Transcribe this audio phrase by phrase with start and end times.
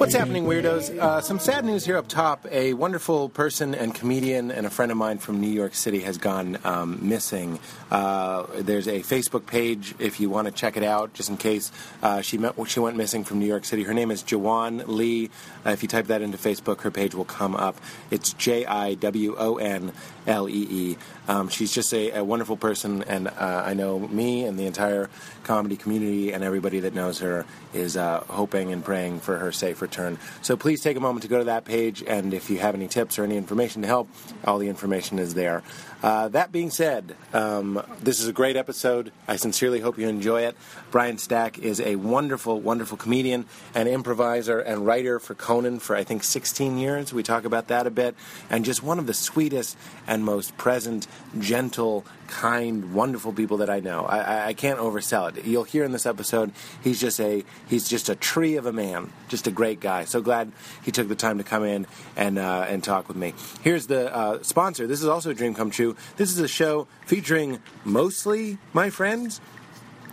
[0.00, 0.98] What's happening, weirdos?
[0.98, 2.46] Uh, some sad news here up top.
[2.50, 6.16] A wonderful person and comedian and a friend of mine from New York City has
[6.16, 7.58] gone um, missing.
[7.90, 11.70] Uh, there's a Facebook page if you want to check it out, just in case
[12.02, 13.82] uh, she met, she went missing from New York City.
[13.82, 15.28] Her name is Jiwon Lee.
[15.66, 17.76] Uh, if you type that into Facebook, her page will come up.
[18.10, 19.92] It's J I W O N
[20.26, 20.96] L E E.
[21.28, 25.08] Um, she's just a, a wonderful person, and uh, I know me and the entire
[25.44, 29.80] comedy community and everybody that knows her is uh, hoping and praying for her safe
[29.80, 30.18] return.
[30.42, 32.88] So please take a moment to go to that page, and if you have any
[32.88, 34.08] tips or any information to help,
[34.44, 35.62] all the information is there.
[36.02, 39.12] Uh, that being said, um, this is a great episode.
[39.28, 40.56] I sincerely hope you enjoy it.
[40.90, 46.04] Brian Stack is a wonderful, wonderful comedian and improviser and writer for Conan for I
[46.04, 47.12] think 16 years.
[47.12, 48.14] We talk about that a bit,
[48.48, 49.76] and just one of the sweetest
[50.06, 51.06] and most present,
[51.38, 54.04] gentle, kind, wonderful people that I know.
[54.04, 55.44] I, I, can't oversell it.
[55.44, 59.12] You'll hear in this episode, he's just a he's just a tree of a man,
[59.28, 60.04] just a great guy.
[60.04, 60.52] So glad
[60.84, 61.86] he took the time to come in
[62.16, 63.34] and uh, and talk with me.
[63.62, 64.86] Here's the uh, sponsor.
[64.86, 65.96] This is also a dream come true.
[66.16, 69.40] This is a show featuring mostly my friends.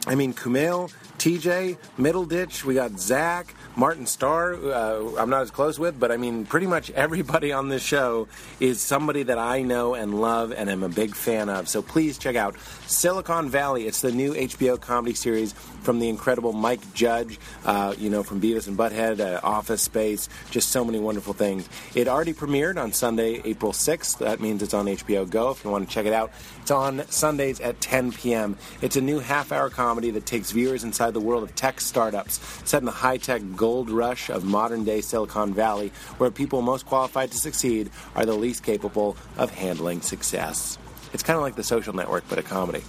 [0.07, 5.77] I mean, Kumail, TJ, Middleditch, we got Zach, Martin Starr, uh, I'm not as close
[5.77, 8.27] with, but I mean, pretty much everybody on this show
[8.59, 11.69] is somebody that I know and love and am a big fan of.
[11.69, 12.55] So please check out
[12.87, 13.85] Silicon Valley.
[13.85, 15.53] It's the new HBO comedy series
[15.83, 20.27] from the incredible Mike Judge, uh, you know, from Beavis and Butthead, uh, Office Space,
[20.49, 21.69] just so many wonderful things.
[21.93, 24.17] It already premiered on Sunday, April 6th.
[24.17, 26.31] That means it's on HBO Go if you want to check it out.
[26.63, 28.57] It's on Sundays at 10 p.m.
[28.81, 32.39] It's a new half hour comedy that takes viewers inside the world of tech startups,
[32.67, 33.43] set in the high tech
[33.89, 38.63] rush of modern day Silicon Valley, where people most qualified to succeed are the least
[38.63, 40.77] capable of handling success.
[41.13, 42.83] It's kind of like the social network, but a comedy.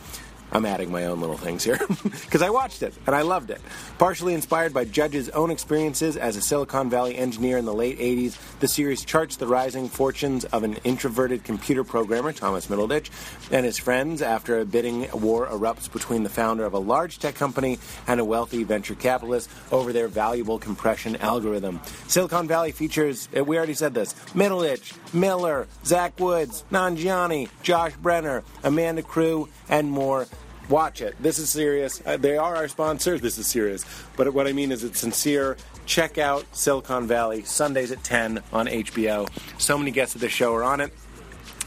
[0.50, 3.60] I'm adding my own little things here because I watched it and I loved it.
[3.98, 8.38] Partially inspired by Judge's own experiences as a Silicon Valley engineer in the late 80s,
[8.60, 13.10] the series charts the rising fortunes of an introverted computer programmer, Thomas Middleditch,
[13.50, 17.34] and his friends after a bidding war erupts between the founder of a large tech
[17.34, 21.80] company and a wealthy venture capitalist over their valuable compression algorithm.
[22.06, 28.42] Silicon Valley features, uh, we already said this, Middleditch, Miller, Zach Woods, Nanjiani, Josh Brener,
[28.64, 30.26] Amanda Crew, and more.
[30.68, 31.16] Watch it.
[31.20, 32.02] This is serious.
[32.04, 33.20] Uh, they are our sponsors.
[33.22, 33.84] This is serious.
[34.16, 35.56] But what I mean is it's sincere.
[35.86, 39.28] Check out Silicon Valley, Sundays at 10 on HBO.
[39.58, 40.92] So many guests of the show are on it.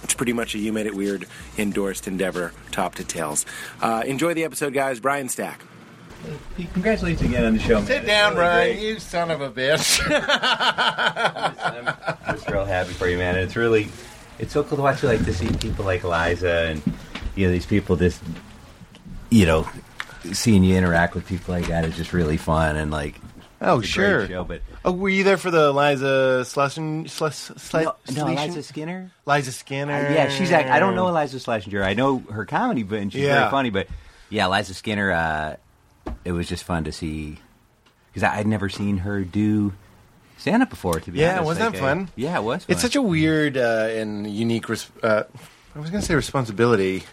[0.04, 1.26] It's pretty much a You Made It Weird
[1.58, 3.46] endorsed endeavor, top to tails.
[3.82, 5.00] Uh, enjoy the episode, guys.
[5.00, 5.62] Brian Stack.
[6.56, 7.82] Pete, congratulations again on the show.
[7.84, 8.76] Sit It's down, really Brian.
[8.78, 8.88] great.
[8.88, 10.00] You son of a bitch.
[12.28, 13.36] I'm just real happy for you, man.
[13.36, 13.90] And it's really,
[14.38, 15.02] it's so cool to watch.
[15.02, 16.82] You like to see people like Eliza and
[17.36, 18.22] you know these people just,
[19.32, 19.68] you know,
[20.34, 23.16] seeing you interact with people like that is just really fun and like.
[23.64, 24.28] Oh, sure.
[24.28, 27.06] Show, but Oh, were you there for the Liza Shlesinger?
[27.06, 28.32] Schles, Schle- no, no?
[28.32, 29.12] Eliza Skinner.
[29.28, 29.94] Liza Skinner.
[29.94, 31.84] Uh, yeah, she's like I don't know Iliza Shlesinger.
[31.84, 33.40] I know her comedy, but and she's Yeah.
[33.42, 33.70] very funny.
[33.70, 33.88] But
[34.30, 35.12] yeah, Liza Skinner.
[35.12, 35.56] Uh,
[36.26, 37.38] it was just fun to see
[38.12, 39.74] because I'd never seen her do
[40.40, 41.00] stand up before.
[41.00, 42.10] To be Yeah, honest, wasn't Like, that fun?
[42.16, 42.66] yeah, it was.
[42.66, 42.74] Fun.
[42.74, 44.68] It's such a weird uh, and unique.
[44.70, 45.24] Res- uh,
[45.76, 47.04] I was going to say responsibility,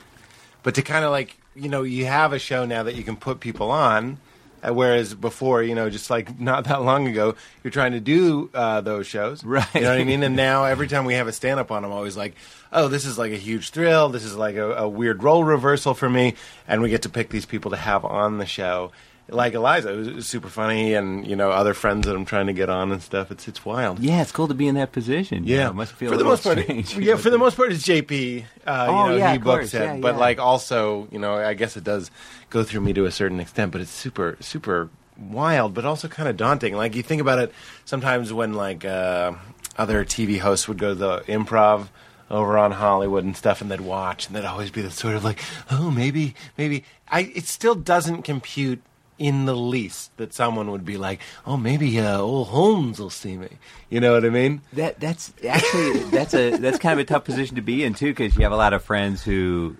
[0.62, 3.16] but to kind of like you know you have a show now that you can
[3.16, 4.18] put people on.
[4.60, 8.50] Uh, whereas before, you know, just like not that long ago, you're trying to do
[8.54, 9.64] uh, those shows, Right.
[9.72, 10.24] You know what I mean?
[10.24, 12.34] And now every time we have a stand up on, I'm always like,
[12.72, 14.08] "Oh, this is like a huge thrill.
[14.08, 16.34] This is like a, a weird role reversal for me."
[16.66, 18.90] And we get to pick these people to have on the show,
[19.28, 22.68] like Eliza, who's super funny, and you know, other friends that I'm trying to get
[22.70, 23.30] on and stuff.
[23.30, 23.98] It's it's wild.
[24.00, 25.44] Yeah, it's cool to be in that position.
[25.44, 26.58] you Yeah, know, it must feel for a the most part.
[26.60, 26.96] strange.
[26.98, 28.44] Yeah, for the most part, it's JP.
[28.66, 29.74] Uh, Oh, you know, yeah, he of books course.
[29.74, 30.20] it, Yeah, but yeah.
[30.20, 32.10] like also, you know, I guess it does
[32.50, 33.72] go through me to a certain extent.
[33.72, 34.88] But it's super, super
[35.18, 36.74] wild, but also kind of daunting.
[36.74, 37.52] Like you think about it,
[37.84, 39.32] sometimes when like uh,
[39.76, 41.88] other TV hosts would go to the improv.
[42.30, 45.24] Over on Hollywood and stuff, and they'd watch, and they'd always be the sort of
[45.24, 46.84] like, oh, maybe, maybe.
[47.10, 48.82] I it still doesn't compute
[49.18, 53.36] in the least that someone would be like, oh, maybe uh, old Holmes will see
[53.36, 53.48] me.
[53.90, 54.60] You know what I mean?
[54.74, 58.12] That that's actually that's a that's kind of a tough position to be in too,
[58.14, 59.76] because you have a lot of friends who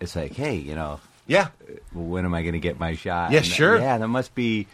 [0.00, 1.48] it's like, hey, you know, Yeah,
[1.92, 3.32] when am I going to get my shot?
[3.32, 3.78] Yeah, And sure.
[3.78, 4.66] Yeah, that must be.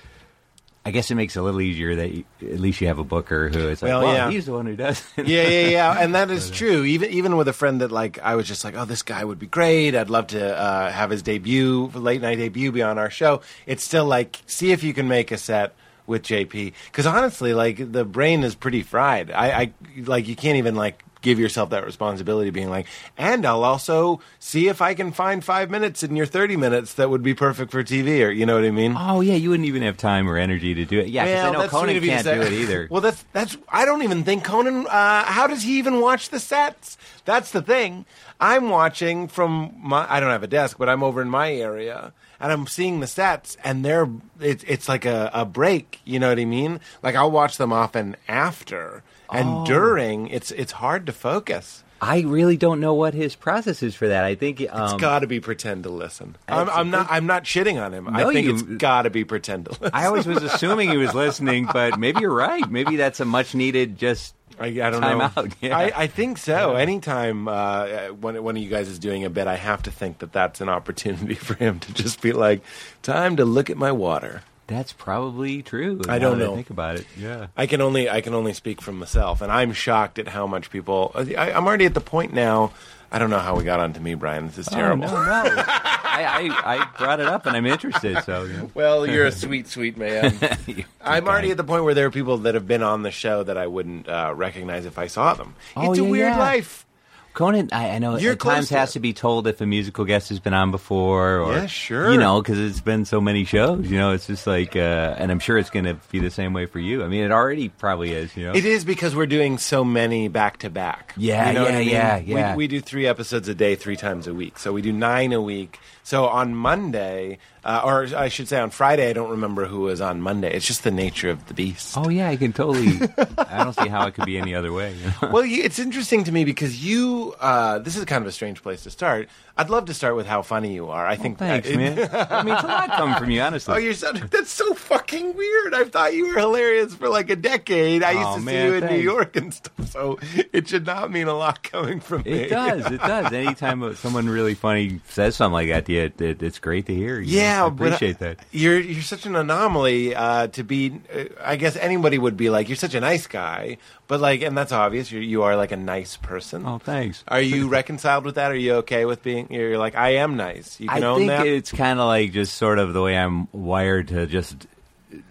[0.87, 3.05] I guess it makes it a little easier that you, at least you have a
[3.05, 4.31] booker who is like, Well, well, yeah.
[4.31, 5.03] he's the one who does.
[5.17, 6.85] it." yeah, yeah, yeah, and that is true.
[6.85, 9.39] Even even with a friend that like I was just like, oh, this guy would
[9.39, 9.95] be great.
[9.95, 13.41] I'd love to uh, have his debut, late night debut, be on our show.
[13.67, 15.75] It's still like, see if you can make a set
[16.07, 16.75] with JP.
[16.87, 19.31] Because honestly, like the brain is pretty fried.
[19.31, 19.73] I, I
[20.05, 22.87] like you can't even like give yourself that responsibility, being like,
[23.19, 27.11] and I'll also see if I can find five minutes in your thirty minutes that
[27.11, 28.95] would be perfect for TV, or you know what I mean.
[28.97, 31.09] oh yeah, you wouldn't even have time or energy to do it.
[31.09, 32.87] Yeah, because Well, I know Conan can't do it either.
[32.91, 33.57] well, that's that's.
[33.69, 34.87] I don't even think Conan.
[34.87, 36.97] Uh, how does he even watch the sets?
[37.25, 38.05] That's the thing.
[38.39, 40.07] I'm watching from my.
[40.09, 43.07] I don't have a desk, but I'm over in my area, and I'm seeing the
[43.07, 44.09] sets, and they're.
[44.41, 46.01] It's it's like a, a break.
[46.05, 46.81] You know what I mean?
[47.03, 49.03] Like I'll watch them often after
[49.35, 49.67] and Oh.
[49.67, 50.29] during.
[50.29, 51.83] It's it's hard to focus.
[52.01, 54.25] I really don't know what his process is for that.
[54.25, 56.37] I think it's got to be pretend to listen.
[56.49, 57.07] I'm, I'm not.
[57.09, 58.05] I'm not shitting on him.
[58.05, 59.91] No, I think you- it's got to be pretend to listen.
[59.95, 62.69] I always was assuming he was listening, but maybe you're right.
[62.71, 64.35] Maybe that's a much needed just.
[64.61, 65.31] I, I don't Time know.
[65.37, 65.77] out, yeah.
[65.77, 66.75] I, I think so.
[66.77, 67.87] Anytime uh,
[68.21, 70.61] when one of you guys is doing a bit, I have to think that that's
[70.61, 72.63] an opportunity for him to just be like,
[73.03, 76.01] "Time to look at my water." That's probably true.
[76.09, 76.55] I don't that know.
[76.55, 77.07] think about it.
[77.19, 77.49] Yeah.
[77.57, 80.71] I can only I can only speak from myself, and I'm shocked at how much
[80.71, 81.13] people.
[81.15, 82.73] I, I'm already at the point now.
[83.13, 84.47] I don't know how we got onto me, Brian.
[84.49, 85.05] This is terrible.
[85.05, 85.65] Oh, no, no.
[86.15, 88.21] I, I, I brought it up and I'm interested.
[88.25, 88.71] So you know.
[88.75, 90.37] Well, you're a sweet, sweet man.
[91.01, 93.43] I'm already at the point where there are people that have been on the show
[93.45, 95.55] that I wouldn't uh, recognize if I saw them.
[95.77, 96.39] Oh, it's a yeah, weird yeah.
[96.39, 96.87] life.
[97.35, 98.93] Conan, I, I know You're at times to has it.
[98.95, 102.13] to be told if a musical guest has been on before, or Yeah, sure.
[102.13, 103.91] you know, because it's been so many shows.
[103.91, 106.53] You know, it's just like, uh, and I'm sure it's going to be the same
[106.53, 107.03] way for you.
[107.05, 108.37] I mean, it already probably is.
[108.37, 111.13] You know, It is because we're doing so many back to back.
[111.17, 111.89] Yeah, You know yeah, I mean?
[111.89, 112.57] yeah, We- yeah.
[112.57, 114.59] We, do three episodes a day, three times a week.
[114.59, 115.81] So we do nine a week.
[116.07, 120.03] So on Monday, uh, or I should say on Friday, I don't remember who was
[120.03, 120.53] on Monday.
[120.53, 121.97] It's just the nature of the beast.
[121.97, 122.99] Oh yeah, I can totally.
[123.39, 124.93] I don't see how it could be any other way.
[124.95, 125.31] You know?
[125.33, 127.35] Well, you, it's interesting to me because you.
[127.41, 129.31] Uh, this is kind of a strange place to start.
[129.57, 131.07] I'd love to start with how funny you are.
[131.07, 131.39] I think.
[131.39, 131.93] Thanks, uh, man.
[132.31, 133.73] I mean, it's a lot coming from you, honestly.
[133.73, 134.13] Oh, you're so.
[134.13, 135.73] That's so fucking weird.
[135.75, 138.03] I thought you were hilarious for like a decade.
[138.03, 138.99] I used Oh, to see you in New.
[139.01, 140.19] York and stuff, so
[140.53, 142.33] it should not mean a lot coming from me.
[142.33, 142.91] It does.
[142.93, 143.33] It does.
[143.33, 146.95] Anytime someone really funny says something like that to you, it, it, it's great to
[146.95, 147.21] hear.
[147.21, 147.43] you know?
[147.43, 148.39] Yeah, I but appreciate that.
[148.53, 151.01] You're you're such an anomaly uh, to be.
[151.15, 154.57] Uh, I guess anybody would be like, you're such a nice guy, but like, and
[154.57, 155.11] that's obvious.
[155.11, 156.67] You're, you are like a nice person.
[156.67, 157.25] Oh, thanks.
[157.29, 158.51] Are you reconciled with that?
[158.51, 159.53] Are you okay with being?
[159.53, 160.79] You're like, I am nice.
[160.81, 161.47] You I can own think that.
[161.47, 164.67] it's kind of like just sort of the way I'm wired to just.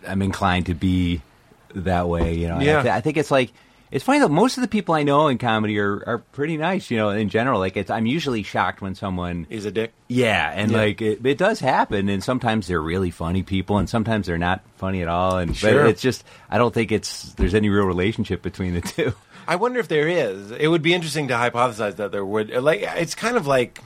[0.07, 1.21] I'm inclined to be
[1.75, 2.59] that way, you know.
[2.59, 2.79] Yeah.
[2.79, 3.51] I, th- I think it's like
[3.93, 4.27] it's funny though.
[4.27, 7.09] Most of the people I know in comedy are, are pretty nice, you know.
[7.11, 9.93] In general, like it's I'm usually shocked when someone is a dick.
[10.09, 10.77] Yeah, and Yeah.
[10.77, 14.61] like it, it does happen, and sometimes they're really funny people, and sometimes they're not
[14.77, 15.37] funny at all.
[15.37, 15.83] And Sure.
[15.83, 19.13] but it's just I don't think it's there's any real relationship between the two.
[19.47, 20.51] I wonder if there is.
[20.51, 22.49] It would be interesting to hypothesize that there would.
[22.49, 23.79] Like, it's kind of like,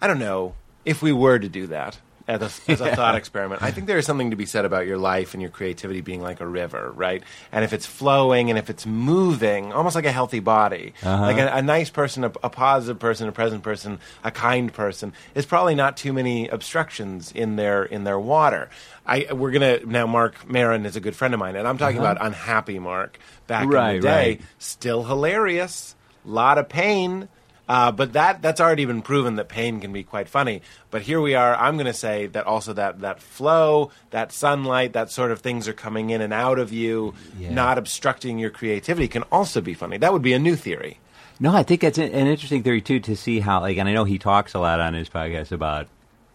[0.00, 0.54] I don't know,
[0.84, 1.98] if we were to do that
[2.28, 3.62] as a, as a thought experiment.
[3.62, 6.22] I think there is something to be said about your life and your creativity being
[6.22, 7.22] like a river, right?
[7.50, 11.22] And if it's flowing and if it's moving, almost like a healthy body, uh-huh.
[11.22, 15.12] like a, a nice person, a, a positive person, a present person, a kind person,
[15.34, 18.70] is probably not too many obstructions in their in their water.
[19.06, 20.06] I, we're gonna now.
[20.06, 22.12] Marc Maron is a good friend of mine, and I'm talking uh-huh.
[22.12, 24.40] about unhappy Mark back in the day right.
[24.58, 25.96] still hilarious.
[26.24, 27.28] lot of pain.
[27.68, 30.62] Uh, but that that's already been proven that pain can be quite funny.
[30.90, 31.54] But here we are.
[31.54, 35.68] I'm going to say that also that that flow, that sunlight, that sort of things
[35.68, 37.52] are coming in and out of you, Yeah.
[37.54, 39.96] not obstructing your creativity, can also be funny.
[39.96, 40.98] That would be a new theory.
[41.40, 44.04] No, I think that's an interesting theory too to see how like, and I know
[44.04, 45.86] he talks a lot on his podcast about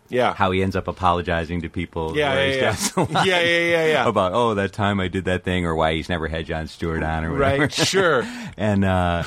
[0.09, 0.33] Yeah.
[0.33, 2.17] how he ends up apologizing to people.
[2.17, 3.05] Yeah, yeah, yeah.
[3.23, 4.07] Yeah, yeah, yeah, yeah.
[4.09, 7.03] About oh, that time I did that thing, or why he's never had Jon Stewart
[7.03, 7.61] on, or whatever.
[7.63, 7.73] right.
[7.73, 8.25] Sure.
[8.57, 9.23] and uh,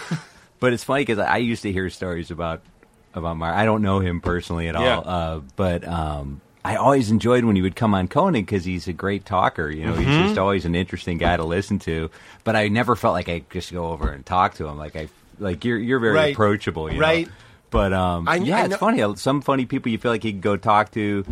[0.61, 2.62] but it's funny because I used to hear stories about
[3.14, 3.57] about Mark.
[3.57, 4.99] I don't know him personally at all, Yeah.
[4.99, 8.93] uh, but um, I always enjoyed when he would come on Conan because he's a
[8.93, 9.69] great talker.
[9.69, 10.02] You know, Mm-hmm.
[10.11, 12.11] he's just always an interesting guy to listen to.
[12.45, 14.79] But I never felt like I just go over and talk to him.
[14.79, 15.09] Like I
[15.40, 16.35] like you're you're very Right.
[16.35, 17.26] approachable, you Right.
[17.26, 17.33] know?
[17.71, 19.17] But um, I- yeah, I it's funny.
[19.17, 21.25] Some funny people you feel like you can go talk to.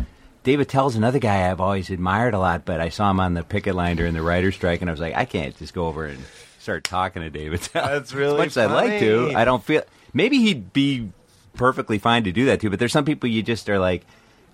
[0.43, 3.43] Dave Attell's another guy I've always admired a lot, but I saw him on the
[3.43, 6.05] picket line during the writer's strike, and I was like, I can't just go over
[6.05, 6.17] and
[6.59, 9.33] start talking to David That's really as much as I'd like to.
[9.35, 9.81] I don't feel.
[10.13, 11.11] Maybe he'd be
[11.53, 14.05] perfectly fine to do that too, but there's some people you just are like,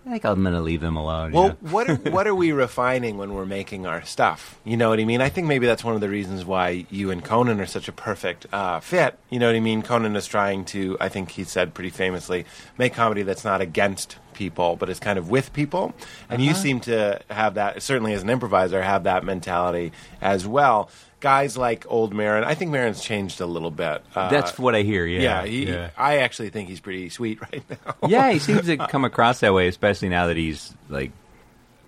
[0.05, 1.31] I think I'm going to leave them alone.
[1.31, 1.57] you Well, know?
[1.61, 4.59] what are, what are we refining when we're making our stuff?
[4.63, 5.19] You know what I mean?
[5.19, 7.91] I think maybe that's one of the reasons why you and Conan are such a
[7.91, 9.17] perfect uh, fit.
[9.31, 9.81] You know what I mean?
[9.81, 12.45] Conan is trying to, I think he said pretty famously,
[12.77, 15.93] make comedy that's not against people, but it's kind of with people.
[16.29, 16.49] And Uh-huh.
[16.49, 20.89] you seem to have that, certainly as an improviser, have that mentality as well.
[21.21, 24.03] Guys like old Maron, I think Maron's changed a little bit.
[24.13, 25.07] Uh, That's what I hear.
[25.07, 25.89] Yeah, yeah, he, yeah.
[25.97, 28.07] I actually think he's pretty sweet right now.
[28.07, 31.11] yeah, he seems to come across that way, especially now that he's like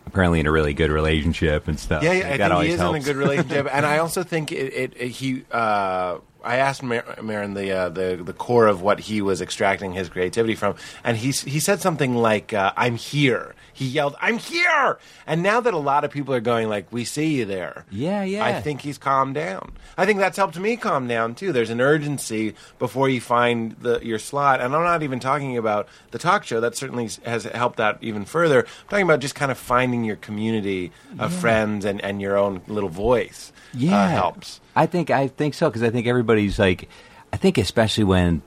[0.07, 2.01] apparently in a really good relationship and stuff.
[2.01, 2.95] Yeah, Like, yeah I think he is helps.
[2.95, 4.73] in a good relationship, and I also think it.
[4.73, 8.99] it, it he, uh, I asked Mar- Maron the, uh, the the core of what
[9.01, 13.53] he was extracting his creativity from, and he he said something like, uh, "I'm here."
[13.77, 17.05] He yelled, "I'm here!" And now that a lot of people are going like, "We
[17.05, 18.43] see you there," Yeah, yeah.
[18.43, 19.74] I think he's calmed down.
[19.96, 21.51] I think that's helped me calm down too.
[21.51, 25.88] There's an urgency before you find the, your slot, and I'm not even talking about
[26.10, 26.60] the talk show.
[26.60, 28.62] That certainly has helped that even further.
[28.62, 32.62] I'm talking about just kind of finding your community of friends and, and your own
[32.67, 33.51] little voice.
[33.75, 34.60] yeah uh, helps.
[34.75, 36.89] I think I think so because I think everybody's like,
[37.31, 38.41] I think especially when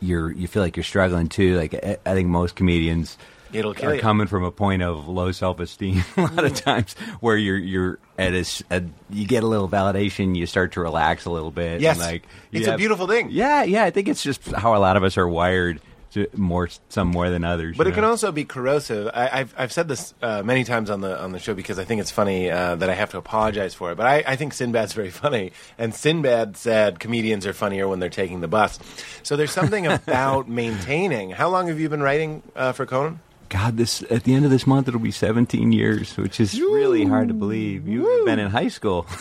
[0.00, 1.58] you're you feel like you're struggling too.
[1.58, 3.18] Like I, I think most comedians
[3.52, 4.00] It'll kill are you.
[4.00, 7.98] coming from a point of low self esteem a lot of times where you're you're
[8.18, 11.80] at a, a- you get a little validation, you start to relax a little bit.
[11.80, 11.96] Yes.
[11.98, 13.28] and like you It's a beautiful thing.
[13.30, 13.84] Yeah, yeah.
[13.84, 15.80] I think it's just how a lot of us are wired.
[16.12, 17.74] To more some more than others.
[17.78, 18.10] But you it can know?
[18.10, 19.08] also be corrosive.
[19.14, 21.84] I, I've I've said this uh, many times on the on the show because I
[21.84, 23.94] think it's funny uh, that I have to apologize for it.
[23.94, 28.10] But I, I think Sinbad's very funny, and Sinbad said comedians are funnier when they're
[28.10, 28.78] taking the bus.
[29.22, 31.30] So there's something about maintaining.
[31.30, 33.20] How long have you been writing uh, for Conan?
[33.52, 37.04] God, this at the end of this month it'll be 17 years, which is really
[37.04, 37.86] hard to believe.
[37.86, 39.06] You've been in high school.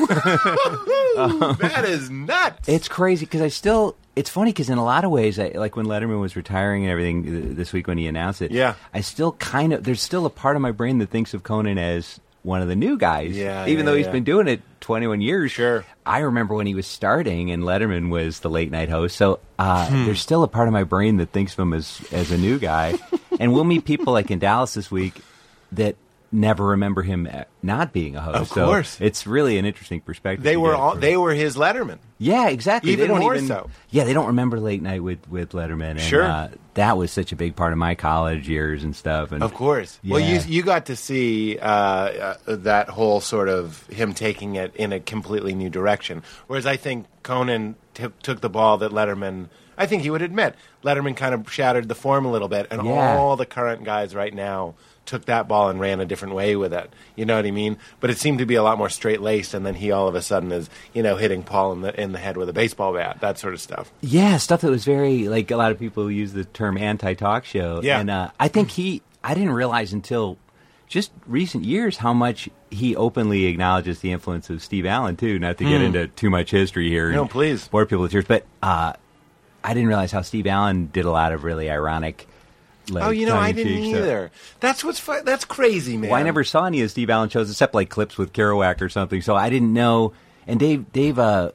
[1.18, 2.70] Um, that is nuts.
[2.70, 3.98] it's crazy because I still.
[4.16, 6.92] It's funny because in a lot of ways, I, like when Letterman was retiring and
[6.92, 8.76] everything this week when he announced it, Yeah.
[8.94, 11.78] I still kind of there's still a part of my brain that thinks of Conan
[11.78, 13.36] as one of the new guys.
[13.38, 14.12] Yeah, even yeah, though he's yeah.
[14.14, 15.52] been doing it 21 years.
[15.52, 15.86] Sure.
[16.06, 19.16] I remember when he was starting and Letterman was the late night host.
[19.16, 20.06] So uh, Hmm.
[20.06, 22.58] there's still a part of my brain that thinks of him as as a new
[22.60, 22.98] guy.
[23.40, 25.14] and we'll meet people like in Dallas this week
[25.74, 25.96] that
[26.32, 28.38] never remember him uh, not being a host.
[28.40, 28.98] Of So course.
[29.02, 30.44] it's really an interesting perspective.
[30.44, 31.98] they were all they were his Letterman.
[32.18, 32.92] yeah, exactly.
[32.94, 33.70] Even they don't more even, so.
[33.90, 35.92] Yeah, they don't remember late night with with Letterman.
[35.92, 36.24] And, Sure.
[36.24, 39.32] uh, that was such a big part of my college years and stuff.
[39.34, 40.00] And Of course.
[40.08, 44.76] Well, you you got to see uh, uh, that whole sort of him taking it
[44.76, 46.24] in a completely new direction.
[46.48, 49.50] Whereas I think Conan t- took the ball that Letterman.
[49.78, 52.86] I think he would admit Letterman kind of shattered the form a little bit, and
[52.86, 53.18] Yeah.
[53.18, 56.74] all the current guys right now took that ball and ran a different way with
[56.74, 56.90] it.
[57.16, 57.78] You know what I mean?
[58.00, 60.16] But it seemed to be a lot more straight laced, and then he all of
[60.16, 62.94] a sudden is you know hitting Paul in the in the head with a baseball
[62.94, 63.92] bat, that sort of stuff.
[64.02, 67.82] yeah, stuff that was very like a lot of people use the term anti-talk show.
[67.84, 68.00] Yeah.
[68.00, 69.02] and uh, I think he.
[69.24, 70.38] I didn't realize until
[70.88, 75.40] just recent years how much he openly acknowledges the influence of Steve Allen too.
[75.40, 77.12] Not to get into too much history here.
[77.12, 77.68] No, please.
[77.68, 78.94] bore people with tears, but uh,
[79.64, 82.28] I didn't realize how Steve Allen did a lot of really ironic.
[82.90, 83.96] Like, oh, you know, I didn't stuff.
[84.02, 84.32] either.
[84.60, 86.10] That's what's fu- that's crazy, man.
[86.10, 88.90] Well, I never saw any of Steve Allen shows except like clips with Kerouac or
[88.90, 89.22] something.
[89.22, 90.14] So I didn't know.
[90.48, 91.52] And Dave, Dave, uh,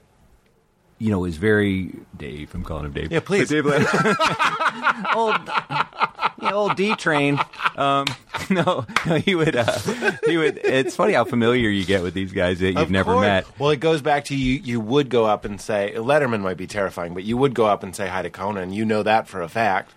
[0.98, 2.54] you know, was very Dave.
[2.54, 3.12] I'm calling him Dave.
[3.12, 3.50] Yeah, please.
[3.50, 3.86] But Dave,
[5.14, 5.36] old,
[6.40, 7.38] yeah, old D train.
[7.76, 8.06] Um,
[8.50, 9.56] no, no, he would.
[9.56, 9.78] Uh,
[10.24, 10.58] he would.
[10.64, 13.24] It's funny how familiar you get with these guys that you've Of never course.
[13.26, 13.46] met.
[13.58, 14.54] Well, it goes back to you.
[14.54, 17.82] You would go up and say Letterman might be terrifying, but you would go up
[17.82, 18.72] and say hi to Conan.
[18.72, 19.92] You know that for a fact.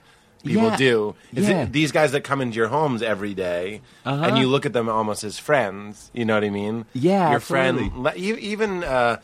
[0.45, 0.77] People Yeah.
[0.77, 1.15] do.
[1.33, 1.65] Yeah.
[1.69, 4.23] these guys that come into your homes every day, Uh-huh.
[4.25, 6.09] and you look at them almost as friends.
[6.13, 6.85] You know what I mean?
[6.93, 7.89] Yeah, your absolutely.
[7.89, 8.17] friend.
[8.17, 9.17] Even uh,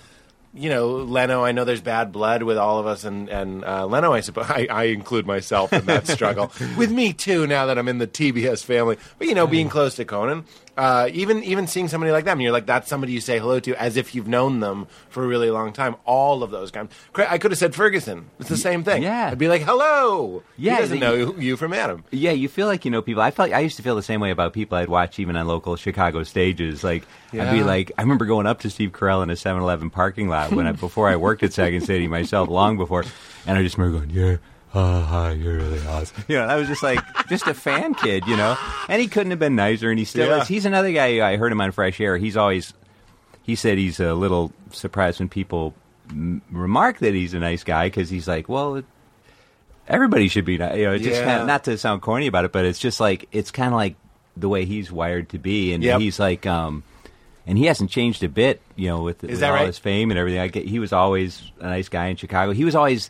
[0.54, 1.44] you know Leno.
[1.44, 4.14] I know there's bad blood with all of us, and and uh, Leno.
[4.14, 6.52] I suppose I, I include myself in that struggle.
[6.78, 7.48] with me too.
[7.48, 10.44] Now that I'm in the TBS family, but you know, being close to Conan.
[10.78, 13.74] Uh, even even seeing somebody like them, you're like that's somebody you say hello to
[13.82, 15.96] as if you've known them for a really long time.
[16.04, 16.88] All of those guys.
[17.16, 18.30] I could have said Ferguson.
[18.40, 19.02] It's the same thing.
[19.02, 19.30] yeah.
[19.32, 20.44] I'd be like, hello.
[20.58, 22.04] Yeah, he doesn't know you- you from Adam.
[22.12, 23.22] Yeah, you feel like you know people.
[23.22, 25.48] I felt I used to feel the same way about people I'd watch even on
[25.48, 26.84] local Chicago stages.
[26.84, 30.28] Like I'd be like, I remember going up to Steve Carell in a 7-Eleven parking
[30.28, 33.06] lot when I before I worked at Second City myself, long before,
[33.48, 34.38] and I just remember going, yeah.
[34.78, 36.24] Oh, hi, you're really awesome.
[36.28, 38.58] You know, I was just like, just a fan kid, you know?
[38.90, 40.42] And he couldn't have been nicer, and he still Yeah.
[40.42, 40.48] is.
[40.50, 42.18] He's another guy, I heard him on Fresh Air.
[42.18, 42.74] He's always,
[43.44, 45.74] he said he's a little surprised when people
[46.10, 48.86] m- remark that he's a nice guy, because he's like, well, it,
[49.88, 50.78] everybody should be nice.
[50.78, 51.26] You know, just Yeah.
[51.26, 53.76] kind of, not to sound corny about it, but it's just like it's kind of
[53.78, 53.96] like
[54.36, 56.02] the way he's wired to be, and Yep.
[56.02, 56.84] he's like, um,
[57.48, 59.68] and he hasn't changed a bit, you know, with, with all right?
[59.68, 60.42] his fame and everything.
[60.42, 62.52] I get, he was always a nice guy in Chicago.
[62.52, 63.10] He was always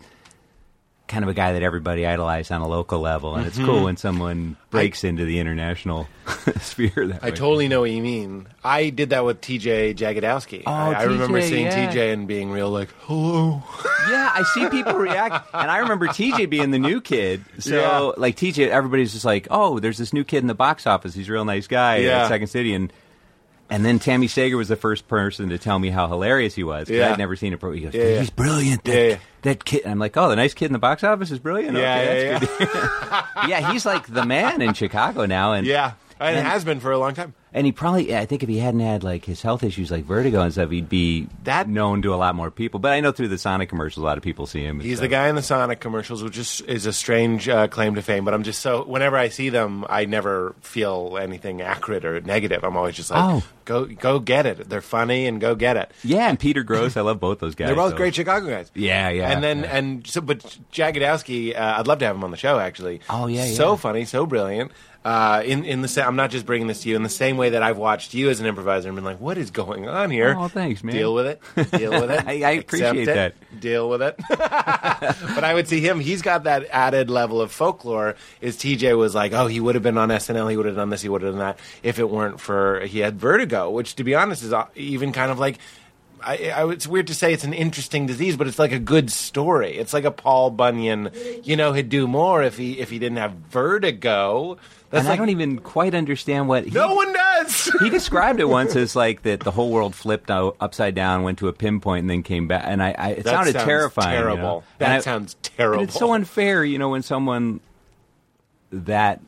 [1.07, 3.65] kind of a guy that everybody idolized on a local level, and it's mm-hmm.
[3.67, 6.07] cool when someone breaks into the international
[6.59, 7.07] sphere.
[7.07, 7.35] That I way.
[7.35, 8.47] totally know what you mean.
[8.63, 10.63] I did that with TJ Jagodowski.
[10.65, 11.91] Oh, I, I remember seeing yeah.
[11.91, 13.63] TJ and being real like, hello.
[14.07, 17.43] Yeah, I see people react, and I remember TJ being the new kid.
[17.57, 18.21] So, Yeah.
[18.21, 21.15] like TJ, everybody's just like, "Oh, there's this new kid in the box office.
[21.15, 22.21] He's a real nice guy Yeah.
[22.21, 22.93] at Second City." And
[23.67, 26.87] and then Tami Sagher was the first person to tell me how hilarious he was.
[26.87, 27.11] Yeah.
[27.11, 27.71] I'd never seen a pro.
[27.71, 28.19] He goes, Yeah, yeah.
[28.19, 29.17] "He's brilliant." That, Yeah, yeah.
[29.45, 29.85] That kid.
[29.85, 32.39] I'm like, "Oh, the nice kid in the box office is brilliant." Yeah, okay, yeah,
[32.39, 32.69] that's good.
[33.49, 35.93] yeah, he's like the man in Chicago now, and Yeah.
[36.19, 37.33] And, And- it has been for a long time.
[37.55, 40.41] And he probably, I think, if he hadn't had like his health issues, like vertigo
[40.41, 42.81] and stuff, he'd be That- known to a lot more people.
[42.81, 44.81] But I know through the Sonic commercials, a lot of people see him.
[44.81, 45.03] He's stuff.
[45.03, 48.25] the guy in the Sonic commercials, which is, is a strange uh, claim to fame.
[48.25, 52.63] But I'm just so whenever I see them, I never feel anything acrid or negative.
[52.65, 53.43] I'm always just like, Oh.
[53.63, 54.69] go go get it.
[54.69, 55.91] They're funny and go get it.
[56.03, 57.67] Yeah, and Peter Grosz, I love both those guys.
[57.67, 58.69] They're both so- great Chicago guys.
[58.75, 59.31] Yeah, yeah.
[59.31, 59.77] And then yeah.
[59.77, 60.39] and so, but
[60.73, 62.59] Jagodowski, uh, I'd love to have him on the show.
[62.59, 62.99] Actually.
[63.09, 63.75] Oh, yeah, so yeah.
[63.77, 64.71] funny, so brilliant.
[65.05, 67.37] Uh, in in the sa- I'm not just bringing this to you in the same
[67.37, 70.09] way that I've watched you as an improviser and been like, what is going on
[70.09, 70.35] here?
[70.35, 70.95] Oh, thanks, man.
[70.95, 71.41] Deal with it.
[71.71, 72.23] Deal with it.
[72.27, 73.35] I- I appreciate it.
[73.59, 74.15] Deal with it.
[74.29, 75.99] but I would see him.
[75.99, 78.15] He's got that added level of folklore.
[78.41, 80.49] Is TJ was like, oh, he would have been on SNL.
[80.49, 81.03] He would have done this.
[81.03, 81.59] He would have done that.
[81.83, 85.31] If it weren't for he had vertigo, which to be honest is uh, even kind
[85.31, 85.59] of like.
[86.23, 89.11] I, I, it's weird to say it's an interesting disease, but it's like a good
[89.11, 89.77] story.
[89.77, 91.11] It's like a Paul Bunyan.
[91.43, 94.57] You know, he'd do more if he if he didn't have vertigo.
[94.95, 97.71] That's and like I don't even quite understand what he, no one does.
[97.81, 101.39] he described it once as like that the whole world flipped out upside down, went
[101.39, 102.63] to a pinpoint, and then came back.
[102.65, 104.17] And I, I it That sounded terrifying.
[104.17, 104.35] you know?
[104.35, 104.57] Terrible.
[104.57, 105.81] And That I- sounds terrible.
[105.81, 107.59] And it's so unfair, you know, when someone
[108.71, 109.21] that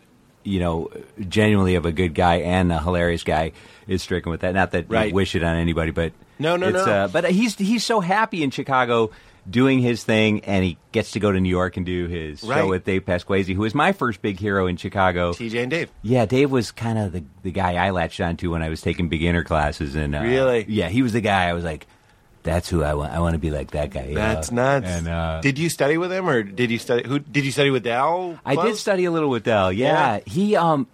[0.43, 0.89] you know
[1.27, 3.51] genuinely of a good guy and a hilarious guy
[3.87, 4.53] is stricken with that.
[4.53, 5.09] Not that Right.
[5.09, 6.79] you wish it on anybody, but No, no, no.
[6.83, 9.11] Uh, but he's he's so happy in Chicago
[9.49, 12.57] doing his thing, and he gets to go to New York and do his Right.
[12.59, 15.31] show with Dave Pasquesi, who was my first big hero in Chicago.
[15.33, 15.89] TJ and Dave.
[16.01, 19.07] Yeah, Dave was kind of the the guy I latched onto when I was taking
[19.09, 20.65] beginner classes, and uh, Really?
[20.67, 21.87] yeah, he was the guy I was like,
[22.43, 23.11] that's who I want.
[23.13, 24.13] I want to be like that guy.
[24.13, 24.79] That's know?
[24.79, 24.87] nuts.
[24.87, 27.07] And uh, did you study with him, or did you study?
[27.07, 27.83] Who did you study with?
[27.83, 28.39] Del?
[28.45, 29.71] I did study a little with Del.
[29.73, 30.15] Yeah.
[30.15, 30.19] Yeah.
[30.25, 30.87] he um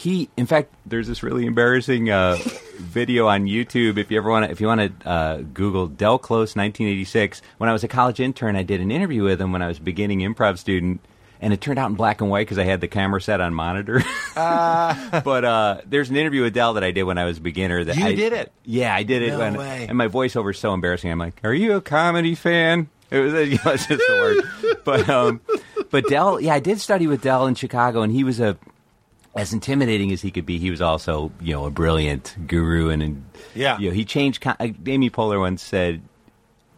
[0.00, 2.36] he in fact there's this really embarrassing uh,
[2.78, 6.18] video on YouTube if you ever want to if you want to uh, Google Del
[6.18, 7.42] Close 1986.
[7.58, 9.78] When I was a college intern, I did an interview with him when I was
[9.78, 11.00] a beginning improv student.
[11.42, 13.54] And it turned out in black and white because I had the camera set on
[13.54, 14.02] monitor.
[14.34, 17.82] but uh, there's an interview with Del that I did when I was a beginner.
[17.82, 18.52] That You I- did it?
[18.64, 19.30] Yeah, I did it.
[19.30, 19.86] No when- way.
[19.88, 21.10] And my voiceover is so embarrassing.
[21.10, 24.78] I'm like, "Are you a comedy fan?" It was, you know, it's just the word.
[24.84, 25.40] But um,
[25.90, 28.58] but Del, yeah, I did study with Del in Chicago, and he was a
[29.36, 30.58] as intimidating as he could be.
[30.58, 33.78] He was also you know a brilliant guru, and, and Yeah.
[33.78, 34.40] you know, he changed.
[34.40, 36.02] Com- uh, Amy Poehler once said.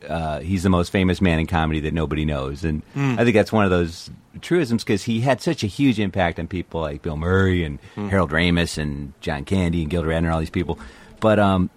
[0.09, 3.15] Uh, he's the most famous man in comedy that nobody knows, and Hmm.
[3.21, 4.11] I think that's one of those
[4.41, 8.09] truisms because he had such a huge impact on people like Bill Murray and Hmm.
[8.09, 10.77] Harold Ramis and John Candy and Gilda Radner and all these people.
[11.21, 11.71] But um,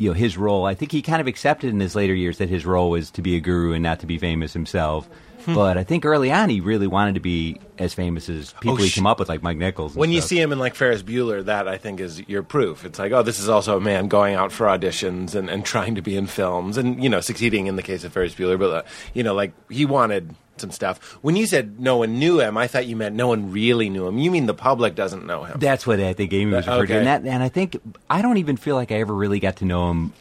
[0.00, 0.64] you know his role.
[0.64, 3.22] I think he kind of accepted in his later years that his role was to
[3.22, 5.08] be a guru and not to be famous himself.
[5.44, 5.54] Hmm.
[5.54, 8.76] But I think early on he really wanted to be as famous as people Oh,
[8.76, 9.94] he came up with, like Mike Nichols.
[9.94, 12.84] When you see him in like Ferris Bueller, that I think is your proof.
[12.84, 15.94] It's like, oh, this is also a man going out for auditions and, and trying
[15.96, 18.58] to be in films and you know succeeding in the case of Ferris Bueller.
[18.58, 18.82] But uh,
[19.12, 21.18] you know, like he wanted some stuff.
[21.22, 24.06] When you said no one knew him, I thought you meant no one really knew
[24.06, 24.18] him.
[24.18, 25.58] You mean the public doesn't know him?
[25.58, 26.98] That's what I think Amy was referring to, okay.
[26.98, 27.76] and that, and I think
[28.08, 30.12] I don't even feel like I ever really got to know him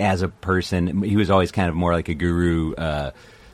[0.00, 1.02] as a person.
[1.02, 3.10] He was always kind of more like a guru uh,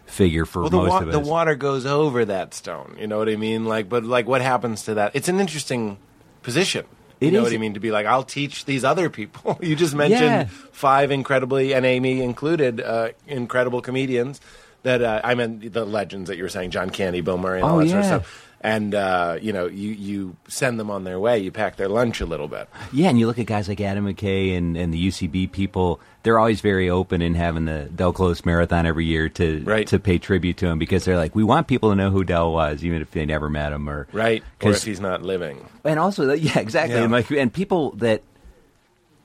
[0.07, 1.13] figure for well, the, most wa- of us.
[1.13, 2.97] the water goes over that stone.
[2.99, 3.67] You know what I mean?
[3.67, 5.13] Like, but like, what happens to that?
[5.15, 5.99] It's an interesting
[6.43, 6.87] position.
[7.21, 7.45] You It know is.
[7.47, 7.75] what I mean?
[7.75, 9.59] To be like, I'll teach these other people.
[9.63, 10.45] you just mentioned Yeah.
[10.71, 14.41] five incredibly, and Amy included, uh, incredible comedians.
[14.89, 17.69] That uh, I meant the legends that you were saying, John Candy, Bill Murray, and
[17.69, 18.45] all Oh, that sort of stuff.
[18.61, 21.39] And uh, you know, you you send them on their way.
[21.39, 22.69] You pack their lunch a little bit.
[22.93, 26.41] Yeah, and you look at guys like Adam McKay and, and the UCB people; they're
[26.41, 29.87] always very open in having the Del Close Marathon every year to Right.
[29.87, 32.53] to pay tribute to him because they're like, we want people to know who Del
[32.53, 35.65] was, even if they never met him, or Right, or if he's not living.
[35.85, 36.97] and also yeah, exactly.
[36.97, 37.05] Yeah.
[37.05, 38.23] And like, and people that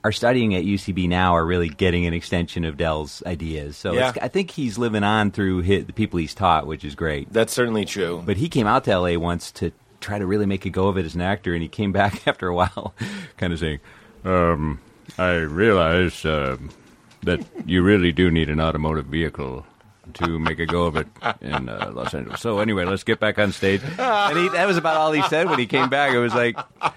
[0.04, 3.76] are studying at UCB now are really getting an extension of Del's ideas.
[3.76, 4.10] So Yeah.
[4.10, 7.32] it's, I think he's living on through his, the people he's taught, which is great.
[7.32, 8.22] That's certainly true.
[8.24, 10.98] But he came out to LA once to try to really make a go of
[10.98, 12.94] it as an actor, and he came back after a while,
[13.38, 13.80] kind of saying,
[14.24, 14.78] um,
[15.18, 16.58] "I realize uh,
[17.22, 19.64] that you really do need an automotive vehicle."
[20.14, 21.06] To make a go of it
[21.40, 22.40] in uh, Los Angeles.
[22.40, 23.82] So anyway, let's get back on stage.
[23.98, 26.12] And he, that was about all he said when he came back.
[26.12, 26.56] It was like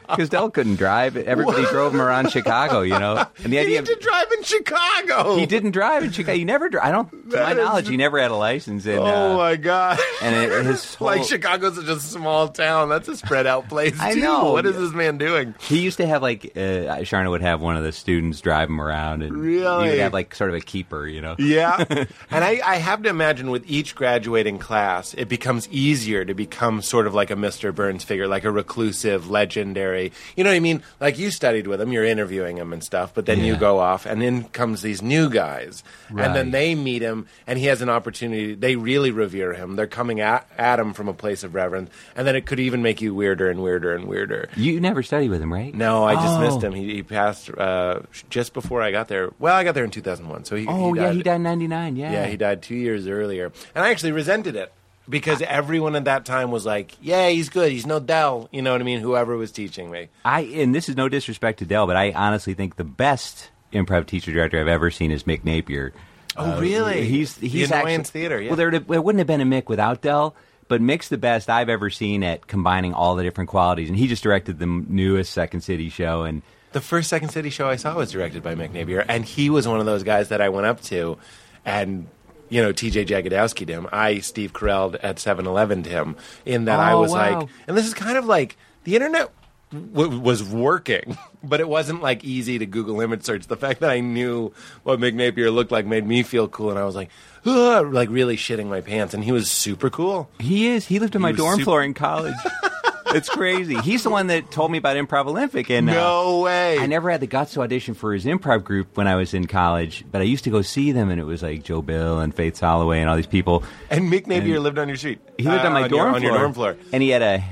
[0.09, 1.17] because Del couldn't drive.
[1.17, 3.25] Everybody drove him around Chicago, you know.
[3.43, 5.35] And the idea need of to drive in Chicago.
[5.37, 6.37] he didn't drive in Chicago.
[6.37, 6.69] He never.
[6.69, 7.09] Dri- I don't.
[7.09, 8.85] To my That is- knowledge, he never had a license.
[8.85, 9.99] And, Oh uh, my god!
[10.21, 12.89] and it, his whole, like Chicago's such a small town.
[12.89, 13.97] That's a spread out place.
[13.99, 14.21] I too.
[14.21, 14.51] know.
[14.51, 15.55] What is this man doing?
[15.59, 18.79] He used to have like uh, Charna would have one of the students drive him
[18.81, 19.89] around, and he Really?
[19.89, 21.35] would have like sort of a keeper, you know.
[21.39, 26.33] Yeah, and I, I have to imagine with each graduating class, it becomes easier to
[26.33, 27.73] become sort of like a Mr.
[27.73, 30.11] Burns figure, like a reclusive, legendary.
[30.35, 30.83] You know what I mean?
[30.99, 34.05] Like you studied with him, you're interviewing him and stuff, but then you go off,
[34.05, 37.89] and in comes these new guys, and then they meet him, and he has an
[37.89, 38.55] opportunity.
[38.55, 39.75] They really revere him.
[39.75, 42.81] They're coming at, at him from a place of reverence, and then it could even
[42.81, 44.49] make you weirder and weirder and weirder.
[44.55, 45.73] You never studied with him, right?
[45.73, 46.41] No, I just Oh.
[46.41, 46.73] missed him.
[46.73, 49.31] He, he passed uh, just before I got there.
[49.39, 50.65] Well, I got there in 2001, so he.
[50.67, 51.15] Oh he yeah, died.
[51.15, 51.95] he died in '99.
[51.95, 52.11] Yeah.
[52.11, 54.71] Yeah, he died two years earlier, and I actually resented it
[55.09, 57.71] because everyone at that time was like, "Yeah, he's good.
[57.71, 59.01] He's no Del." You know what I mean?
[59.01, 60.07] Whoever was teaching me.
[60.23, 64.05] I and this is no disrespect to Del, but I honestly think the best improv
[64.05, 65.91] teacher director I've ever seen is Mick Napier.
[66.37, 67.01] Oh, really?
[67.01, 68.49] Uh, he's The he's Annoyance actually, Theater, yeah.
[68.49, 70.35] Well, there, there wouldn't have been a Mick without Del,
[70.67, 74.07] but Mick's the best I've ever seen at combining all the different qualities, and he
[74.07, 77.95] just directed the newest Second City show, and The first Second City show I saw
[77.95, 80.67] was directed by Mick Napier, and he was one of those guys that I went
[80.67, 81.17] up to,
[81.65, 82.07] and
[82.49, 83.05] you know, T.J.
[83.05, 83.87] Jagodowski to him.
[83.91, 87.39] I, Steve Carell, at 7-Eleven to him, in that I Oh, was wow.
[87.41, 89.29] like, and this is kind of like the internet
[89.71, 93.47] w- was working, but it wasn't like easy to Google image search.
[93.47, 96.79] The fact that I knew what Mick Napier looked like made me feel cool, and
[96.79, 97.09] I was like,
[97.45, 100.29] like really shitting my pants, and he was super cool.
[100.39, 102.35] he is he lived on my dorm super- floor in college.
[103.17, 103.75] it's crazy.
[103.81, 106.79] He's the one that told me about Improv Olympic, and uh, No way.
[106.79, 109.47] I never had the guts to audition for his improv group when I was in
[109.47, 112.33] college, but I used to go see them, and it was like Joe Bill and
[112.33, 113.63] Faith Soloway and all these people.
[113.89, 115.19] And Mick Napier lived on your street.
[115.37, 116.31] He lived Uh, on my your- dorm on floor.
[116.31, 116.77] your dorm floor.
[116.93, 117.43] and he had a.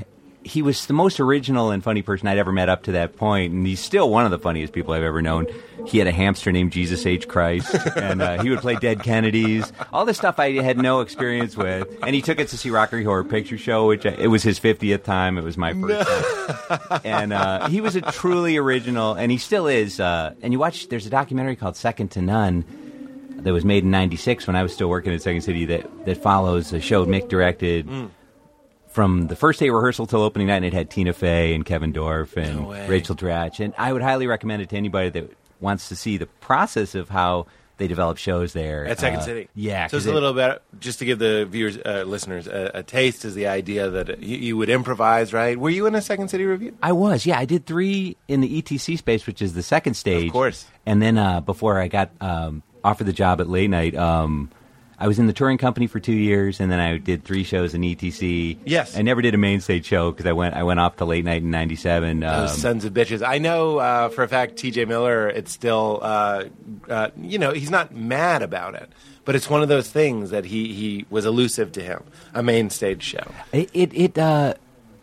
[0.46, 3.52] He was the most original and funny person I'd ever met up to that point,
[3.52, 5.48] and he's still one of the funniest people I've ever known.
[5.88, 7.28] He had a hamster named Jesus H.
[7.28, 11.58] Christ, and uh, he would play Dead Kennedys, all this stuff I had no experience
[11.58, 11.88] with.
[12.04, 14.60] And he took us to see Rocky Horror Picture Show, which I, it was his
[14.60, 15.40] fiftieth time.
[15.40, 19.66] It was my first time, and uh, he was a truly original, and he still
[19.66, 20.00] is.
[20.00, 22.66] Uh, and you watch, there's a documentary called Second to None
[23.38, 26.22] that was made in '96 when I was still working at Second City that that
[26.22, 27.90] follows a show Mick directed
[28.96, 31.92] from the first day rehearsal till opening night, and it had Tina Fey and Kevin
[31.92, 32.88] Dorff and No.
[32.88, 36.28] Rachel Dratch, and I would highly recommend it to anybody that wants to see the
[36.28, 39.50] process of how they develop shows there At Second Uh, City.
[39.54, 42.84] Yeah, So it's a little bit, just to give the viewers, uh, listeners, a, a
[42.84, 45.60] taste is the idea that you, you would improvise, right?
[45.60, 46.72] Were you in a Second City revue?
[46.82, 47.38] I was, yeah.
[47.38, 50.28] I did three in the ETC space, which is the second stage.
[50.28, 50.66] Of course.
[50.86, 54.52] And then uh, before I got um, offered the job at late night, um,
[54.98, 57.74] I was in the touring company for two years, and then I did three shows
[57.74, 58.58] in ETC.
[58.66, 58.98] Yes.
[58.98, 61.26] I never did a main stage show because I went I went off to late
[61.26, 62.24] night in '97.
[62.24, 63.26] Um, Those sons of bitches.
[63.26, 64.86] I know uh, for a fact T.J.
[64.86, 65.28] Miller.
[65.28, 66.46] It's still, uh,
[66.90, 68.90] uh, you know, he's not mad about it,
[69.26, 72.04] but it's one of those things that he he was elusive to him.
[72.34, 73.32] A main stage show.
[73.52, 74.54] It it, it uh,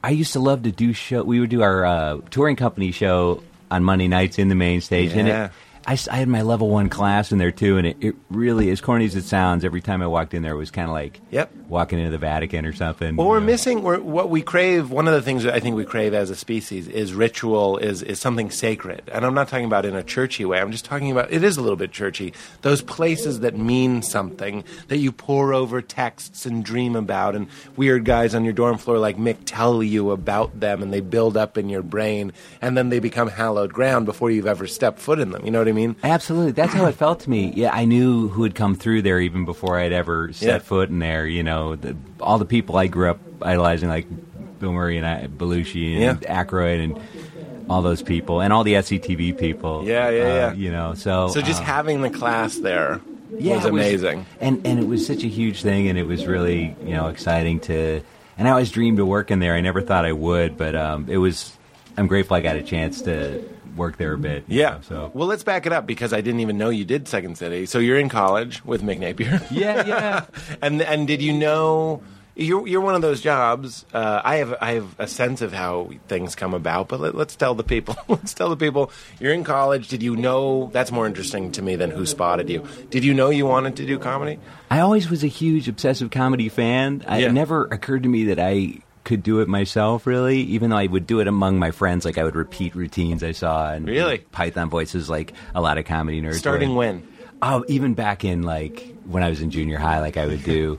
[0.02, 1.22] I used to love to do show.
[1.22, 5.12] We would do our uh, touring company show on Monday nights in the main stage,
[5.12, 5.50] and it,
[5.86, 8.80] I, I had my level one class in there too, and it, it really, as
[8.80, 11.20] corny as it sounds, every time I walked in there, it was kind of like
[11.30, 11.50] Yep.
[11.68, 13.16] walking into the Vatican or something.
[13.16, 13.46] Well, we're know.
[13.46, 13.82] missing.
[13.82, 14.90] We're, what we crave.
[14.90, 17.78] One of the things that I think we crave as a species is ritual.
[17.78, 20.60] Is is something sacred, and I'm not talking about in a churchy way.
[20.60, 22.32] I'm just talking about it is a little bit churchy.
[22.60, 28.04] Those places that mean something that you pour over texts and dream about, and weird
[28.04, 31.58] guys on your dorm floor like Mick tell you about them, and they build up
[31.58, 35.30] in your brain, and then they become hallowed ground before you've ever stepped foot in
[35.30, 35.44] them.
[35.44, 35.71] You know what I mean?
[36.02, 37.52] Absolutely, that's how it felt to me.
[37.56, 40.58] Yeah, I knew who had come through there even before I'd ever set Yeah.
[40.58, 41.26] foot in there.
[41.26, 44.06] You know, the, all the people I grew up idolizing, like
[44.60, 46.44] Bill Murray and I, Belushi and Yeah.
[46.44, 47.00] Aykroyd and
[47.70, 49.84] all those people, and all the SCTV people.
[49.84, 50.52] Yeah, yeah, uh, yeah.
[50.52, 53.00] You know, so So just uh, having the class there
[53.38, 54.26] yeah, was amazing.
[54.40, 57.60] and and it was such a huge thing, and it was really you know exciting
[57.60, 58.02] to.
[58.38, 59.54] And I always dreamed of working there.
[59.54, 61.52] I never thought I would, but um, it was.
[61.96, 63.42] I'm grateful I got a chance to
[63.76, 64.44] work there a bit.
[64.48, 64.70] Yeah.
[64.70, 67.36] know, so well, let's back it up because I didn't even know you did Second
[67.38, 67.66] City.
[67.66, 69.40] So you're in college with Mick Napier.
[69.50, 70.24] yeah, yeah.
[70.62, 72.02] and and did you know
[72.34, 73.84] you're you're one of those jobs?
[73.92, 77.36] Uh, I have I have a sense of how things come about, but let, let's
[77.36, 77.96] tell the people.
[78.08, 78.90] let's tell the people.
[79.20, 79.88] You're in college.
[79.88, 80.70] Did you know?
[80.72, 82.66] That's more interesting to me than who spotted you.
[82.90, 84.38] Did you know you wanted to do comedy?
[84.70, 87.04] I always was a huge obsessive comedy fan.
[87.06, 87.28] I, Yeah.
[87.28, 90.86] It never occurred to me that I could do it myself, really, even though I
[90.86, 92.04] would do it among my friends.
[92.04, 94.18] Like, I would repeat routines I saw and Really?
[94.18, 96.34] Python voices, like a lot of comedy nerds.
[96.34, 97.06] Starting when?
[97.42, 100.78] oh, even back in like when I was in junior high, like I would do.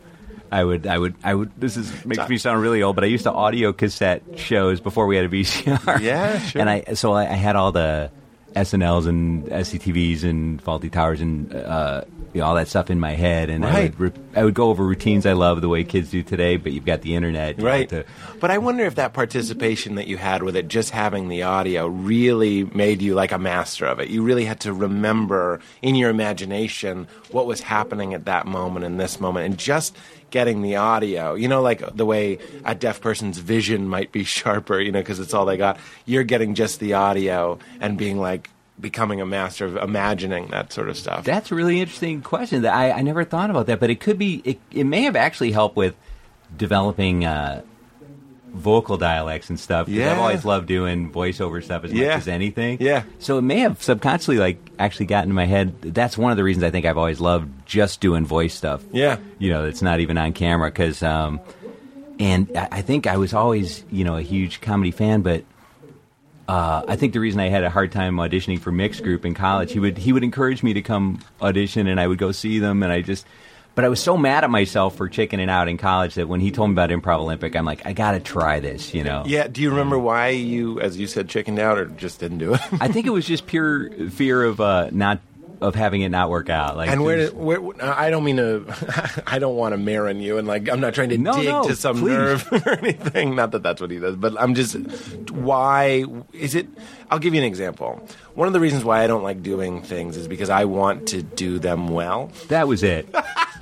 [0.52, 1.52] I would, I would, I would.
[1.58, 5.08] This is makes me sound really old, but I used to audio cassette shows before
[5.08, 6.00] we had a VCR.
[6.00, 6.62] Yeah, sure.
[6.62, 8.12] And I, so I, I had all the
[8.56, 13.12] SNLs and SCTVs and Fawlty Towers and uh, you know, all that stuff in my
[13.12, 16.10] head, and I would, re- I would go over routines I love the way kids
[16.10, 16.58] do today.
[16.58, 17.88] But you've got the internet, Right.
[17.90, 18.06] to-
[18.40, 21.86] But I wonder if that participation that you had with it, just having the audio,
[21.88, 24.10] really made you like a master of it.
[24.10, 29.00] You really had to remember in your imagination what was happening at that moment and
[29.00, 29.96] this moment, and just
[30.34, 31.36] getting the audio.
[31.36, 35.20] You know, like the way a deaf person's vision might be sharper, you know, because
[35.20, 35.78] it's all they got.
[36.06, 38.50] You're getting just the audio and being like
[38.82, 41.24] becoming a master of imagining that sort of stuff.
[41.24, 42.64] That's a really interesting question.
[42.64, 44.42] That I, I never thought about that, but it could be.
[44.44, 45.96] It, it may have actually helped with
[46.58, 47.62] developing uh,
[48.54, 49.88] vocal dialects and stuff.
[49.88, 52.10] 'cause I've always loved doing voiceover stuff as Yeah.
[52.10, 52.78] much as anything.
[52.80, 53.04] Yeah.
[53.20, 55.74] So it may have subconsciously like actually gotten in my head.
[55.82, 58.82] That's one of the reasons I think I've always loved just doing voice stuff.
[58.92, 59.18] Yeah.
[59.40, 61.02] You know, it's not even on camera because.
[61.04, 61.40] Um,
[62.20, 65.44] and I I think I was always, you know, a huge comedy fan, but
[66.48, 69.34] uh, I think the reason I had a hard time auditioning for Mick's group in
[69.34, 72.60] college, he would he would encourage me to come audition, and I would go see
[72.60, 73.26] them, and I just.
[73.76, 76.52] But I was so mad at myself for chickening out in college that when he
[76.52, 79.24] told me about Improv Olympic, I'm like, I got to try this, you know.
[79.26, 79.48] Yeah.
[79.48, 82.62] Do you remember why you, as you said, chickened out or just didn't do it?
[82.80, 85.20] I think it was just pure fear of uh, not
[85.60, 86.76] of having it not work out.
[86.76, 87.60] Like, And where, did, where?
[87.82, 89.24] I don't mean to.
[89.26, 91.64] I don't want to marin you, and like I'm not trying to No, dig no,
[91.64, 92.10] to some please.
[92.10, 93.36] nerve or anything.
[93.36, 94.76] Not that that's what he does, but I'm just.
[95.32, 96.68] Why is it?
[97.10, 98.06] I'll give you an example.
[98.36, 101.24] One of the reasons why I don't like doing things is because I want to
[101.24, 102.32] do them well.
[102.50, 103.08] That was it.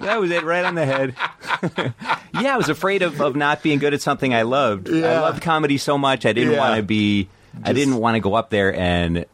[0.00, 1.14] that was it, right on the head.
[2.34, 4.88] yeah, I was afraid of, of not being good at something I loved.
[4.88, 5.20] I Yeah.
[5.20, 6.26] loved comedy so much.
[6.26, 6.58] I didn't Yeah.
[6.58, 7.28] want to be.
[7.64, 9.24] I didn't want to go up there and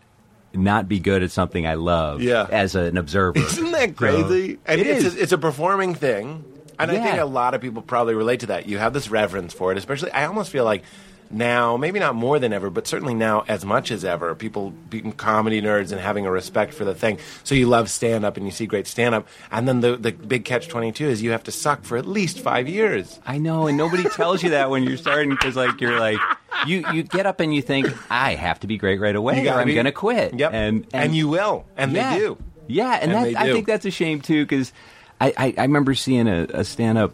[0.55, 2.23] not be good at something I love.
[2.23, 2.47] Yeah.
[2.51, 3.39] as an observer.
[3.39, 4.59] Isn't that crazy?
[4.67, 5.17] and It it's is.
[5.17, 6.43] A, it's a performing thing,
[6.79, 8.67] and I think a lot of people probably relate to that.
[8.67, 10.11] You have this reverence for it, especially.
[10.13, 10.83] I almost feel like
[11.31, 15.13] now, maybe not more than ever, but certainly now as much as ever, people being
[15.13, 17.19] comedy nerds and having a respect for the thing.
[17.45, 20.13] So you love stand up and you see great stand up, and then the the
[20.13, 23.21] big catch twenty two is you have to suck for at least five years.
[23.27, 26.19] I know, and nobody tells you that when you're starting because, like, you're like,
[26.67, 29.53] you you get up and you think, I have to be great right away, or
[29.53, 30.35] I'm going to quit.
[30.35, 32.15] Yep, and and you will, and yeah.
[32.15, 32.39] they do.
[32.69, 34.73] Yeah, and, And that, I think that's a shame too because
[35.21, 37.13] I, I, I remember seeing a, a stand up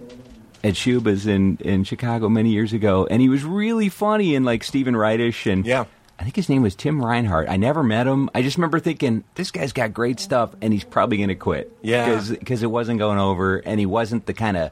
[0.64, 4.62] at Schubas in, in Chicago many years ago, and he was really funny and like
[4.64, 5.84] Steven Wrightish and Yeah.
[6.18, 7.48] I think his name was Tim Reinhardt.
[7.48, 8.30] I never met him.
[8.32, 11.76] I just remember thinking this guy's got great stuff, and he's probably going to quit.
[11.82, 12.22] Yeah.
[12.28, 14.70] because it wasn't going over, and he wasn't the kind of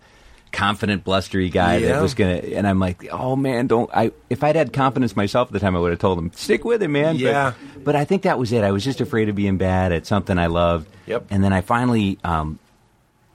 [0.53, 1.95] confident, blustery guy Yeah.
[1.95, 2.55] that was going to.
[2.55, 3.91] And I'm like, oh man, don't.
[3.93, 6.65] I if I'd had confidence myself at the time, I would have told him stick
[6.65, 7.15] with it, man.
[7.17, 7.53] But- Yeah.
[7.83, 8.63] but I think that was it.
[8.63, 10.89] I was just afraid of being bad at something I loved.
[11.07, 11.27] Yep.
[11.31, 12.61] And then I finally, um,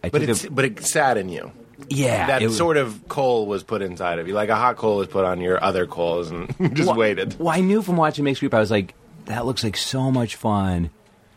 [0.04, 1.52] I But took it's a, but it sat in you.
[1.90, 4.98] Yeah, that was- sort of coal was put inside of you, like a hot coal
[4.98, 7.38] was put on your other coals, and just well, waited.
[7.40, 8.94] Well, I knew from watching Mick's Group, I was like,
[9.26, 10.90] that looks like so much fun.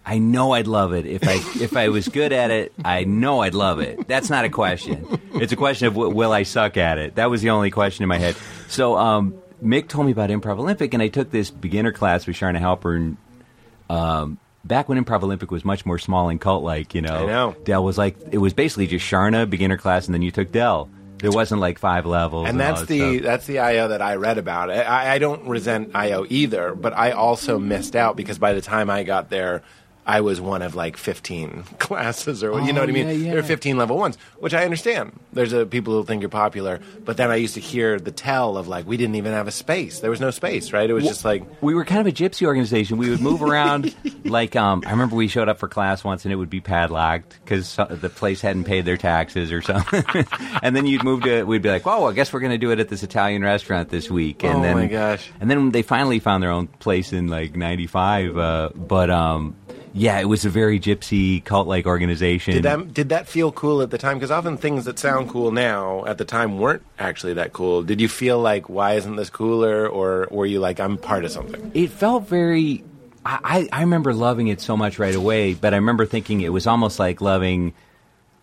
[0.04, 2.72] I know I'd love it if I if I was good at it.
[2.84, 4.08] I know I'd love it.
[4.08, 5.20] That's not a question.
[5.34, 7.16] It's a question of w- will I suck at it.
[7.16, 8.34] That was the only question in my head.
[8.68, 12.36] So um, Mick told me about Improv Olympic, and I took this beginner class with
[12.36, 13.16] Charna Halpern.
[13.90, 17.56] Um, back when Improv Olympic was much more small and cult like, you know, know.
[17.64, 20.90] Del was like it was basically just Charna beginner class, and then you took Del.
[21.18, 23.22] There wasn't like five levels, and all that's that the stuff.
[23.24, 24.70] that's the IO that I read about.
[24.70, 28.88] I, I don't resent IO either, but I also missed out because by the time
[28.88, 29.62] I got there,
[30.08, 33.06] I was one of like fifteen classes, or you know Oh, what I mean.
[33.08, 33.30] yeah, yeah.
[33.32, 35.12] There are fifteen level ones, which I understand.
[35.34, 38.56] There's a people who think you're popular, but then I used to hear the tell
[38.56, 40.00] of like we didn't even have a space.
[40.00, 40.88] There was no space, right?
[40.88, 42.96] It was just like we were kind of a gypsy organization.
[42.96, 43.94] We would move around.
[44.24, 47.38] like, um, I remember we showed up for class once and it would be padlocked
[47.44, 50.04] because the place hadn't paid their taxes or something.
[50.62, 52.70] and then you'd move to, we'd be like, well, I guess we're going to do
[52.72, 55.30] it at this Italian restaurant this week." And Oh, then, my gosh.
[55.40, 58.36] And then they finally found their own place in like '95.
[58.38, 59.54] Uh, but um,
[59.98, 62.54] yeah, it was a very gypsy cult-like organization.
[62.54, 64.18] Did that did that feel cool at the time?
[64.18, 67.82] Because often things that sound cool now at the time weren't actually that cool.
[67.82, 71.32] Did you feel like why isn't this cooler, or were you like I'm part of
[71.32, 71.70] something?
[71.74, 72.84] it felt very
[73.26, 76.50] I, I I remember loving it so much right away, but I remember thinking it
[76.50, 77.74] was almost like loving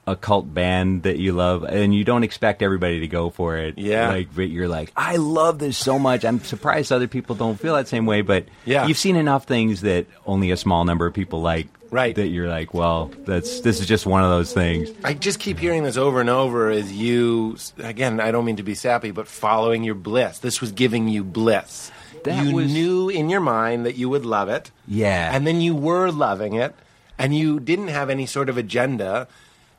[0.07, 3.77] a cult band that you love and you don't expect everybody to go for it.
[3.77, 4.09] Yeah.
[4.09, 6.23] Like but you're like, I love this so much.
[6.23, 8.85] I'm surprised other people don't feel that same way, but Yeah.
[8.85, 12.15] you've seen enough things that only a small number of people like Right.
[12.15, 14.89] that you're like, well, that's this is just one of those things.
[15.03, 16.69] I just keep hearing this over and over.
[16.69, 20.39] As you again, I don't mean to be sappy, but following your bliss.
[20.39, 21.91] This was giving you bliss.
[22.25, 24.69] That you was- knew in your mind that you would love it.
[24.87, 25.31] Yeah.
[25.33, 26.75] and then you were loving it.
[27.17, 29.25] and you didn't have any sort of agenda.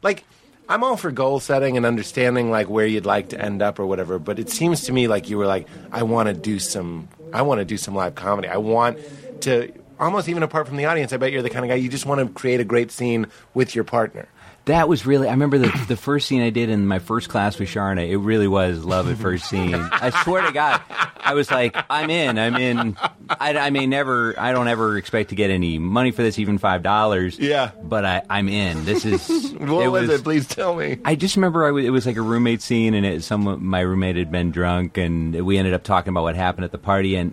[0.03, 0.25] Like,
[0.69, 3.87] I'm all for goal setting and understanding like where you'd like to end up or
[3.87, 7.09] whatever, but it seems to me like you were like, I want to do some,
[7.33, 8.49] I want to do some live comedy.
[8.49, 8.99] I want
[9.43, 11.89] to, almost even apart from the audience, I bet you're the kind of guy you
[11.89, 14.29] just want to create a great scene with your partner.
[14.67, 15.29] That was really.
[15.29, 18.09] I remember the the first scene I did in my first class with Charna.
[18.09, 19.75] It really was love at first scene.
[19.75, 20.81] I swear to God,
[21.21, 22.37] I was like, I'm in.
[22.37, 22.97] I'm in.
[23.31, 24.35] I, I may never.
[24.39, 27.39] I don't ever expect to get any money for this, even five dollars.
[27.39, 27.71] Yeah.
[27.81, 28.85] But I, I'm in.
[28.85, 29.55] This is.
[29.57, 30.23] What was, it?
[30.23, 30.99] Please tell me.
[31.05, 33.81] I just remember I w- it was like a roommate scene, and it, some my
[33.81, 37.17] roommate had been drunk, and we ended up talking about what happened at the party,
[37.17, 37.33] and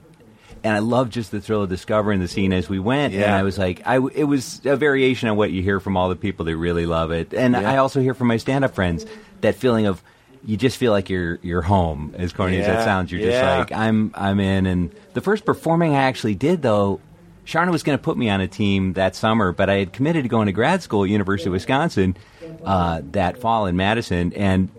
[0.64, 3.14] and I loved just the thrill of discovering the scene as we went.
[3.14, 3.24] Yeah.
[3.26, 6.10] And I was like, I it was a variation on what you hear from all
[6.10, 7.70] the people that really love it, and Yeah.
[7.72, 9.06] I also hear from my stand-up friends
[9.42, 10.02] that feeling of
[10.46, 12.14] you just feel like you're you're home.
[12.18, 13.32] As corny as that sounds, you're Yeah.
[13.32, 14.66] just like I'm I'm in.
[14.66, 17.00] And the first performing I actually did though.
[17.46, 20.24] Charna was going to put me on a team that summer, but I had committed
[20.24, 22.16] to going to grad school at University of Wisconsin
[22.64, 24.70] uh, that fall in Madison, and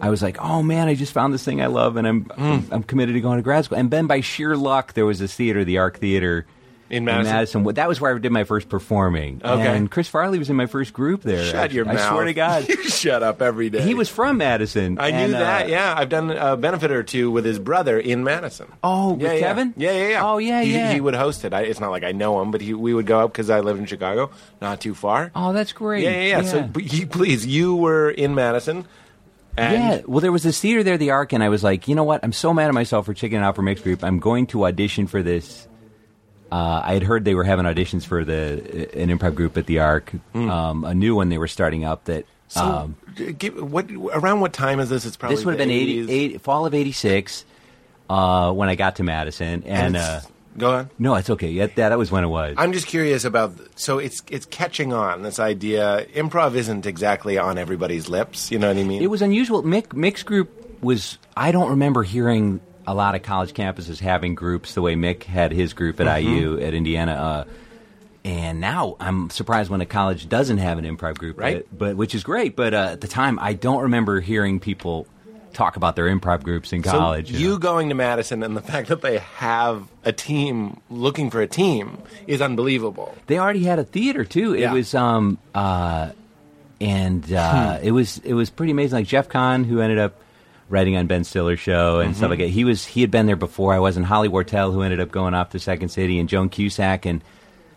[0.00, 2.58] I was like, "Oh man, I just found this thing I love, and I'm Hmm.
[2.72, 5.34] I'm, committed to going to grad school." And then by sheer luck, there was this
[5.34, 6.46] theater, the Ark Theater.
[6.88, 7.62] In Madison?
[7.74, 9.40] That was where I did my first performing.
[9.44, 9.76] Okay.
[9.76, 11.44] And Chris Farley was in my first group there.
[11.44, 11.76] Shut actually.
[11.76, 12.02] your I mouth.
[12.02, 12.68] I swear to God.
[12.68, 13.82] you shut up every day.
[13.82, 14.98] He was from Madison.
[14.98, 15.66] I and, knew that.
[15.66, 18.66] uh, Yeah, I've done a benefit or two with his brother in Madison.
[18.82, 19.38] Oh, with yeah, yeah.
[19.40, 19.74] Kevin?
[19.76, 20.26] Yeah, yeah, yeah.
[20.26, 20.92] Oh, yeah, he, yeah.
[20.92, 21.54] He would host it.
[21.54, 23.60] I, it's not like I know him, but he, we would go up because I
[23.60, 25.30] live in Chicago, not too far.
[25.32, 26.02] Oh, that's great.
[26.02, 26.42] yeah, yeah, yeah.
[26.42, 28.84] So, but you, please, you were in Madison.
[29.56, 31.94] And yeah, well, there was this theater there, the Ark, and I was like, you
[31.94, 32.20] know what?
[32.22, 34.02] I'm so mad at myself for checking out for Mick's group.
[34.04, 35.66] I'm going to audition for this.
[36.52, 39.78] Uh, I had heard they were having auditions for the an improv group at the
[39.80, 42.04] Ark, um, a new one they were starting up.
[42.06, 42.24] That.
[42.48, 42.96] So, um,
[43.38, 45.04] give, what around what time is this?
[45.04, 45.74] It's probably this would have been the
[46.08, 47.44] 80, 80 fall of '86
[48.08, 50.90] uh, when I got to Madison, and uh, it's- go on.
[50.98, 51.50] no, it's okay.
[51.50, 52.54] Yeah, that, that was when it was.
[52.58, 53.52] I'm just curious about.
[53.76, 55.22] So it's it's catching on.
[55.22, 58.50] This idea, improv isn't exactly on everybody's lips.
[58.50, 59.02] You know what I mean?
[59.02, 59.62] It was unusual.
[59.62, 60.50] Mick's, Mick's group
[60.82, 61.18] was.
[61.36, 65.52] I don't remember hearing a lot of college campuses having groups the way Mick had
[65.52, 66.34] his group at Mm-hmm.
[66.36, 67.12] IU at Indiana.
[67.12, 67.44] Uh,
[68.24, 71.66] and now I'm surprised when a college doesn't have an improv group, Right.
[71.70, 72.54] But, but which is great.
[72.56, 75.06] But uh, at the time, I don't remember hearing people
[75.52, 77.32] talk about their improv groups in college.
[77.32, 77.58] So you know.
[77.58, 81.98] going to Madison and the fact that they have a team looking for a team
[82.26, 83.14] is unbelievable.
[83.26, 84.54] They already had a theater too.
[84.54, 84.72] It Yeah.
[84.72, 86.10] was um uh
[86.80, 87.84] and uh Hmm.
[87.86, 88.98] it was it was pretty amazing.
[88.98, 90.14] Like Jeff Kahn, who ended up
[90.68, 92.18] writing on Ben Stiller's show and Mm-hmm.
[92.18, 92.48] stuff like that.
[92.48, 93.74] He was he had been there before.
[93.74, 96.48] I was in Holly Wortell, who ended up going off to Second City, and Joan
[96.48, 97.22] Cusack and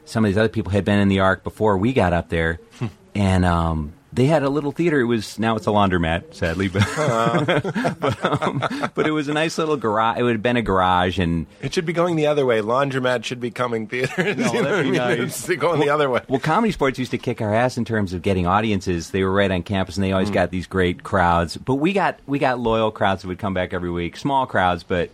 [0.05, 2.59] some of these other people had been in the Ark before we got up there,
[2.79, 2.86] Hmm.
[3.15, 3.93] and um.
[4.13, 4.99] They had a little theater.
[4.99, 6.84] It was now it's a laundromat, sadly, but
[7.99, 10.17] but, um, but it was a nice little garage.
[10.19, 12.62] It would have been a garage, and It should be going the other way.
[12.62, 14.38] Laundromat should be coming theaters.
[14.38, 15.49] No, that'd be nice.
[15.49, 16.21] It's going the other way.
[16.28, 19.12] Well, comedy sports used to kick our ass in terms of getting audiences.
[19.12, 20.13] They were right on campus, and they Mm.
[20.13, 21.58] always got these great crowds.
[21.58, 24.84] But we got we got loyal crowds that would come back every week, small crowds.
[24.84, 25.10] But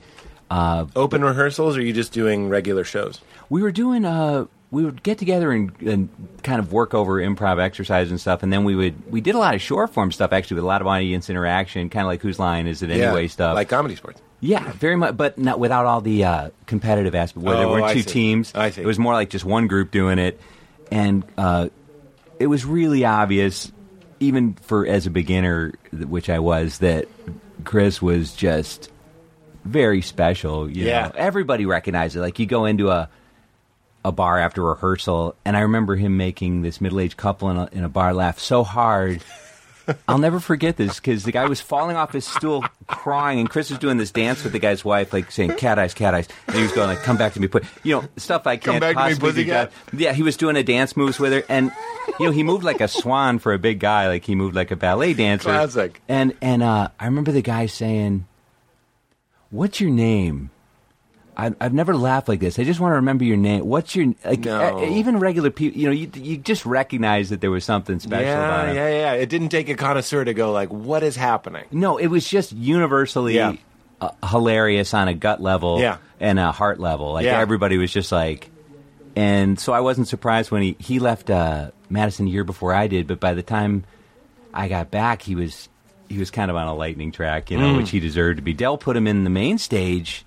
[0.51, 3.21] uh, Open rehearsals, or are you just doing regular shows?
[3.49, 4.03] we were doing.
[4.03, 6.09] Uh, we would get together and, and
[6.43, 9.37] kind of work over improv exercise and stuff, and then we would we did a
[9.39, 12.21] lot of short form stuff actually with a lot of audience interaction, kind of like
[12.21, 13.55] whose line is it anyway stuff.
[13.55, 14.21] like comedy sports.
[14.41, 17.43] Yeah, very much, but not without all the uh, competitive aspect.
[17.45, 18.81] Where there Oh, weren't two teams, I see.
[18.81, 20.39] It was more like just one group doing it,
[20.91, 21.69] and uh,
[22.39, 23.69] it was really obvious,
[24.21, 27.07] even for as a beginner, which I was, that
[27.65, 28.89] Chris was just
[29.65, 30.69] very special.
[30.69, 31.07] You Yeah.
[31.07, 31.11] know?
[31.15, 32.21] everybody recognized it.
[32.21, 33.09] Like you go into a
[34.03, 37.69] a bar after rehearsal, and I remember him making this middle aged couple in a,
[37.71, 39.21] in a bar laugh so hard.
[40.07, 43.69] I'll never forget this because the guy was falling off his stool crying, and Chris
[43.69, 46.55] was doing this dance with the guy's wife, like saying "cat eyes, cat eyes," and
[46.55, 48.95] he was going like, "Come back to me, put you know stuff I can't back
[48.95, 51.71] to me, possibly do." Yeah, he was doing a dance moves with her, and
[52.19, 54.71] you know he moved like a swan for a big guy, like he moved like
[54.71, 55.49] a ballet dancer.
[55.49, 56.01] Classic.
[56.07, 58.27] And and uh, I remember the guy saying,
[59.49, 60.51] "What's your name?"
[61.47, 62.59] I, I've never laughed like this.
[62.59, 63.65] I just want to remember your name.
[63.65, 64.41] What's your like?
[64.41, 64.83] No.
[64.83, 68.75] even regular people, you know, you, you just recognize that there was something special about
[68.75, 69.13] Yeah, yeah, yeah.
[69.13, 72.51] It didn't take a connoisseur to go like, "What is happening?" No, it was just
[72.51, 73.53] universally Yeah.
[74.01, 75.97] uh, hilarious on a gut level Yeah.
[76.19, 77.13] and a heart level.
[77.13, 77.39] Like Yeah.
[77.39, 78.49] everybody was just like,
[79.15, 82.87] and so I wasn't surprised when he he left uh, Madison a year before I
[82.87, 83.07] did.
[83.07, 83.83] But by the time
[84.53, 85.69] I got back, he was
[86.09, 87.77] he was kind of on a lightning track, you know, Mm.
[87.77, 88.53] which he deserved to be.
[88.53, 90.25] Del put him in the main stage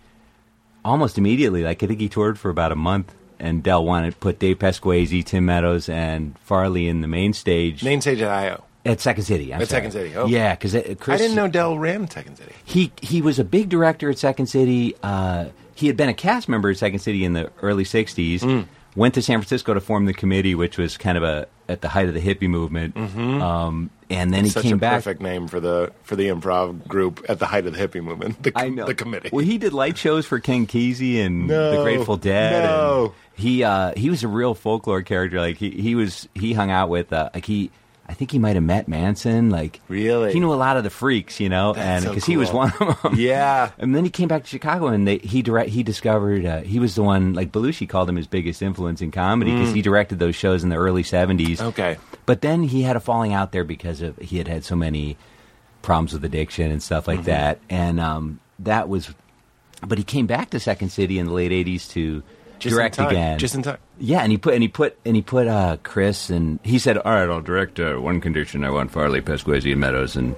[0.84, 1.62] almost immediately.
[1.62, 3.14] Like I think he toured for about a month.
[3.38, 7.82] And Del wanted to put Dave Pasquesi, Tim Meadows, and Farley in the main stage
[7.82, 8.62] Main stage at IO.
[8.84, 9.52] at Second City.
[9.52, 9.78] I'm At sorry.
[9.80, 10.26] Second City, oh.
[10.26, 11.16] yeah, because Chris.
[11.20, 12.52] I didn't know Del ran Second City.
[12.64, 14.94] He he was a big director at Second City.
[15.02, 18.40] Uh, he had been a cast member at Second City in the early '60s.
[18.40, 18.66] Mm.
[18.94, 21.88] went to San Francisco to form the committee, which was kind of a at the
[21.88, 22.96] height of the hippie movement.
[22.96, 24.94] Um, and then he Such came a back.
[24.94, 28.42] perfect name for the for the improv group at the height of the hippie movement.
[28.42, 29.31] The, I know the committee.
[29.33, 32.64] Well, he did light shows for Ken Kesey and No, the Grateful Dead.
[32.64, 33.14] no.
[33.35, 35.40] he uh, he was a real folklore character.
[35.40, 37.70] Like he, he was he hung out with uh, like he.
[38.13, 39.48] I think he might have met Manson.
[39.48, 40.35] Like Really?
[40.35, 42.52] he knew a lot of the freaks, you know, That's and so because he was
[42.52, 43.15] one of them.
[43.17, 43.71] yeah.
[43.79, 46.79] And then he came back to Chicago, and they, he direct he discovered uh, he
[46.79, 50.19] was the one like Belushi called him his biggest influence in comedy because he directed
[50.19, 51.58] those shows in the early seventies.
[51.60, 51.67] Mm.
[51.69, 51.96] Okay.
[52.27, 55.17] but then he had a falling out there because of he had had so many
[55.81, 57.17] problems with addiction and stuff Mm-hmm.
[57.17, 59.15] like that, and um, that was.
[59.85, 62.23] But he came back to Second City in the late '80s to
[62.63, 63.38] Just direct again.
[63.38, 63.79] Just in time.
[63.98, 66.96] Yeah, and he put and he put and he put uh, Chris and he said,
[66.98, 68.65] "All right, I'll direct uh, one condition.
[68.65, 70.35] I want Farley, Pasquesi, and Meadows," and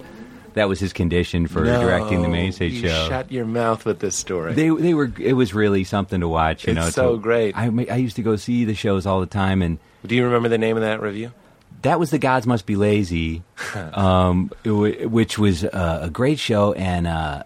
[0.55, 3.09] that was his condition for directing the main stage you show.
[3.09, 4.55] Shut your mouth with this story.
[4.55, 6.67] They they were it was really something to watch.
[6.67, 7.57] You It's know, so to- great.
[7.57, 10.49] I I used to go see the shows all the time, and Do you remember
[10.49, 11.31] the name of that revue?
[11.83, 13.43] that was the Gods Must Be Lazy,
[13.93, 16.73] um, wa- which was uh, a great show.
[16.73, 17.43] And uh,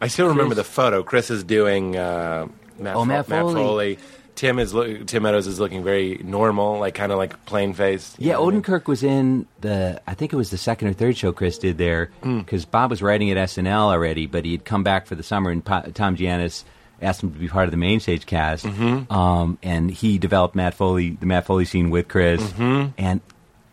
[0.00, 1.02] I still remember the photo.
[1.02, 2.46] Chris is doing uh,
[2.80, 3.98] Matt, Oh, Fo- Matt Foley.
[4.36, 8.16] Tim is loo- Tim Meadows is looking very normal, like kind of like plain faced.
[8.18, 11.58] yeah, Odenkirk was in the I think it was the second or third show Chris
[11.58, 12.38] did there Hmm.
[12.38, 15.50] because Bob was writing at SNL already, but he had come back for the summer,
[15.50, 16.64] and pa- Tom Gianas
[17.02, 19.12] asked him to be part of the main stage cast, Mm-hmm.
[19.12, 22.88] um, and he developed Matt Foley, the Matt Foley scene with Chris, Mm-hmm.
[22.96, 23.20] and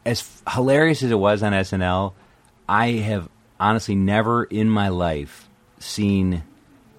[0.05, 2.14] as f- hilarious as it was on SNL,
[2.68, 3.30] I have
[3.60, 5.47] honestly never in my life
[5.80, 6.43] seen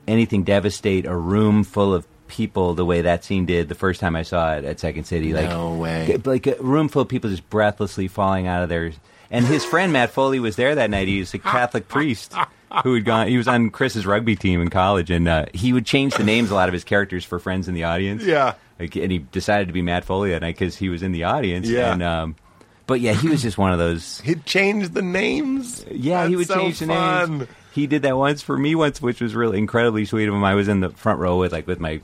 [0.09, 4.15] anything devastate a room full of people the way that scene did the first time
[4.17, 5.33] I saw it at Second City.
[5.33, 6.17] Like, No way.
[6.25, 8.93] Like a room full of people just breathlessly falling out of their.
[9.31, 11.07] And his friend Matt Foley was there that night.
[11.09, 12.35] He was a Catholic priest
[12.83, 13.29] who had gone.
[13.29, 16.51] He was on Chris's rugby team in college, and uh, he would change the names
[16.51, 18.23] a lot of his characters for friends in the audience.
[18.25, 18.55] Yeah.
[18.79, 21.25] Like, and he decided to be Matt Foley that night because he was in the
[21.25, 21.69] audience.
[21.69, 21.93] Yeah.
[21.93, 22.37] And, um,
[22.87, 24.21] but yeah, he was just one of those.
[24.23, 25.85] He'd change the names.
[25.91, 27.39] Yeah, he would so change the fun.
[27.39, 27.51] names.
[27.79, 30.43] He did that once for me once, which was really incredibly sweet of him.
[30.45, 32.01] I was in the front row with like with my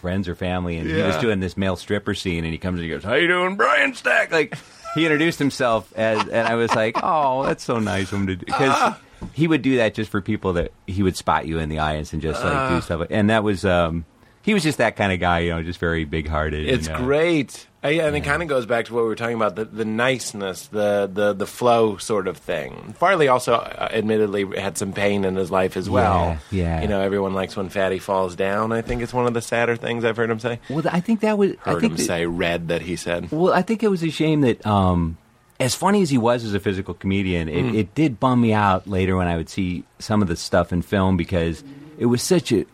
[0.00, 2.84] friends or family, and he was doing this male stripper scene, and he comes and
[2.84, 4.56] he goes, "How you doing, Brian Stack?" Like
[4.94, 8.36] he introduced himself as, and I was like, "Oh, that's so nice of him to
[8.36, 8.94] do," because
[9.32, 12.12] he would do that just for people that he would spot you in the audience
[12.12, 12.74] and just like Ah.
[12.76, 13.64] do stuff, and that was.
[13.64, 14.04] um
[14.46, 16.68] he was just that kind of guy, you know, just very big hearted.
[16.68, 17.66] It's great.
[17.84, 19.64] Uh, yeah, and it kind of goes back to what we were talking about the,
[19.64, 22.94] the niceness, the, the the flow sort of thing.
[22.96, 26.38] Farley also, uh, admittedly, had some pain in his life as well.
[26.52, 26.82] Yeah, yeah.
[26.82, 28.70] You know, everyone likes when Fatty falls down.
[28.70, 30.60] I think it's one of the sadder things I've heard him say.
[30.70, 31.52] Well, I think that was.
[31.66, 34.02] I Heard think him that- say, "Read that he said." Well, I think it was
[34.04, 35.16] a shame that, um,
[35.58, 38.86] as funny as he was as a physical comedian, it, it did bum me out
[38.86, 41.64] later when I would see some of the stuff in film because
[41.98, 42.64] it was such a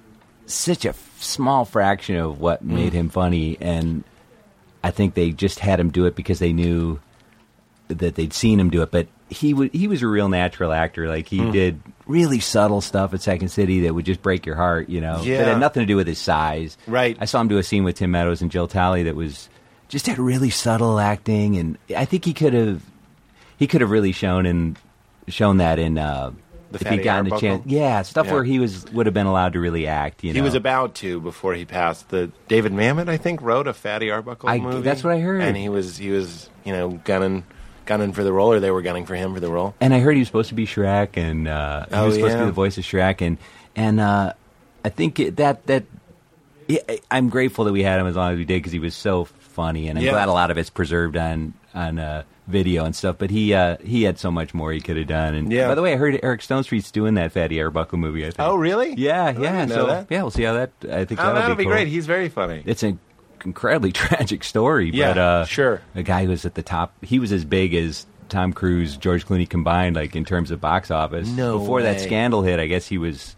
[0.47, 0.93] such a
[1.23, 4.05] small fraction of what made him funny, and
[4.85, 7.01] I think they just had him do it because they knew
[7.89, 8.91] that they'd seen him do it.
[8.91, 11.09] But he would he was a real natural actor.
[11.09, 14.89] Like he did really subtle stuff at Second City that would just break your heart.
[14.89, 15.45] You know, that Yeah.
[15.45, 16.77] had nothing to do with his size.
[16.87, 17.17] Right.
[17.21, 19.49] I saw him do a scene with Tim Meadows and Jill Talley that was
[19.89, 22.83] just had really subtle acting, and I think he could have
[23.59, 24.77] he could have really shown in
[25.29, 26.33] shown that in uh,
[26.81, 27.67] if he'd gotten a chance.
[27.67, 28.33] Yeah, stuff Yeah.
[28.35, 30.25] where he was would have been allowed to really act.
[30.25, 32.09] You know, He was about to before he passed.
[32.09, 34.81] The David Mamet, I think, wrote a Fatty Arbuckle I- movie.
[34.83, 35.43] that's what I heard.
[35.43, 37.45] And he was he was you know gunning
[37.85, 39.75] gunning for the role, or they were gunning for him for the role.
[39.81, 42.35] and I heard he was supposed to be Shrek, and uh, he Oh, was supposed
[42.35, 43.39] to be the voice of Shrek, and
[43.75, 44.33] and uh,
[44.85, 45.85] I think it, that that
[46.69, 46.79] yeah,
[47.11, 49.25] I'm grateful that we had him as long as we did because he was so
[49.25, 50.13] funny, and I'm Yeah.
[50.13, 52.23] glad a lot of it's preserved on on uh,
[52.53, 53.17] video and stuff.
[53.19, 55.35] But he uh, he had so much more he could have done.
[55.35, 55.67] And Yeah.
[55.69, 58.23] by the way, I heard Eric Stonestreet's doing that Fatty Arbuckle movie.
[58.25, 58.41] I think.
[58.41, 58.95] Oh, really?
[58.95, 59.67] Yeah, yeah.
[59.67, 60.07] so that.
[60.11, 60.71] yeah, we'll see how that.
[60.91, 61.73] I think Oh, that'll, that'll be, cool.
[61.73, 61.89] great.
[61.89, 62.63] He's very funny.
[62.65, 63.01] It's an
[63.45, 64.91] incredibly tragic story.
[64.93, 65.83] Yeah, but, uh, sure.
[65.97, 66.95] A guy who was at the top.
[67.05, 70.91] He was as big as Tom Cruise, George Clooney combined, like in terms of box
[70.91, 71.29] office.
[71.29, 73.35] No Before that scandal hit, I guess he was.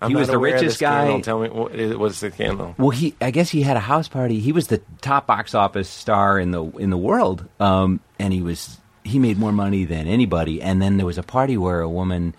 [0.00, 1.16] I'm he was the richest the scandal.
[1.16, 1.20] guy.
[1.22, 2.74] Tell me what is- what's the scandal?
[2.78, 3.14] Well, he.
[3.20, 4.38] I guess he had a house party.
[4.40, 8.40] He was the top box office star in the in the world, um, and he
[8.42, 10.60] was he made more money than anybody.
[10.62, 12.34] And then there was a party where a woman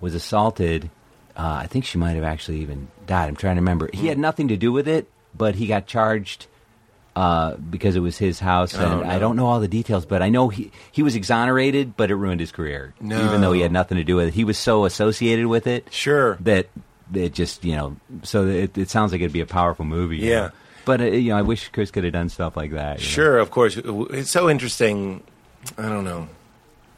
[0.00, 0.90] was assaulted.
[1.36, 3.28] Uh, I think she might have actually even died.
[3.28, 3.90] I'm trying to remember.
[3.92, 6.46] He had nothing to do with it, but he got charged
[7.16, 9.08] uh, because it was his house, and Oh, no.
[9.08, 12.16] I don't know all the details, but I know he he was exonerated, but it
[12.16, 13.24] ruined his career, No.
[13.24, 14.34] even though he had nothing to do with it.
[14.34, 16.36] He was so associated with it Sure.
[16.40, 16.68] that
[17.12, 20.30] it just you know so it, it sounds like it'd be a powerful movie you
[20.30, 20.40] Yeah.
[20.40, 20.50] know.
[20.84, 23.10] but uh, you know i wish chris could have done stuff like that you know.
[23.10, 23.76] Sure, of course.
[23.76, 25.22] It's so interesting.
[25.78, 26.28] I don't know.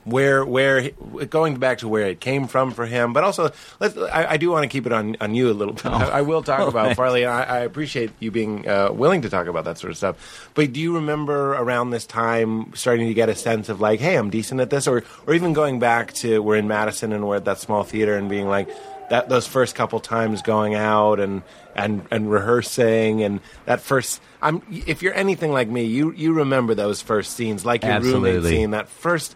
[0.05, 0.91] where where
[1.29, 3.51] going back to where it came from for him, but also
[3.81, 3.97] let's.
[3.97, 5.87] I, I do want to keep it on on you a little bit.
[5.87, 6.97] I, I will talk Oh, about thanks.
[6.97, 7.25] Farley.
[7.25, 10.49] and I, I appreciate you being uh, willing to talk about that sort of stuff.
[10.55, 14.15] But do you remember around this time starting to get a sense of like, hey,
[14.17, 17.37] I'm decent at this, or or even going back to we're in Madison and we're
[17.37, 18.69] at that small theater and being like
[19.11, 21.43] that those first couple times going out and
[21.75, 24.21] and and rehearsing and that first.
[24.43, 28.45] I'm if you're anything like me, you you remember those first scenes, like your roommate
[28.45, 29.35] scene, that first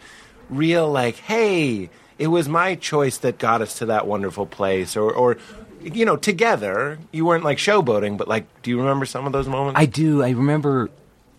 [0.49, 5.13] real like, hey, it was my choice that got us to that wonderful place, or
[5.13, 5.37] or
[5.83, 6.99] you know, together.
[7.13, 9.79] You weren't like showboating, but like, do you remember some of those moments?
[9.79, 10.23] I do.
[10.23, 10.91] I remember.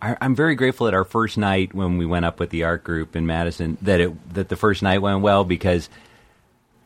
[0.02, 2.84] I, I'm very grateful that our first night when we went up with the art
[2.84, 5.90] group in Madison that it that the first night went well because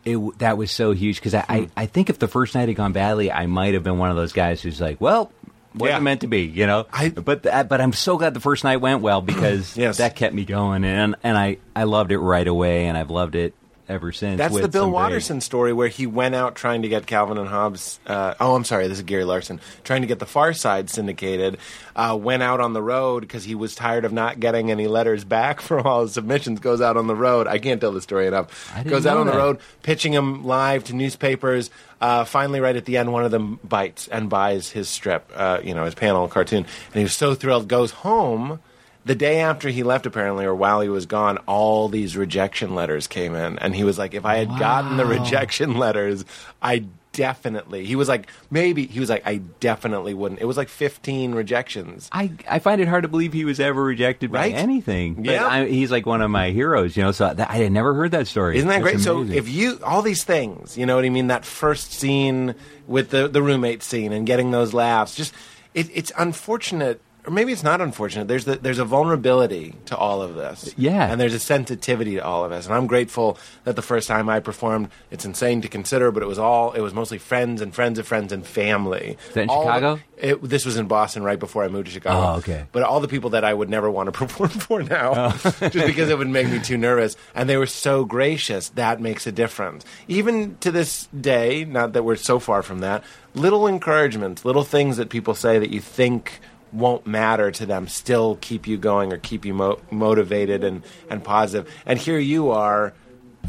[0.05, 1.17] it that was so huge.
[1.17, 1.51] Because I, Hmm.
[1.51, 4.09] I I think if the first night had gone badly, I might have been one
[4.11, 5.31] of those guys who's like, well.
[5.77, 5.99] Wasn't Yeah.
[5.99, 6.85] meant to be, you know.
[6.93, 9.97] I- but that, but I'm so glad the first night went well because Yes.
[9.97, 13.35] that kept me going, and and I I loved it right away, and I've loved
[13.35, 13.53] it
[13.87, 14.37] ever since.
[14.37, 17.99] That's the Bill Watterson story where he went out trying to get Calvin and Hobbes.
[18.05, 21.57] Uh, oh, I'm sorry, this is Gary Larson trying to get the Far Side syndicated.
[21.95, 25.23] Uh, went out on the road because he was tired of not getting any letters
[25.23, 26.59] back from all his submissions.
[26.59, 27.47] Goes out on the road.
[27.47, 28.73] I can't tell the story enough.
[28.85, 31.69] Goes out on the road, pitching him live to newspapers.
[32.01, 35.59] Uh, finally, right at the end, one of them bites and buys his strip, uh,
[35.63, 37.67] you know, his panel cartoon, and he was so thrilled.
[37.67, 38.59] Goes home.
[39.05, 43.05] The day after he left, apparently, or while he was gone, all these rejection letters
[43.07, 46.25] came in, and he was like, "If I had gotten the rejection letters,
[46.61, 50.69] I definitely." He was like, "Maybe." He was like, "I definitely wouldn't." It was like
[50.69, 52.09] fifteen rejections.
[52.11, 54.55] I, I find it hard to believe he was ever rejected by Right?
[54.55, 55.15] anything.
[55.15, 55.45] But Yeah.
[55.47, 57.11] I, he's like one of my heroes, you know.
[57.11, 58.57] So that, I had never heard that story.
[58.57, 59.03] Isn't that That's great?
[59.03, 61.27] So if you all these things, you know what I mean?
[61.27, 62.55] That first scene
[62.87, 65.31] with the the roommate scene and getting those laughs, just
[65.75, 67.01] it, it's unfortunate.
[67.27, 68.27] Or maybe it's not unfortunate.
[68.27, 71.11] There's the, there's a vulnerability to all of this, Yeah.
[71.11, 72.65] and there's a sensitivity to all of this.
[72.65, 76.27] And I'm grateful that the first time I performed, it's insane to consider, but it
[76.27, 79.17] was all it was mostly friends and friends of friends and family.
[79.29, 79.99] Is that in All Chicago?
[80.17, 82.33] it, this was in Boston right before I moved to Chicago.
[82.33, 82.65] Oh, okay.
[82.71, 85.29] But all the people that I would never want to perform for now, Oh.
[85.69, 88.69] just because it would make me too nervous, and they were so gracious.
[88.69, 89.83] That makes a difference.
[90.07, 93.03] Even to this day, not that we're so far from that,
[93.33, 96.39] little encouragements, little things that people say that you think
[96.75, 101.23] won't matter to them still keep you going or keep you mo- motivated and, and
[101.23, 101.71] positive.
[101.85, 102.93] And here you are.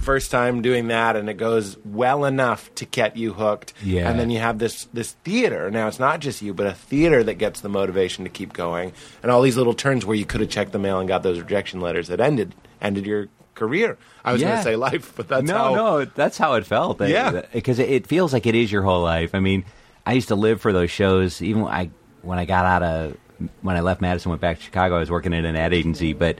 [0.00, 3.72] First time doing that, and it goes well enough to get you hooked.
[3.82, 4.10] Yeah.
[4.10, 5.70] And then you have this this theater.
[5.70, 8.92] Now it's not just you, but a theater that gets the motivation to keep going,
[9.22, 11.40] and all these little turns where you could have checked the mail and got those
[11.40, 13.96] rejection letters that ended ended your career.
[14.22, 15.74] I was going to say life, but that's no, how.
[15.74, 17.00] no, that's how it felt.
[17.00, 17.42] Yeah.
[17.52, 19.34] because it, it feels like it is your whole life.
[19.34, 19.64] I mean,
[20.04, 21.40] I used to live for those shows.
[21.40, 21.90] Even I
[22.26, 23.16] when I got out of
[23.62, 24.96] when I left Madison, went back to Chicago.
[24.96, 26.38] I was working at an ad agency, but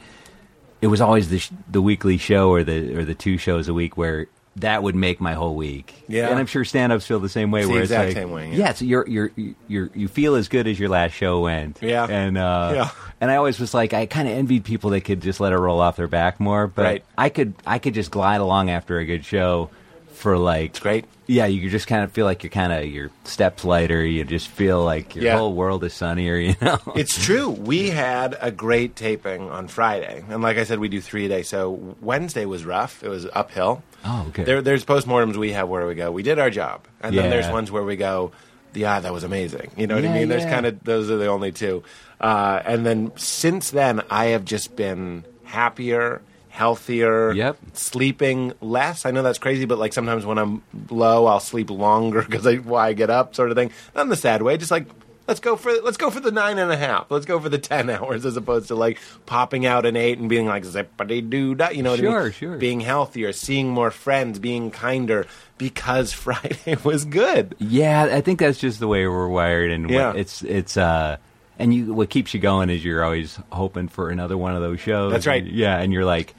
[0.83, 3.75] it was always the sh- the weekly show or the or the two shows a
[3.75, 4.27] week where
[4.57, 5.95] that would make my whole week.
[6.09, 6.29] Yeah.
[6.31, 7.61] and I'm sure stand-ups feel the same way.
[7.61, 8.73] It's the exact it's like, same way, yeah.
[8.73, 9.31] so you're you're
[9.69, 11.79] you're you feel as good as your last show went.
[11.83, 12.07] Yeah.
[12.09, 12.91] and uh, Yeah.
[13.21, 15.59] and I always was like, I kind of envied people that could just let it
[15.59, 16.67] roll off their back more.
[16.67, 17.05] But Right.
[17.19, 19.69] I could I could just glide along after a good show
[20.17, 21.05] for like It's great.
[21.29, 24.05] Yeah, you just kind of feel like you're kind of your steps lighter.
[24.05, 25.39] You just feel like your Yeah.
[25.39, 26.37] whole world is sunnier.
[26.41, 26.79] You know.
[26.95, 27.51] It's true.
[27.51, 31.29] We had a great taping on Friday, and like I said, we do three a
[31.29, 31.43] day.
[31.43, 33.83] So Wednesday was rough; it was uphill.
[34.05, 34.45] Oh, okay.
[34.45, 37.49] There, there's postmortems we have where we go, we did our job, and then there's
[37.51, 38.31] ones where we go,
[38.73, 39.73] yeah, that was amazing.
[39.77, 40.29] You know what I mean?
[40.29, 40.51] There's yeah.
[40.55, 41.83] kind of those are the only two.
[42.21, 46.23] Uh, and then since then, I have just been happier,
[46.57, 47.33] healthier.
[47.33, 47.59] Yep.
[47.75, 49.07] Sleeping less.
[49.07, 52.57] I know that's crazy, but like sometimes when I'm low, I'll sleep longer because I
[52.57, 53.71] why I get up, sort of thing.
[53.95, 54.87] Not in the sad way, just like.
[55.29, 57.11] Let's go for let's go for the nine and a half.
[57.11, 60.29] Let's go for the ten hours as opposed to like popping out an eight and
[60.29, 61.71] being like zippity doo da.
[61.71, 62.33] You know what I Sure, mean?
[62.33, 62.57] sure.
[62.59, 65.27] Being healthier, seeing more friends, being kinder
[65.59, 67.57] because Friday was good.
[67.59, 70.13] Yeah, I think that's just the way we're wired, and Yeah.
[70.15, 71.17] it's it's uh,
[71.59, 74.79] and you what keeps you going is you're always hoping for another one of those
[74.79, 75.11] shows.
[75.11, 75.45] That's right.
[75.45, 76.37] Yeah, and you're like,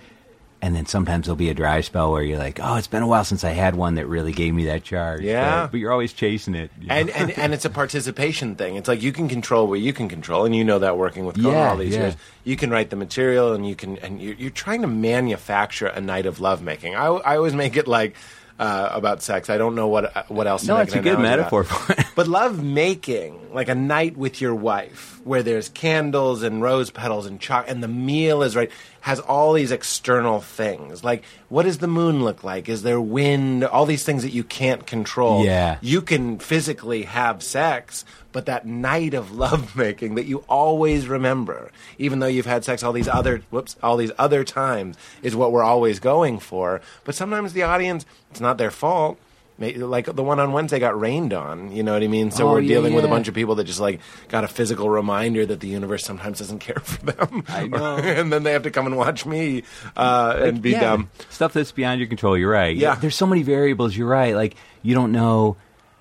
[0.61, 3.07] and then sometimes there'll be a dry spell where you're like, oh, it's been a
[3.07, 5.21] while since I had one that really gave me that charge.
[5.21, 5.63] Yeah.
[5.63, 6.71] but, but you're always chasing it.
[6.79, 6.95] you know?
[6.95, 8.75] And, and and it's a participation thing.
[8.75, 11.35] It's like you can control what you can control, and you know that working with
[11.35, 12.01] Conan Yeah, all these yeah.
[12.01, 12.15] years.
[12.43, 16.01] You can write the material, and you can and you're, you're trying to manufacture a
[16.01, 16.95] night of lovemaking.
[16.95, 18.15] I, I always make it like
[18.59, 19.49] uh, about sex.
[19.49, 20.61] I don't know what what else.
[20.61, 21.79] to no, it's a good metaphor about.
[21.79, 22.05] for it.
[22.15, 27.27] But love making, like a night with your wife, where there's candles and rose petals
[27.27, 31.03] and chalk, and the meal is right, has all these external things.
[31.03, 32.67] Like, what does the moon look like?
[32.69, 33.63] Is there wind?
[33.63, 35.45] All these things that you can't control.
[35.45, 35.77] Yeah.
[35.81, 38.05] You can physically have sex,
[38.37, 42.83] but but that night of lovemaking that you always remember, even though you've had sex
[42.83, 46.79] all these other whoops, all these other times, is what we're always going for.
[47.03, 49.17] But sometimes the audience, it's not their fault.
[49.57, 52.29] Like the one on Wednesday got rained on, you know what I mean?
[52.29, 54.47] So Oh, we're yeah, dealing with a bunch of people that just like got a
[54.47, 57.43] physical reminder that the universe sometimes doesn't care for them.
[57.47, 57.95] I know.
[58.19, 59.63] and then they have to come and watch me
[59.95, 61.09] uh, and be Yeah, dumb.
[61.31, 62.37] Stuff that's beyond your control.
[62.37, 62.77] You're right.
[62.77, 62.93] Yeah.
[63.01, 63.97] There's so many variables.
[63.97, 64.35] You're right.
[64.35, 65.57] Like you don't know.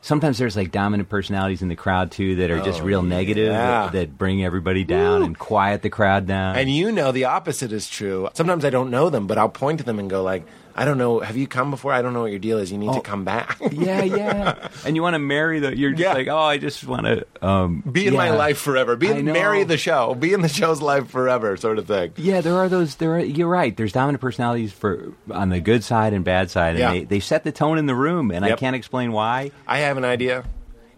[0.06, 3.48] Sometimes there's like dominant personalities in the crowd too that are just oh, real negative
[3.48, 3.82] Oh, yeah.
[3.86, 6.54] that, that bring everybody down and quiet the crowd down.
[6.54, 8.28] And you know the opposite is true.
[8.32, 10.46] Sometimes I don't know them, but I'll point to them and go like,
[10.78, 11.20] I don't know.
[11.20, 11.90] Have you come before?
[11.92, 12.70] I don't know what your deal is.
[12.70, 13.58] You need to come back.
[13.72, 14.68] yeah, yeah.
[14.84, 15.74] And you want to marry the.
[15.74, 16.12] You're just Yeah.
[16.12, 18.94] like, oh, I just want to um, Be in my life forever.
[18.94, 19.32] Be I in, know.
[19.32, 20.14] marry the show.
[20.14, 22.12] Be in the show's life forever, sort of thing.
[22.16, 22.96] Yeah, there are those.
[22.96, 23.74] There, are, you're right.
[23.74, 26.90] There's dominant personalities for on the good side and bad side, and Yeah.
[26.92, 29.52] they, they set the tone in the room, and I can't explain why.
[29.66, 30.44] I have an idea.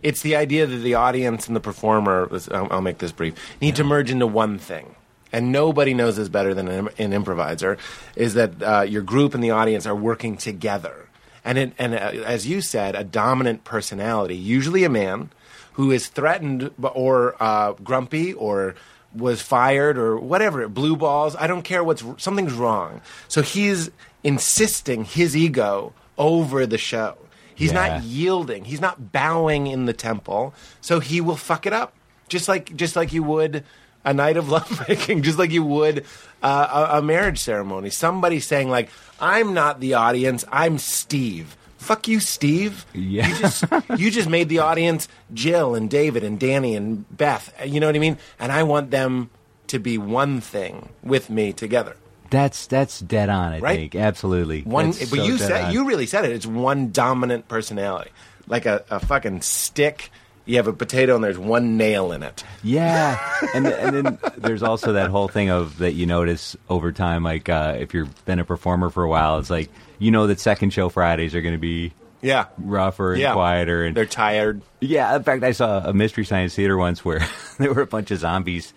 [0.03, 3.77] It's the idea that the audience and the performer, I'll, I'll make this brief, need
[3.77, 4.95] to merge into one thing.
[5.33, 7.77] And nobody knows this better than an, an improviser,
[8.17, 11.09] is that uh, your group and the audience are working together.
[11.45, 15.31] And, it, and uh, as you said, a dominant personality, usually a man,
[15.75, 18.75] who is threatened or uh, grumpy or
[19.15, 21.37] was fired or whatever, blue balls.
[21.37, 23.01] I don't care what's something's wrong.
[23.29, 23.91] So he's
[24.25, 27.17] insisting his ego over the show.
[27.55, 27.89] He's Yeah.
[27.89, 28.65] not yielding.
[28.65, 30.53] He's not bowing in the temple.
[30.81, 31.95] So he will fuck it up,
[32.29, 33.65] just like just like you would
[34.09, 36.05] a night of lovemaking, just like you would
[36.43, 37.91] uh, a, a marriage ceremony.
[37.91, 38.89] Somebody saying like,
[39.21, 40.45] "I'm not the audience.
[40.51, 42.85] I'm Steve." Fuck you, Steve.
[42.93, 43.29] Yeah.
[43.29, 43.65] You just
[43.97, 47.53] you just made the audience Jill and David and Danny and Beth.
[47.65, 48.19] You know what I mean?
[48.39, 49.31] And I want them
[49.69, 51.97] to be one thing with me together.
[52.31, 53.53] That's that's dead on.
[53.55, 53.77] I Right?
[53.79, 54.63] think absolutely.
[54.63, 55.73] One, That's but so you said on.
[55.73, 56.33] you really said it.
[56.33, 58.11] It's one dominant personality,
[58.49, 60.11] like a, a fucking stick.
[60.49, 62.43] You have a potato and there's one nail in it.
[62.65, 63.19] Yeah,
[63.55, 67.23] and th- and then there's also that whole thing of that you notice over time,
[67.23, 69.69] like uh, if you've been a performer for a while, it's like
[69.99, 71.93] you know that second show Fridays are going to be
[72.23, 73.35] Yeah, rougher and yeah.
[73.35, 74.63] quieter, and They're tired.
[74.81, 75.15] yeah.
[75.15, 77.21] In fact, I saw a mystery science theater once where
[77.59, 78.73] there were a bunch of zombies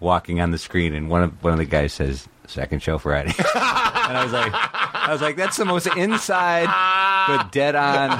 [0.00, 3.30] walking on the screen, and one of one of the guys says, "Second show Friday,"
[3.38, 3.46] and
[4.16, 6.66] I was like, I was like, that's the most inside
[7.28, 8.10] but dead on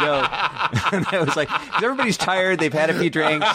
[0.00, 0.30] joke.
[0.92, 1.48] and I was like,
[1.82, 2.58] everybody's tired.
[2.58, 3.46] They've had a few drinks.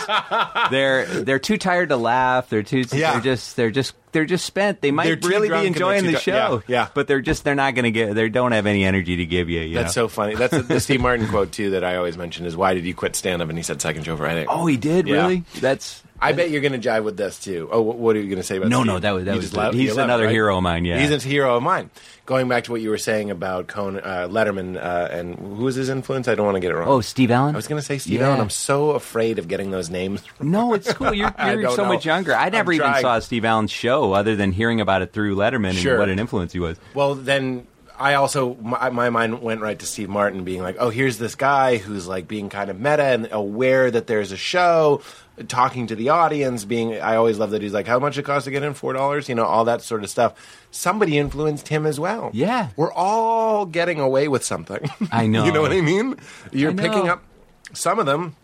[0.72, 2.50] They're they're too tired to laugh.
[2.50, 2.84] They're too.
[2.92, 3.14] Yeah.
[3.14, 4.82] They're just they're just they're just spent.
[4.82, 6.64] They might They're too really drunk be and they're enjoying too the dr- show.
[6.68, 6.88] yeah, yeah.
[6.94, 8.14] But they're just they're not going to get.
[8.16, 9.62] They don't have any energy to give you.
[9.62, 10.04] you That's know?
[10.04, 10.36] so funny.
[10.36, 13.16] That's the Steve Martin quote too that I always mention is why did you quit
[13.16, 13.50] stand up?
[13.50, 14.46] And he said second show Friday.
[14.48, 15.16] Oh, he did Yeah.
[15.24, 15.44] really.
[15.60, 17.70] That's I bet you're going to jive with this too.
[17.72, 18.70] Oh, what, are you going to say about?
[18.70, 20.32] No, no, that was- that You was love- He's you love it, another right?
[20.34, 21.00] hero of mine, yeah.
[21.00, 21.90] he's a hero of mine.
[22.26, 25.76] Going back to what you were saying about Conan, uh, Letterman, uh, and who was
[25.76, 26.28] his influence?
[26.28, 26.88] I don't want to get it wrong.
[26.88, 27.54] oh Steve Allen.
[27.54, 28.30] I was going to say Steve Yeah.
[28.30, 28.42] Allen.
[28.42, 30.24] I'm so afraid of getting those names.
[30.42, 31.14] No, it's cool.
[31.14, 31.90] You're, you're so know.
[31.94, 32.34] much younger.
[32.36, 33.02] I never I'm even trying.
[33.02, 35.94] saw Steve Allen's show other than hearing about it through Letterman Sure.
[35.94, 36.78] and what an influence he was.
[36.94, 37.68] Well, then
[37.98, 41.36] I also my, my mind went right to Steve Martin being like, oh, here's this
[41.36, 45.02] guy who's like being kind of meta and aware that there's a show,
[45.48, 46.66] talking to the audience.
[46.66, 48.74] Being, I always love that he's like, how much it costs to get in?
[48.74, 50.34] Four dollars, you know, all that sort of stuff.
[50.72, 52.30] Somebody influenced him as well.
[52.34, 52.70] Yeah.
[52.76, 54.90] we're all getting away with something.
[55.12, 55.46] I know.
[55.46, 56.16] you know what I mean?
[56.52, 57.24] You're I picking up.
[57.74, 58.36] Some of them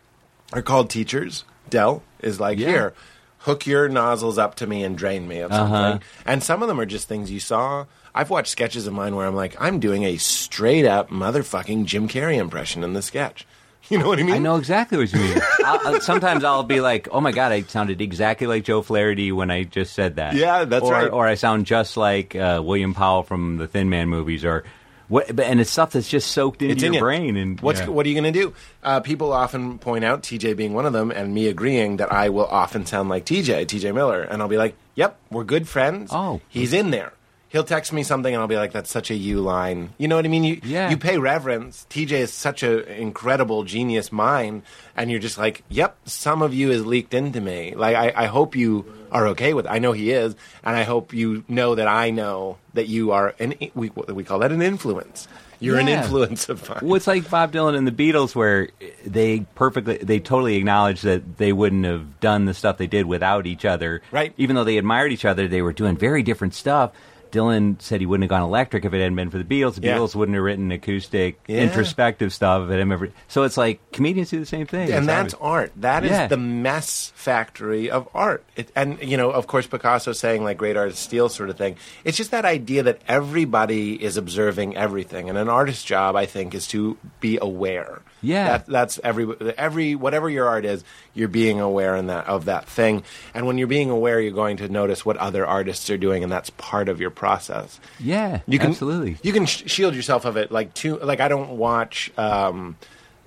[0.53, 1.43] are called teachers.
[1.69, 2.67] Del is like Yeah.
[2.69, 2.93] here.
[3.39, 5.75] Hook your nozzles up to me and drain me of something.
[5.75, 5.99] Uh-huh.
[6.25, 7.85] And some of them are just things you saw.
[8.13, 12.07] I've watched sketches of mine where I'm like, I'm doing a straight up motherfucking Jim
[12.07, 13.47] Carrey impression in the sketch.
[13.91, 14.35] You know what I mean?
[14.35, 15.37] I know exactly what you mean.
[15.65, 19.31] I'll, uh, sometimes I'll be like, "Oh my god, I sounded exactly like Joe Flaherty
[19.33, 21.11] when I just said that." Yeah, that's or, right.
[21.11, 24.63] Or I sound just like uh, William Powell from the Thin Man movies, or
[25.09, 25.37] what?
[25.39, 26.99] And it's stuff that's just soaked into It's your in you.
[27.01, 27.35] brain.
[27.35, 27.87] And What's yeah.
[27.89, 28.53] what are you going to do?
[28.81, 32.29] Uh, people often point out TJ being one of them, and me agreeing that I
[32.29, 36.11] will often sound like TJ, TJ Miller, and I'll be like, "Yep, we're good friends."
[36.13, 36.39] Oh.
[36.47, 37.11] he's in there.
[37.51, 40.15] He'll text me something, and I'll be like, "That's such a you line." You know
[40.15, 40.43] what I mean?
[40.45, 40.89] You Yeah.
[40.89, 41.85] you pay reverence.
[41.89, 44.63] TJ is such an incredible genius mind,
[44.95, 48.25] and you're just like, "Yep, some of you is leaked into me." Like I, I
[48.27, 49.65] hope you are okay with.
[49.65, 49.69] It.
[49.71, 53.35] I know he is, and I hope you know that I know that you are
[53.39, 55.27] an we we call that an influence.
[55.59, 56.79] You're an influence of mine.
[56.81, 58.69] Well, it's like Bob Dylan and the Beatles, where
[59.05, 63.45] they perfectly, they totally acknowledged that they wouldn't have done the stuff they did without
[63.45, 64.01] each other.
[64.09, 64.33] Right.
[64.37, 66.91] Even though they admired each other, they were doing very different stuff.
[67.31, 69.75] Dylan said he wouldn't have gone electric if it hadn't been for the Beatles.
[69.75, 69.97] The Yeah.
[69.97, 71.61] Beatles wouldn't have written acoustic, Yeah.
[71.61, 73.13] introspective stuff if it hadn't.
[73.27, 74.89] So it's like comedians do the same thing.
[74.91, 75.71] and It's that's art.
[75.77, 76.27] That is Yeah.
[76.27, 78.43] the mess factory of art.
[78.55, 81.75] It, and you know, of course, Picasso saying like "great artists steal" sort of thing.
[82.03, 86.53] It's just that idea that everybody is observing everything, and an artist's job, I think,
[86.53, 88.01] is to be aware.
[88.21, 88.47] Yeah.
[88.59, 92.65] that, that's every every whatever your art is, you're being aware in that of that
[92.67, 93.03] thing.
[93.33, 96.31] And when you're being aware, you're going to notice what other artists are doing, and
[96.31, 97.79] that's part of your process.
[97.99, 99.17] yeah, You can absolutely.
[99.23, 100.51] You can sh- shield yourself of it.
[100.51, 100.97] Like too.
[100.99, 102.77] Like I don't watch um,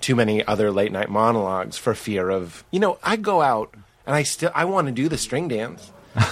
[0.01, 2.63] too many other late night monologues for fear of.
[2.71, 3.73] You know, I go out
[4.05, 5.91] and I still I want to do the string dance.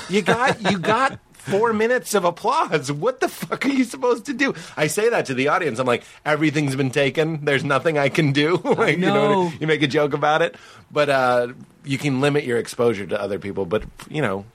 [0.09, 2.91] You got you got four minutes of applause.
[2.91, 4.53] What the fuck are you supposed to do?
[4.77, 5.79] I say that to the audience.
[5.79, 7.43] I'm like, everything's been taken.
[7.45, 8.57] There's nothing I can do.
[8.63, 9.39] like, You, know, know.
[9.45, 10.55] what I- you make a joke about it,
[10.91, 11.47] but uh,
[11.83, 13.65] you can limit your exposure to other people.
[13.65, 14.45] But you know,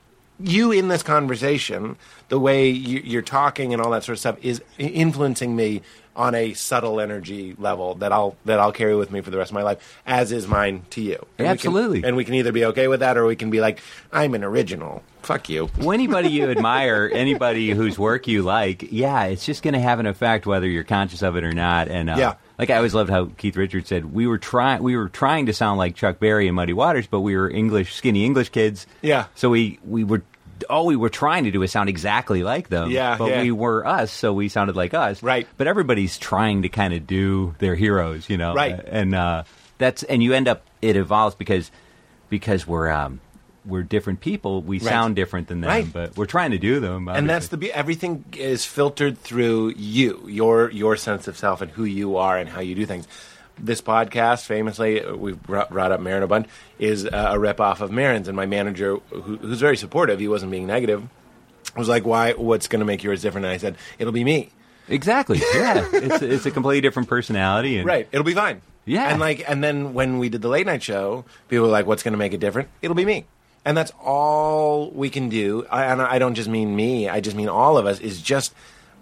[0.41, 1.97] you in this conversation,
[2.29, 5.83] the way you, you're talking and all that sort of stuff is influencing me
[6.19, 9.53] on a subtle energy level that I'll that I'll carry with me for the rest
[9.53, 11.15] of my life, as is mine to you.
[11.15, 12.05] And we can- Absolutely.
[12.05, 13.81] and we can either be okay with that, or we can be like,
[14.13, 15.03] I'm an original.
[15.23, 15.71] Fuck you.
[15.79, 20.01] Well, anybody you admire, anybody whose work you like, yeah, it's just going to have
[20.01, 21.89] an effect whether you're conscious of it or not.
[21.89, 22.35] And uh, Yeah.
[22.59, 25.53] like I always loved how Keith Richards said, we were trying, we were trying to
[25.53, 28.87] sound like Chuck Berry and Muddy Waters, but we were English, skinny English kids.
[29.03, 29.27] Yeah.
[29.37, 30.23] So we we were.
[30.71, 32.91] All we were trying to do is sound exactly like them.
[32.91, 33.43] Yeah, But yeah.
[33.43, 35.23] we were us, so we sounded like us.
[35.23, 35.47] Right.
[35.57, 38.55] But everybody's trying to kind of do their heroes, you know.
[38.55, 38.79] Right.
[38.87, 39.45] And uh,
[39.79, 41.71] that's and you end up it evolves because
[42.29, 43.21] because we're um,
[43.65, 44.63] we're different people.
[44.63, 44.89] We Right.
[44.89, 45.93] sound different than them, Right.
[45.93, 47.09] but we're trying to do them.
[47.09, 51.71] and that's the be- everything is filtered through you, your your sense of self, and
[51.73, 53.07] who you are, and how you do things.
[53.61, 56.49] This podcast, famously, uh, we've brought, up Maron a bunch,
[56.79, 60.29] is uh, a rip off of Maron's, and my manager, who, who's very supportive, he
[60.29, 61.09] wasn't being negative,
[61.77, 62.33] was like, "Why?
[62.33, 64.51] What's going to make yours different?" And I said, "It'll be me."
[64.91, 65.87] exactly yeah.
[65.93, 67.77] it's it's a completely different personality.
[67.79, 68.09] And, Right.
[68.11, 68.63] It'll be fine.
[68.85, 69.11] Yeah.
[69.11, 72.03] And like, and then when we did the late night show, people were like, "What's
[72.03, 73.27] going to make it different?" It'll be me.
[73.65, 75.67] And that's all we can do.
[75.71, 77.07] I, and I don't just mean me.
[77.09, 78.01] I just mean all of us.
[78.01, 78.55] Is just.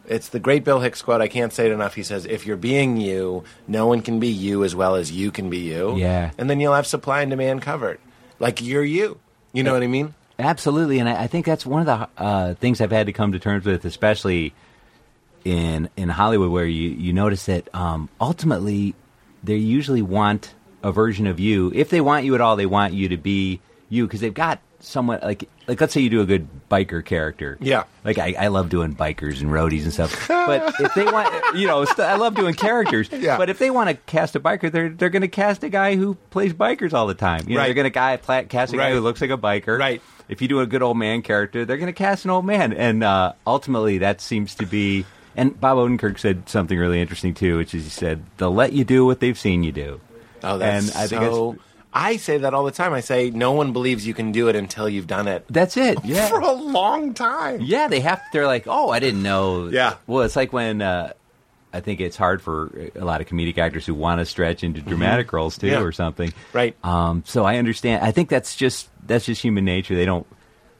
[0.08, 1.20] It's the great Bill Hicks quote.
[1.20, 1.94] I can't say it enough.
[1.94, 5.30] He says, "If you're being you, no one can be you as well as you
[5.30, 6.30] can be you." Yeah.
[6.38, 7.98] And then you'll have supply and demand covered.
[8.38, 9.18] Like you're you.
[9.52, 10.14] You know what I mean?
[10.38, 13.32] Absolutely, and I, I think that's one of the uh, things I've had to come
[13.32, 14.52] to terms with, especially
[15.44, 18.94] in in Hollywood, where you you notice that um, ultimately
[19.42, 21.72] they usually want a version of you.
[21.74, 24.60] If they want you at all, they want you to be you because they've got
[24.86, 27.58] someone like like let's say you do a good biker character.
[27.60, 27.84] Yeah.
[28.04, 30.28] like I, I love doing bikers and roadies and stuff.
[30.28, 33.08] but if they want, you know, st- I love doing characters.
[33.10, 33.36] Yeah.
[33.36, 35.96] But if they want to cast a biker, they're they're going to cast a guy
[35.96, 37.42] who plays bikers all the time.
[37.48, 37.66] You know, Right.
[37.66, 38.92] they're going to guy pla- cast a guy Right.
[38.94, 39.78] who looks like a biker.
[39.78, 40.00] Right.
[40.28, 42.72] If you do a good old man character, they're going to cast an old man,
[42.72, 45.04] and uh, ultimately that seems to be.
[45.36, 48.84] And Bob Odenkirk said something really interesting too, which is he said they'll let you
[48.84, 50.00] do what they've seen you do.
[50.42, 51.56] Oh, that's and I think so.
[51.98, 52.92] I say that all the time.
[52.92, 55.98] I say no one believes you can do it until you've done it that's it.
[56.04, 56.28] Yeah.
[56.28, 57.60] For a long time.
[57.62, 58.20] Yeah, they have.
[58.32, 59.68] They're like, oh, I didn't know.
[59.68, 59.96] Yeah.
[60.06, 61.12] Well, it's like when uh,
[61.72, 64.80] I think it's hard for a lot of comedic actors who want to stretch into
[64.82, 65.80] dramatic roles too, Mm-hmm.
[65.80, 65.86] Yeah.
[65.86, 66.32] or something.
[66.52, 66.76] Right.
[66.84, 68.04] Um, so I understand.
[68.04, 69.94] I think that's just that's just human nature.
[69.94, 70.26] They don't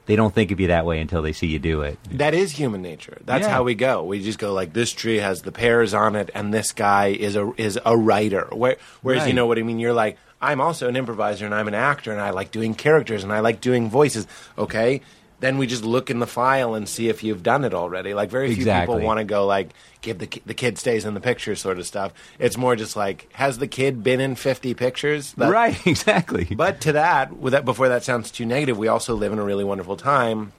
[0.05, 1.97] they don't think of you that way until they see you do it.
[2.11, 3.17] That is human nature.
[3.25, 3.49] That's Yeah.
[3.51, 4.03] how we go.
[4.05, 7.35] We just go like this tree has the pears on it, and this guy is
[7.35, 8.47] a is a writer.
[8.53, 9.79] Where, whereas you know what I mean.
[9.79, 13.23] You're like I'm also an improviser, and I'm an actor, and I like doing characters,
[13.23, 14.27] and I like doing voices.
[14.57, 15.01] Okay,
[15.39, 18.13] then we just look in the file and see if you've done it already.
[18.13, 18.95] Like very few Exactly.
[18.95, 19.69] people want to go like
[20.01, 22.13] give the the kid stays in the picture sort of stuff.
[22.39, 25.33] It's more just like has the kid been in 50 pictures?
[25.33, 25.77] That- right.
[25.87, 26.45] Exactly.
[26.45, 29.43] But to that, with that, before that sounds too negative, we also live in a
[29.43, 30.51] really wonderful time.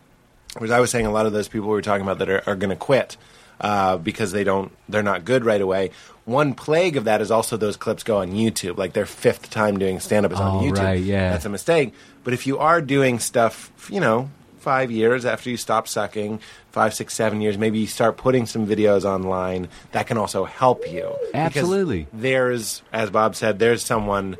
[0.56, 2.42] Whereas I was saying, a lot of those people we were talking about that are,
[2.48, 3.16] are going to quit
[3.60, 5.90] uh, because they don't, they're not good right away.
[6.28, 8.76] One plague of that is also those clips go on YouTube.
[8.76, 10.78] Like their fifth time doing stand up is on Oh, YouTube.
[10.84, 11.30] right, yeah.
[11.30, 11.94] that's a mistake.
[12.22, 16.92] But if you are doing stuff, you know, five years after you stop sucking, five,
[16.92, 19.68] six, seven years, maybe you start putting some videos online.
[19.92, 21.14] That can also help you.
[21.32, 22.06] Because Absolutely.
[22.12, 24.36] there's, as Bob said, there's someone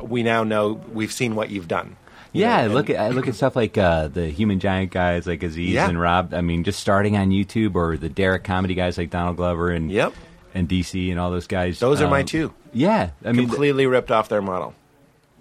[0.00, 0.80] we now know.
[0.94, 1.96] We've seen what you've done.
[2.32, 4.92] You Yeah, know, and- look at I look at stuff like uh, the Human Giant
[4.92, 5.88] guys like Aziz Yeah.
[5.90, 6.32] and Rob.
[6.32, 9.90] I mean, just starting on YouTube or the Derrick comedy guys like Donald Glover and
[9.90, 10.14] Yep.
[10.58, 11.78] And DC and all those guys.
[11.78, 12.52] Those are my Um, two.
[12.72, 14.74] Yeah, I mean, completely ripped off their model.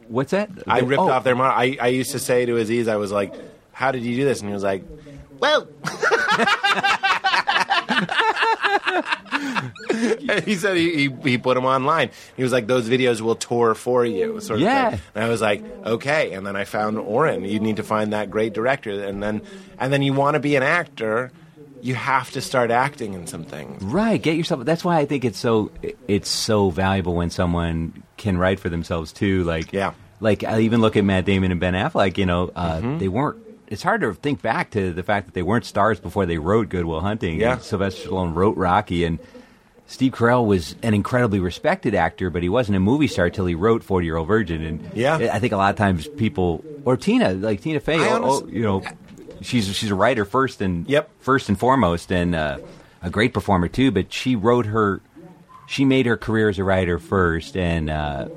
[0.07, 0.49] what's that?
[0.67, 1.57] I ripped Oh, off their model.
[1.59, 3.33] I, I used to say to Aziz, I was like,
[3.73, 4.83] "How did you do this?" And he was like,
[5.39, 5.67] "Well."
[10.29, 12.11] And he said he, he, he put them online.
[12.35, 14.91] He was like, "Those videos will tour for you." Sort of Yeah.
[14.91, 14.99] thing.
[15.15, 17.43] And I was like, "Okay." And then I found Oren.
[17.45, 19.41] You need to find that great director, and then
[19.79, 21.31] and then you want to be an actor.
[21.81, 23.83] You have to start acting in some things.
[23.83, 24.65] Right, get yourself.
[24.65, 25.71] That's why I think it's so
[26.07, 29.43] it's so valuable when someone can write for themselves too.
[29.43, 29.93] Like, Yeah.
[30.19, 32.17] like I even look at Matt Damon and Ben Affleck.
[32.17, 33.37] You know, uh, they weren't.
[33.67, 36.69] It's hard to think back to the fact that they weren't stars before they wrote
[36.69, 37.39] Good Will Hunting.
[37.39, 37.53] Yeah.
[37.53, 39.19] and Sylvester Stallone wrote Rocky, and
[39.87, 43.55] Steve Carell was an incredibly respected actor, but he wasn't a movie star till he
[43.55, 44.63] wrote Forty Year Old Virgin.
[44.63, 45.15] And Yeah.
[45.31, 48.83] I think a lot of times people or Tina, like Tina Fey, oh, you know,
[49.41, 51.09] she's she's a writer first and Yep.
[51.19, 52.57] first and foremost, and uh,
[53.01, 53.91] a great performer too.
[53.91, 55.01] But she wrote her,
[55.67, 58.27] she made her career as a writer first, and uh,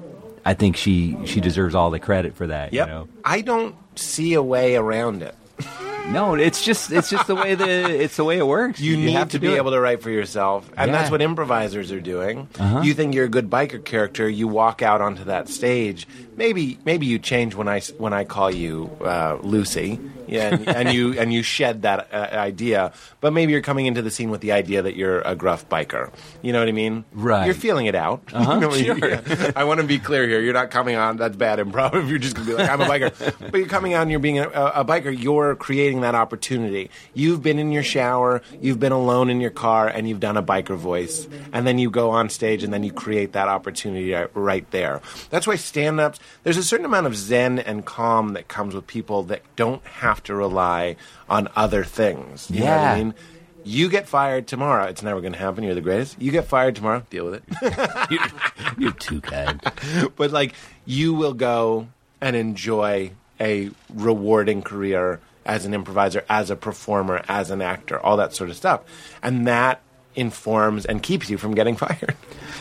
[0.44, 2.72] I think she she deserves all the credit for that.
[2.72, 2.86] Yep.
[2.86, 3.09] You know?
[3.24, 5.34] I don't see a way around it.
[6.09, 8.80] No, it's just it's just the way the it's the way it works.
[8.80, 9.59] You, need have to, do be it.
[9.59, 12.48] able to write for yourself, and that's what improvisers are doing.
[12.59, 12.80] Uh-huh.
[12.80, 16.09] You think you're a good biker character, you walk out onto that stage.
[16.41, 20.93] Maybe maybe you change when I when I call you uh, Lucy, yeah, and, and
[20.95, 22.95] you and you shed that uh, idea.
[23.20, 26.11] But maybe you're coming into the scene with the idea that you're a gruff biker.
[26.41, 27.05] You know what I mean?
[27.12, 27.45] Right.
[27.45, 28.22] You're feeling it out.
[28.32, 29.09] Uh-huh, You know, sure.
[29.11, 29.53] yeah.
[29.55, 30.41] I want to be clear here.
[30.41, 31.18] You're not coming on.
[31.18, 31.93] That's bad improv.
[32.03, 34.09] If you're just going to be like, I'm a biker, but you're coming on.
[34.09, 35.12] You're being a, a biker.
[35.12, 36.88] You're creating that opportunity.
[37.12, 38.41] You've been in your shower.
[38.62, 41.91] You've been alone in your car, and you've done a biker voice, and then you
[41.91, 45.03] go on stage, and then you create that opportunity right- right there.
[45.28, 46.18] That's why stand-ups.
[46.43, 50.22] There's a certain amount of zen and calm that comes with people that don't have
[50.24, 50.97] to rely
[51.28, 52.51] on other things.
[52.51, 52.93] You know what Yeah.
[52.93, 53.14] I mean?
[53.62, 54.85] You get fired tomorrow.
[54.87, 55.64] It's never going to happen.
[55.64, 56.20] You're the greatest.
[56.20, 57.03] You get fired tomorrow.
[57.11, 58.20] Deal with it.
[58.78, 59.61] You're too kind.
[60.16, 60.55] but like
[60.87, 61.89] you will go
[62.22, 68.16] and enjoy a rewarding career as an improviser, as a performer, as an actor, all
[68.16, 68.81] that sort of stuff,
[69.22, 69.81] and that
[70.14, 72.16] informs and keeps you from getting fired.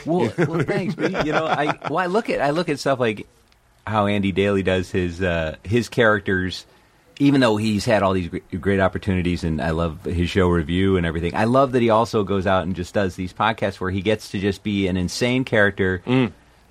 [0.06, 0.96] Well, well thanks.
[0.96, 3.26] But, you know, I well, I look at I look at stuff like
[3.90, 6.66] how Andy Daly does his uh, his characters.
[7.22, 8.30] Even though he's had all these
[8.62, 12.24] great, opportunities, and I love his show review and everything, I love that he also
[12.24, 15.44] goes out and just does these podcasts where he gets to just be an insane
[15.44, 16.02] character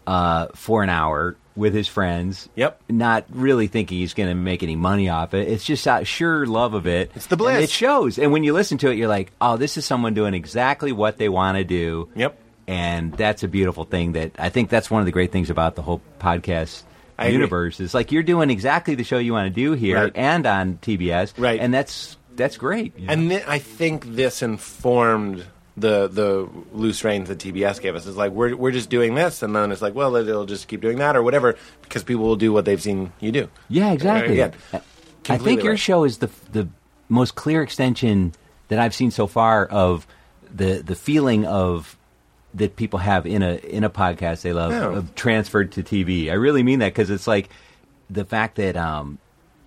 [0.06, 2.48] uh, for an hour with his friends.
[2.54, 2.80] Yep.
[2.88, 5.48] Not really thinking he's going to make any money off it.
[5.48, 7.10] It's just out sheer love of it.
[7.14, 7.54] It's the bliss.
[7.56, 8.18] And it shows.
[8.18, 11.18] And when you listen to it, you're like, oh, this is someone doing exactly what
[11.18, 12.38] they want to do Yep.
[12.66, 15.74] and that's a beautiful thing that I think that's one of the great things about
[15.74, 16.84] the whole podcast
[17.18, 17.34] I agree.
[17.34, 20.12] universe is like you're doing exactly the show you want to do here Right.
[20.14, 21.60] and on TBS Right.
[21.60, 22.92] and that's that's great?
[23.08, 25.44] And th- I think this informed
[25.76, 28.06] the the loose reins that TBS gave us.
[28.06, 30.80] It's like we're we're just doing this, and then it's like, well, it'll just keep
[30.80, 33.48] doing that or whatever, because people will do what they've seen you do.
[33.68, 34.52] yeah exactly Again,
[35.28, 35.78] I think your right.
[35.80, 36.68] show is the the
[37.08, 38.34] most clear extension
[38.68, 40.06] that I've seen so far of
[40.54, 41.97] the the feeling of
[42.58, 45.02] that people have in a in a podcast they love Yeah.
[45.14, 46.30] transferred to TV.
[46.30, 47.48] I really mean that because it's like
[48.10, 49.18] the fact that um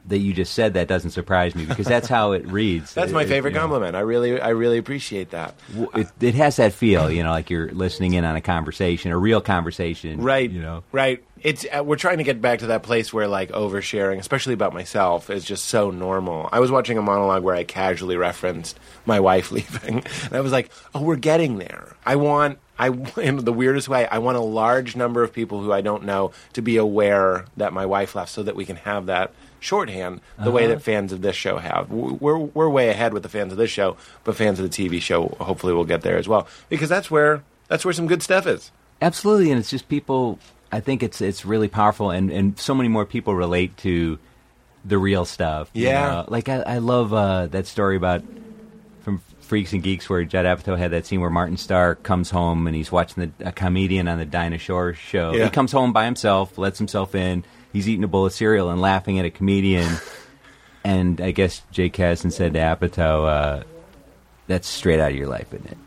[0.08, 2.94] that you just said that doesn't surprise me because that's how it reads.
[2.96, 3.60] That's my It- favorite know.
[3.62, 3.96] compliment.
[3.96, 5.56] I really I really appreciate that.
[5.76, 9.12] Well, it, it has that feel, you know, like you're listening in on a conversation,
[9.12, 12.68] a real conversation, right You know, right it's uh, we're trying to get back to
[12.68, 17.00] that place where like oversharing especially about myself is just so normal i was watching
[17.00, 21.16] a monologue where i casually referenced my wife leaving and i was like oh we're
[21.16, 22.88] getting there i want I,
[23.22, 26.32] in the weirdest way, I want a large number of people who I don't know
[26.54, 30.52] to be aware that my wife left, so that we can have that shorthand the
[30.52, 30.74] way Uh-huh.
[30.74, 31.90] that fans of this show have.
[31.90, 33.96] We're we're way ahead with the fans of this show,
[34.26, 37.44] but fans of the TV show hopefully will get there as well because that's where
[37.70, 38.72] that's where some good stuff is.
[39.02, 40.38] absolutely, and it's just people.
[40.74, 44.20] I think it's it's really powerful, and and so many more people relate to
[44.84, 45.70] the real stuff.
[45.74, 46.08] you Yeah.
[46.10, 46.26] know?
[46.28, 48.24] like I, I love uh, that story about
[49.02, 52.66] from Freaks and Geeks where Judd Apatow had that scene where Martin Starr comes home
[52.68, 55.34] and he's watching the, a comedian on the Dinah Shore show.
[55.34, 55.44] Yeah.
[55.44, 57.44] He comes home by himself, lets himself in.
[57.74, 59.88] He's eating a bowl of cereal and laughing at a comedian.
[60.84, 63.64] and I guess Jake Kasdan said to Apatow, uh,
[64.48, 65.78] "That's straight out of your life, isn't it?"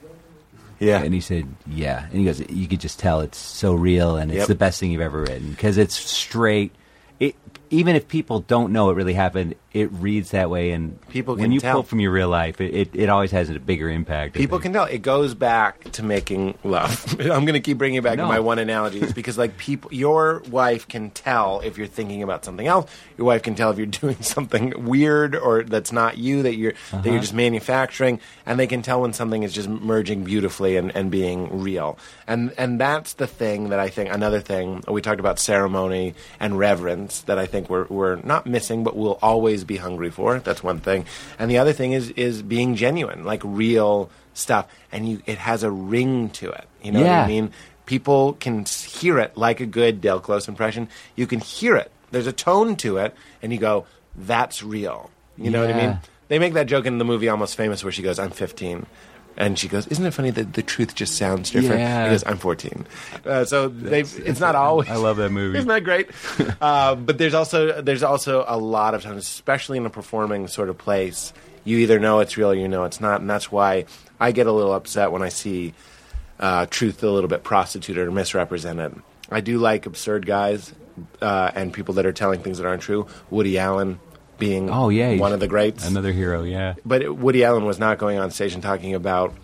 [0.80, 4.16] Yeah, And he said, "Yeah." And he goes, "You could just tell it's so real,
[4.16, 4.48] and it's Yep.
[4.48, 6.72] the best thing you've ever written because it's straight.
[7.20, 7.36] It
[7.70, 11.52] even if people don't know it really happened, it reads that way, and People when
[11.52, 11.74] you tell.
[11.74, 14.36] pull from your real life, it, it, it always has a bigger impact.
[14.36, 14.62] I People think.
[14.62, 14.84] can tell.
[14.84, 17.04] It goes back to making love.
[17.20, 18.22] I'm going to keep bringing it back No.
[18.24, 19.00] to my one analogy.
[19.00, 22.90] It's because like people, your wife can tell if you're thinking about something else.
[23.18, 26.72] Your wife can tell if you're doing something weird or that's not you that you're
[26.92, 27.10] that Uh-huh.
[27.10, 31.10] you're just manufacturing, and they can tell when something is just merging beautifully and, and
[31.10, 31.98] being real.
[32.28, 34.12] And and that's the thing that I think.
[34.12, 38.84] Another thing we talked about ceremony and reverence that I think we're we're not missing,
[38.84, 40.38] but we'll always be hungry for.
[40.40, 41.06] That's one thing.
[41.38, 45.62] And the other thing is is being genuine, like real stuff, and you it has
[45.62, 46.66] a ring to it.
[46.82, 47.50] You know what I mean?
[47.86, 50.88] People can hear it like a good Del Close impression.
[51.16, 51.90] You can hear it.
[52.10, 53.86] There's a tone to it, and you go,
[54.16, 55.98] "That's real." You know what I mean?
[56.28, 58.86] They make that joke in the movie Almost Famous where she goes, "I'm 15."
[59.36, 62.04] And she goes, "Isn't it funny that the truth just sounds different?" Yeah.
[62.04, 62.86] He goes, "I'm 14."
[63.26, 64.88] Uh, so they, it's not always.
[64.88, 65.58] I love that movie.
[65.58, 66.10] Isn't that great?
[66.60, 70.68] uh, but there's also there's also a lot of times, especially in a performing sort
[70.68, 71.32] of place,
[71.64, 73.86] you either know it's real or you know it's not, and that's why
[74.20, 75.74] I get a little upset when I see
[76.38, 79.00] uh, truth a little bit prostituted or misrepresented.
[79.30, 80.72] I do like absurd guys
[81.20, 83.06] uh, and people that are telling things that aren't true.
[83.30, 83.98] Woody Allen
[84.38, 85.86] being Oh yeah, one of the greats.
[85.86, 86.42] Another hero.
[86.42, 86.74] Yeah.
[86.84, 89.34] But it, Woody Allen was not going on stage and talking about.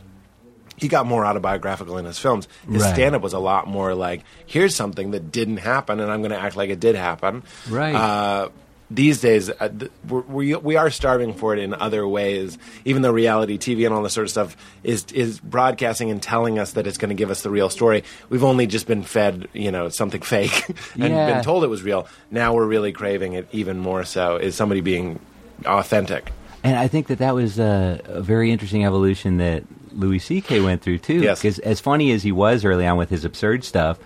[0.76, 2.48] He got more autobiographical in his films.
[2.70, 2.94] His Right.
[2.94, 6.40] stand-up was a lot more like, "Here's something that didn't happen, and I'm going to
[6.40, 7.94] act like it did happen." Right.
[7.94, 8.48] Uh,
[8.90, 12.58] these days, uh, th- we're, we we are starving for it in other ways.
[12.84, 16.58] Even though reality TV and all this sort of stuff is is broadcasting and telling
[16.58, 19.48] us that it's going to give us the real story, we've only just been fed,
[19.52, 21.34] you know, something fake and Yeah.
[21.34, 22.08] been told it was real.
[22.30, 24.04] Now we're really craving it even more.
[24.04, 25.20] So is somebody being
[25.64, 26.32] authentic?
[26.62, 30.60] And I think that that was a, a very interesting evolution that Louis C.K.
[30.60, 31.20] went through too.
[31.20, 31.40] Yes.
[31.40, 33.98] Because as funny as he was early on with his absurd stuff,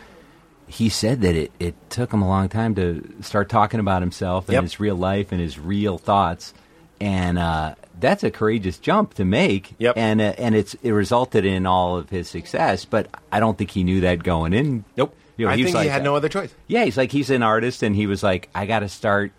[0.67, 4.49] he said that it, it took him a long time to start talking about himself
[4.49, 4.63] and Yep.
[4.65, 6.55] his real life and his real thoughts.
[7.01, 9.75] And uh, that's a courageous jump to make.
[9.79, 9.97] Yep.
[9.97, 12.85] And uh, and it's it resulted in all of his success.
[12.85, 14.85] But I don't think he knew that going in.
[14.97, 15.15] Nope.
[15.37, 16.55] You know, I think he had no other choice.
[16.69, 19.33] Yeah, he's like he's an artist, and he was like, I got to start.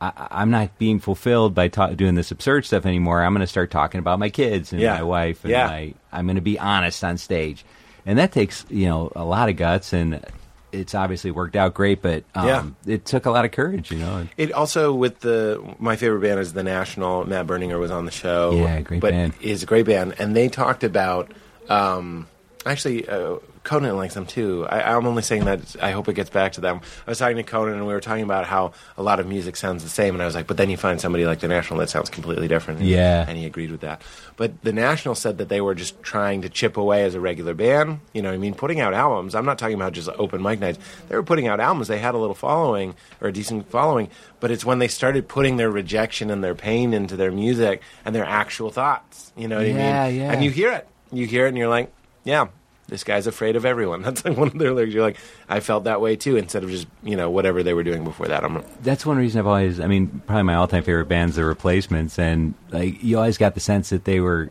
[0.00, 3.22] I, I'm not being fulfilled by ta- doing this absurd stuff anymore.
[3.22, 4.94] I'm going to start talking about my kids and Yeah.
[4.96, 5.66] my wife, and Yeah.
[5.68, 7.64] my, I'm going to be honest on stage,
[8.06, 10.24] and that takes you know a lot of guts, and
[10.72, 12.46] it's obviously worked out great, but um,
[12.86, 12.94] Yeah.
[12.94, 14.26] it took a lot of courage, you know.
[14.36, 17.24] It also with the my favorite band is the National.
[17.26, 18.52] Matt Berninger was on the show.
[18.52, 19.32] Yeah, great but band.
[19.40, 21.32] Is a great band, and they talked about.
[21.68, 22.26] Um,
[22.64, 23.36] actually, uh,
[23.66, 24.66] Conan likes them too.
[24.68, 25.76] I, I'm only saying that.
[25.82, 26.80] I hope it gets back to them.
[27.06, 29.56] I was talking to Conan, and we were talking about how a lot of music
[29.56, 31.78] sounds the same, and I was like, but then you find somebody like the National
[31.80, 32.80] that sounds completely different.
[32.80, 33.26] And- Yeah.
[33.28, 34.00] and he agreed with that.
[34.36, 37.52] But the National said that they were just trying to chip away as a regular
[37.54, 38.00] band.
[38.14, 39.34] You know, what I mean, putting out albums.
[39.34, 40.78] I'm not talking about just open mic nights.
[41.08, 41.88] They were putting out albums.
[41.88, 44.08] They had a little following or a decent following.
[44.40, 48.14] But it's when they started putting their rejection and their pain into their music and
[48.14, 49.32] their actual thoughts.
[49.36, 50.20] You know what Yeah, I mean?
[50.20, 50.32] yeah.
[50.32, 50.86] And you hear it.
[51.12, 51.90] You hear it, and you're like,
[52.24, 52.48] yeah.
[52.88, 54.02] This guy's afraid of everyone.
[54.02, 54.94] That's like one of their lyrics.
[54.94, 55.18] You're like,
[55.48, 56.36] I felt that way too.
[56.36, 58.44] Instead of just you know whatever they were doing before that.
[58.44, 59.80] I'm that's one reason I've always.
[59.80, 63.60] I mean, probably my all-time favorite bands, the Replacements, and like you always got the
[63.60, 64.50] sense that they were.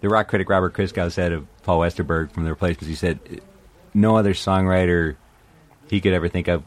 [0.00, 2.88] The rock critic Robert Christgau said of Paul Westerberg from the Replacements.
[2.88, 3.20] He said,
[3.92, 5.16] "No other songwriter
[5.88, 6.64] he could ever think of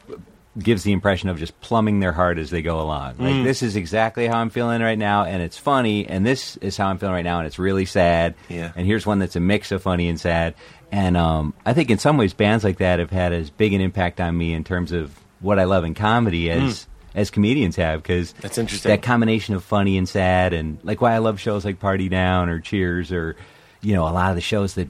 [0.57, 3.15] gives the impression of just plumbing their heart as they go along.
[3.17, 3.43] Like Mm.
[3.43, 6.87] this is exactly how I'm feeling right now, and it's funny, and this is how
[6.87, 8.35] I'm feeling right now, and it's really sad.
[8.49, 8.71] Yeah.
[8.75, 10.53] And here's one that's a mix of funny and sad.
[10.91, 13.81] And um, I think in some ways bands like that have had as big an
[13.81, 16.85] impact on me in terms of what I love in comedy as
[17.15, 18.33] as comedians have because.
[18.33, 18.89] That's interesting.
[18.89, 22.47] That combination of funny and sad, and like why I love shows like Party Down
[22.49, 23.35] or Cheers or
[23.81, 24.87] you know a lot of the shows that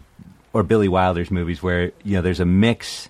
[0.52, 3.08] or Billy Wilder's movies where you know there's a mix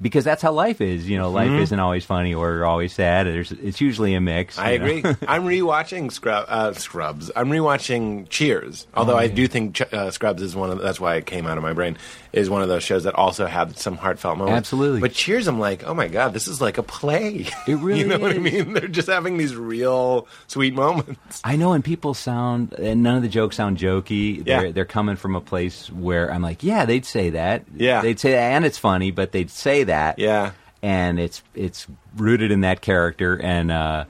[0.00, 1.08] because that's how life is.
[1.08, 1.60] You know, life Mhm.
[1.62, 3.26] isn't always funny or always sad.
[3.26, 4.58] There's it's usually a mix.
[4.58, 5.02] I agree.
[5.28, 7.30] I'm rewatching Scrub, uh, Scrubs.
[7.36, 8.86] I'm rewatching Cheers.
[8.94, 11.46] Although Oh, I do think Ch- uh, Scrubs is one of that's why it came
[11.46, 11.96] out of my brain
[12.32, 14.56] is one of those shows that also had some heartfelt moments.
[14.56, 15.00] Absolutely.
[15.00, 17.46] But Cheers, I'm like, oh my god, this is like a play.
[17.66, 18.72] It really you know what I mean?
[18.72, 21.40] They're just having these real sweet moments.
[21.44, 24.46] I know, and people sound, and none of the jokes sound jokey.
[24.46, 24.60] Yeah.
[24.60, 27.64] They're, they're coming from a place where I'm like, yeah, they'd say that.
[27.76, 28.00] Yeah.
[28.00, 29.89] they'd say that, and it's funny, but they'd say that.
[30.18, 30.52] Yeah.
[30.82, 31.86] and it's it's
[32.16, 34.04] rooted in that character and uh,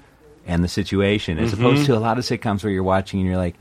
[0.47, 1.59] and the situation, as Mhm.
[1.59, 3.57] opposed to a lot of sitcoms where you're watching and you're like.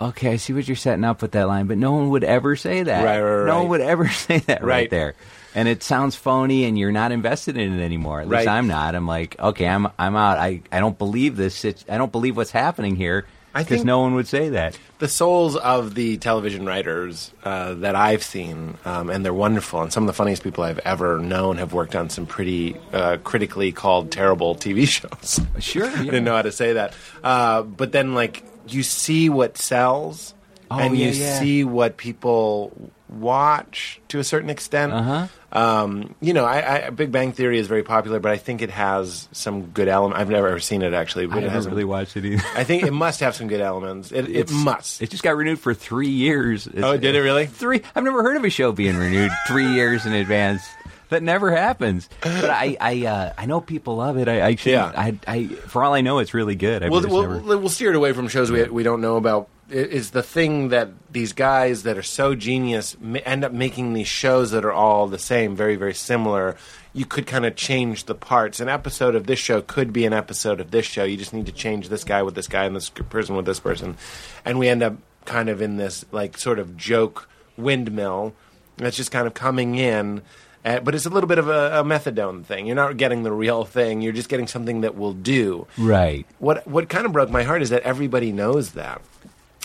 [0.00, 2.56] Okay, I see what you're setting up with that line, but no one would ever
[2.56, 3.04] say that.
[3.04, 3.46] Right, right, right.
[3.46, 4.90] No one would ever say that right, Right.
[4.90, 5.14] there,
[5.54, 8.20] and it sounds phony, and you're not invested in it anymore.
[8.20, 8.48] At least.
[8.48, 8.96] I'm not.
[8.96, 10.36] I'm like, okay, I'm I'm out.
[10.36, 11.64] I, I don't believe this.
[11.88, 13.24] I don't believe what's happening here
[13.54, 14.78] I because think- no one would say that.
[14.98, 19.80] the souls of the television writers uh, that I've seen, um, and they're wonderful.
[19.82, 23.18] And some of the funniest people I've ever known have worked on some pretty uh,
[23.24, 25.40] critically called terrible TV shows.
[25.62, 26.94] Sure, I didn't know how to say that.
[27.22, 30.34] Uh, but then, like, you see what sells,
[30.70, 31.38] Oh, and yeah, you yeah.
[31.38, 34.92] see what people watch to a certain extent.
[34.92, 35.26] Uh-huh.
[35.52, 38.70] Um, you know, I, I, Big Bang Theory is very popular, but I think it
[38.70, 40.20] has some good element.
[40.20, 42.42] I've never seen it actually, but I it haven't has really watched it either.
[42.56, 44.10] I think it must have some good elements.
[44.10, 45.00] It, it must.
[45.00, 46.66] It just got renewed for three years.
[46.66, 47.46] It's- Oh, did it really?
[47.46, 47.82] Three.
[47.94, 50.62] I've never heard of a show being renewed three years in advance.
[51.10, 52.08] That never happens.
[52.22, 54.26] But I, I, uh, I know people love it.
[54.26, 54.90] I, I, Yeah.
[54.96, 56.82] I, I, for all I know, it's really good.
[56.82, 59.48] I've We'll, we'll, never- we'll steer it away from shows we, we don't know about.
[59.70, 64.50] Is the thing that these guys that are so genius end up making these shows
[64.50, 66.56] that are all the same, very very similar.
[66.92, 68.60] You could kind of change the parts.
[68.60, 71.02] An episode of this show could be an episode of this show.
[71.02, 73.60] You just need to change this guy with this guy and this person with this
[73.60, 73.96] person,
[74.44, 78.34] and we end up kind of in this like sort of joke windmill
[78.76, 80.22] that's just kind of coming in.
[80.64, 82.66] Uh, but it's a little bit of a, a methadone thing.
[82.66, 84.00] You're not getting the real thing.
[84.00, 85.66] You're just getting something that will do.
[85.76, 86.26] Right.
[86.38, 89.02] What what kind of broke my heart is that everybody knows that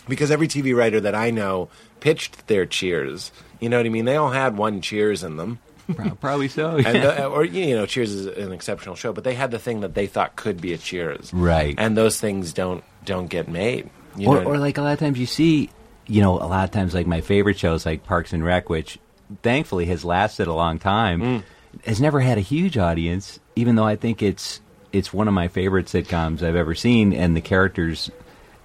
[0.08, 1.70] because every TV writer that I know
[2.00, 3.32] pitched their Cheers.
[3.60, 4.06] You know what I mean?
[4.06, 5.60] They all had one Cheers in them.
[6.22, 6.76] Probably so.
[6.78, 6.92] And yeah.
[7.16, 9.96] the, or you know, Cheers is an exceptional show, but they had the thing that
[9.96, 11.76] they thought could be a Cheers, Right.
[11.78, 13.90] And those things don't don't get made.
[14.16, 14.50] You or, know?
[14.50, 15.70] or like a lot of times you see,
[16.08, 19.00] you know, a lot of times like my favorite shows like Parks and Rec, which
[19.44, 21.44] thankfully has lasted a long time, Mm.
[21.86, 23.40] has never had a huge audience.
[23.56, 27.36] Even though I think it's it's one of my favorite sitcoms I've ever seen, and
[27.36, 28.10] the characters,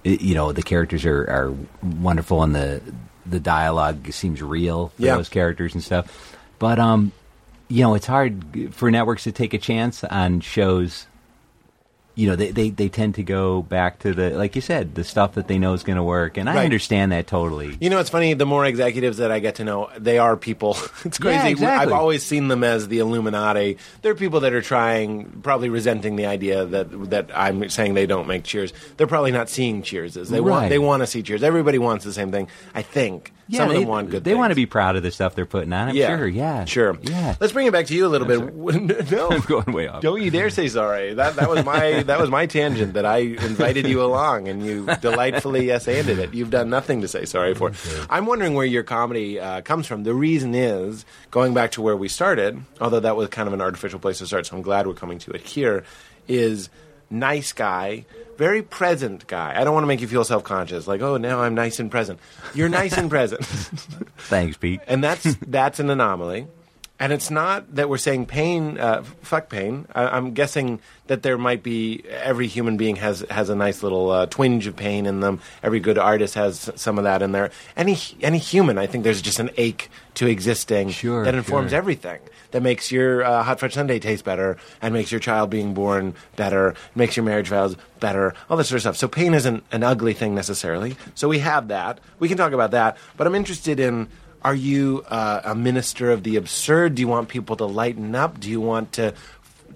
[0.05, 1.53] i- you know, the characters are, are
[1.83, 2.81] wonderful, and the
[3.25, 5.15] the dialogue seems real for Yeah.
[5.15, 6.37] those characters and stuff.
[6.59, 7.11] But um,
[7.67, 11.07] you know, it's hard for networks to take a chance on shows
[12.15, 15.03] you know, they, they, they tend to go back to the, like you said, the
[15.03, 16.37] stuff that they know is going to work.
[16.37, 16.63] And I Right.
[16.65, 17.77] understand that totally.
[17.81, 18.33] You know, it's funny.
[18.33, 20.77] The more executives that I get to know, they are people.
[21.05, 21.35] it's crazy.
[21.37, 21.91] Yeah, exactly.
[21.93, 23.77] I've always seen them as the Illuminati.
[24.01, 28.27] They're people that are trying, probably resenting the idea that that I'm saying they don't
[28.27, 28.71] make Cheers.
[28.97, 30.29] They're probably not seeing Cheerses.
[30.29, 31.43] They want they want to see Cheers.
[31.43, 32.47] Everybody wants the same thing.
[32.73, 33.33] I think.
[33.47, 34.23] Yeah, Some they, of them want good.
[34.23, 35.89] They want to be proud of the stuff they're putting on.
[35.89, 36.27] I'm yeah, sure.
[36.27, 36.65] Yeah.
[36.65, 36.97] sure.
[37.03, 37.35] Yeah.
[37.39, 38.55] Let's bring it back to you a little bit.
[39.11, 40.01] no, I'm going way off.
[40.01, 41.13] Don't you dare say sorry.
[41.13, 44.87] That that was my that was my tangent that I invited you along and you
[44.99, 46.33] delightfully yes anded it.
[46.33, 47.71] You've done nothing to say sorry for.
[48.09, 50.03] I'm wondering where your comedy uh, comes from.
[50.03, 53.61] The reason is going back to where we started, although that was kind of an
[53.61, 54.47] artificial place to start.
[54.47, 55.83] So I'm glad we're coming to it here.
[56.27, 56.69] Is
[57.11, 58.05] nice guy,
[58.37, 59.53] very present guy.
[59.59, 61.89] I don't want to make you feel self conscious, like oh now I'm nice and
[61.91, 62.19] present.
[62.53, 63.45] You're nice and present.
[64.17, 64.81] Thanks, Pete.
[64.87, 66.47] and that's that's an anomaly.
[66.97, 69.85] And it's not that we're saying pain, uh, fuck pain.
[69.93, 74.09] I, I'm guessing that there might be every human being has has a nice little
[74.11, 75.41] uh, twinge of pain in them.
[75.61, 77.51] Every good artist has some of that in there.
[77.75, 81.77] Any any human, I think there's just an ache to existing Sure, that informs sure.
[81.77, 82.19] everything.
[82.51, 86.13] That makes your uh, hot fudge sundae taste better, and makes your child being born
[86.35, 88.97] better, makes your marriage vows better, all this sort of stuff.
[88.97, 90.95] So pain isn't an ugly thing necessarily.
[91.15, 91.99] So we have that.
[92.19, 92.97] We can talk about that.
[93.17, 94.09] But I'm interested in
[94.45, 96.93] are you uh, a minister of the absurd?
[96.93, 98.39] Do you want people to lighten up?
[98.39, 99.15] Do you want to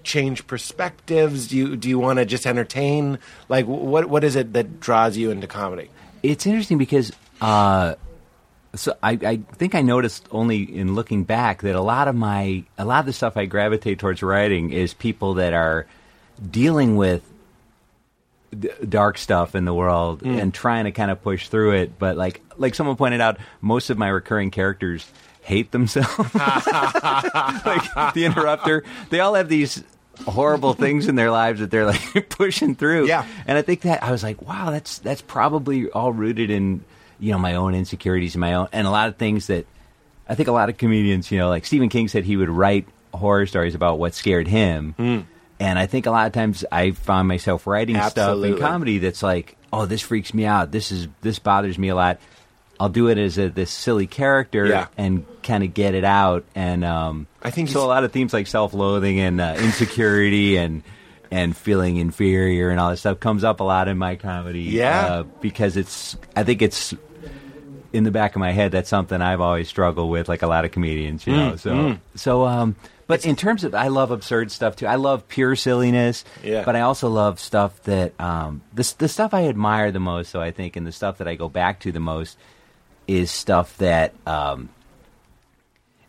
[0.04, 1.48] change perspectives?
[1.48, 3.18] Do you do you want to just entertain?
[3.48, 5.90] Like what what is it that draws you into comedy?
[6.22, 7.10] It's interesting because
[7.40, 7.96] uh,
[8.74, 12.64] so I, I think I noticed only in looking back that a lot of my
[12.78, 15.86] a lot of the stuff I gravitate towards writing is people that are
[16.50, 17.22] dealing with
[18.56, 20.38] d- dark stuff in the world hmm.
[20.38, 21.98] and trying to kind of push through it.
[21.98, 25.10] But like like someone pointed out, most of my recurring characters
[25.42, 26.18] hate themselves.
[26.34, 29.82] like the interrupter, they all have these
[30.26, 33.08] horrible things in their lives that they're like pushing through.
[33.08, 33.26] Yeah.
[33.46, 36.84] And I think that I was like, wow, that's that's probably all rooted in
[37.20, 39.66] you know my own insecurities and my own and a lot of things that
[40.28, 42.86] I think a lot of comedians, you know, like Stephen King said he would write
[43.12, 44.92] horror stories about what scared him.
[44.96, 45.18] Hmm.
[45.58, 49.22] And I think a lot of times I found myself writing stuff in comedy that's
[49.22, 50.70] like, oh, this freaks me out.
[50.70, 52.18] This is this bothers me a lot.
[52.78, 54.86] I'll do it as a, this silly character Yeah.
[54.96, 56.44] and kind of get it out.
[56.54, 57.84] And um, I think so.
[57.84, 60.82] A lot of themes like self-loathing and uh, insecurity and
[61.32, 64.62] and feeling inferior and all that stuff comes up a lot in my comedy.
[64.62, 65.00] Yeah.
[65.06, 66.16] uh, because it's.
[66.34, 66.94] I think it's
[67.92, 68.72] in the back of my head.
[68.72, 71.26] That's something I've always struggled with, like a lot of comedians.
[71.26, 71.56] You know.
[71.56, 72.46] So so.
[72.46, 72.76] Um,
[73.06, 74.86] but in terms of, I love absurd stuff too.
[74.86, 76.24] I love pure silliness.
[76.44, 76.62] Yeah.
[76.64, 80.30] But I also love stuff that um, the the stuff I admire the most.
[80.30, 82.38] So I think, and the stuff that I go back to the most
[83.08, 84.68] is stuff that um,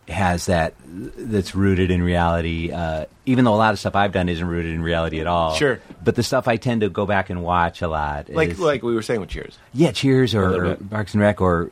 [0.07, 2.71] has that that's rooted in reality.
[2.71, 5.53] Uh, even though a lot of stuff I've done isn't rooted in reality at all.
[5.55, 5.79] Sure.
[6.03, 8.29] But the stuff I tend to go back and watch a lot.
[8.29, 9.57] Like is, like we were saying with Cheers.
[9.73, 10.75] yeah, Cheers or, or.
[10.75, 11.71] Parks and Rec or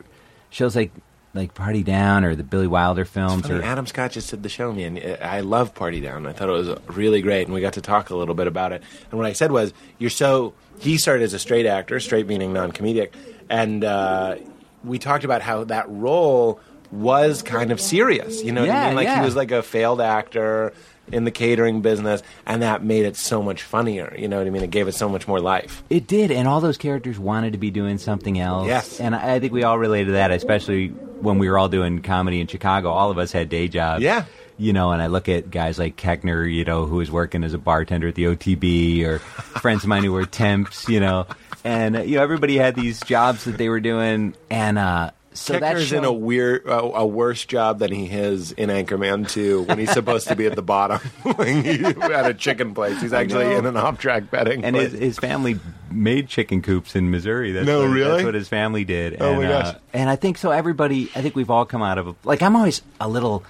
[0.50, 0.92] shows like
[1.34, 3.42] like Party Down or the Billy Wilder films.
[3.42, 6.26] Funny, Or Adam Scott just did the show me, and uh, I love Party Down.
[6.26, 8.72] I thought it was really great, and we got to talk a little bit about
[8.72, 8.82] it.
[9.10, 12.54] And what I said was, "You're so." He started as a straight actor, straight meaning
[12.54, 13.10] non-comedic,
[13.50, 14.36] and uh,
[14.82, 16.58] we talked about how that role
[16.92, 18.42] was kind of serious.
[18.42, 18.96] You know what I mean?
[18.96, 20.72] Like he was like a failed actor
[21.12, 24.14] in the catering business, and that made it so much funnier.
[24.16, 24.62] You know what I mean?
[24.62, 25.82] It gave it so much more life.
[25.90, 28.66] It did, and all those characters wanted to be doing something else.
[28.66, 29.00] Yes.
[29.00, 32.00] and I I think we all related to that, especially when we were all doing
[32.02, 32.90] comedy in Chicago.
[32.90, 34.02] All of us had day jobs.
[34.02, 34.24] Yeah.
[34.56, 37.54] You know, and I look at guys like Koechner, you know, who was working as
[37.54, 39.18] a bartender at the OTB, or
[39.60, 41.26] friends of mine who were temps, you know,
[41.64, 45.76] and you know everybody had these jobs that they were doing, and uh, so that
[45.76, 49.62] Koechner's show, in a weird, uh, a worse job than he is in Anchorman 2
[49.62, 53.00] when he's supposed to be at the bottom at a chicken place.
[53.00, 55.58] He's actually in an off-track betting and his, his family
[55.90, 57.52] made chicken coops in Missouri.
[57.52, 58.10] That's No, what, really?
[58.10, 59.20] That's what his family did.
[59.20, 59.76] Oh, and, my uh, gosh.
[59.92, 60.50] and I think so.
[60.50, 62.42] Everybody, I think we've all come out of a, like.
[62.42, 63.44] I'm always a little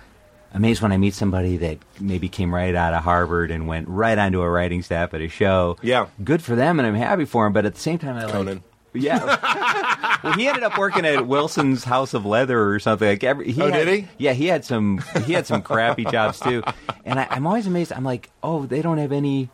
[0.52, 4.18] amazed when I meet somebody that maybe came right out of Harvard and went right
[4.18, 5.76] onto a writing staff at a show.
[5.82, 6.08] Yeah.
[6.22, 7.52] good for them, and I'm happy for him.
[7.52, 8.32] But at the same time, I like.
[8.32, 8.62] Conan.
[8.92, 10.18] Yeah.
[10.24, 13.08] well, he ended up working at Wilson's House of Leather or something.
[13.08, 14.08] Like every, he Oh, had- did he?
[14.18, 15.02] Yeah, he had some.
[15.24, 16.62] He had some crappy jobs too.
[17.04, 17.92] And I, I'm always amazed.
[17.92, 19.48] I'm like, oh, they don't have any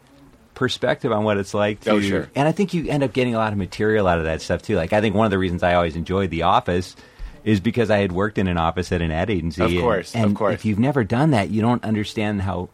[0.55, 1.91] perspective on what it's like to.
[1.91, 2.31] Oh, sure.
[2.35, 4.63] And I think you end up getting a lot of material out of that stuff
[4.63, 4.77] too.
[4.77, 6.97] Like I think one of the reasons I always enjoyed The Office
[7.45, 9.63] is because I had worked in an office at an ad agency.
[9.63, 10.55] Of and- course, of course.
[10.55, 12.71] If you've never done that, you don't understand how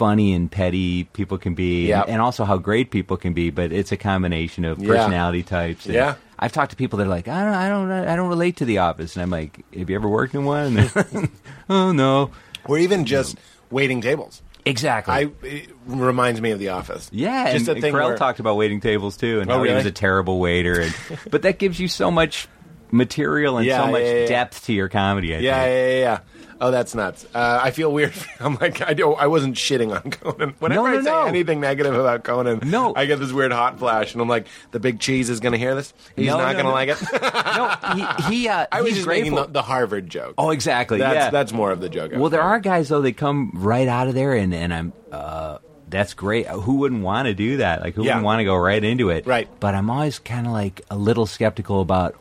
[0.00, 2.00] funny and petty people can be, Yeah.
[2.00, 3.50] and, and also how great people can be.
[3.50, 4.88] But it's a combination of Yeah.
[4.88, 5.84] personality types.
[5.84, 6.14] and Yeah.
[6.38, 8.64] I've talked to people that are like, I don't, I don't, I don't relate to
[8.64, 10.88] The Office, and I'm like, Have you ever worked in one?
[11.68, 12.30] oh no,
[12.64, 13.36] Or even just
[13.70, 14.40] waiting tables.
[14.64, 15.12] exactly.
[15.14, 17.10] I it reminds me of The Office.
[17.12, 19.64] Yeah, just and, a thing and where, talked about waiting tables too, and Oh, how
[19.64, 20.80] he was a terrible waiter.
[20.80, 20.94] And,
[21.30, 22.48] but that gives you so much
[22.90, 24.26] material and Yeah, so much yeah, yeah.
[24.26, 25.34] depth to your comedy.
[25.36, 25.72] I Yeah, think.
[25.74, 26.18] yeah, yeah, yeah.
[26.60, 27.26] Oh, that's nuts.
[27.34, 28.12] Uh, I feel weird.
[28.40, 29.18] I'm like, I don't.
[29.18, 30.54] I wasn't shitting on Conan.
[30.58, 31.22] Whenever No, no, I say no.
[31.24, 32.92] anything negative about Conan, No.
[32.94, 35.58] I get this weird hot flash, and I'm like, the big cheese is going to
[35.58, 35.94] hear this.
[36.16, 36.98] He's No, not no, going to like it.
[37.56, 39.30] no, he, he uh, I was he's just grateful.
[39.36, 40.34] making the, the Harvard joke.
[40.38, 40.98] oh, exactly.
[40.98, 42.12] that's yeah, that's more of the joke.
[42.14, 43.00] Well, there are guys though.
[43.00, 44.92] They come right out of there, and and I'm.
[45.10, 45.58] Uh,
[45.88, 46.46] that's great.
[46.46, 47.80] Who wouldn't want to do that?
[47.80, 48.10] Like, who Yeah.
[48.12, 49.26] wouldn't want to go right into it?
[49.26, 49.48] Right.
[49.58, 52.14] But I'm always kind of like a little skeptical about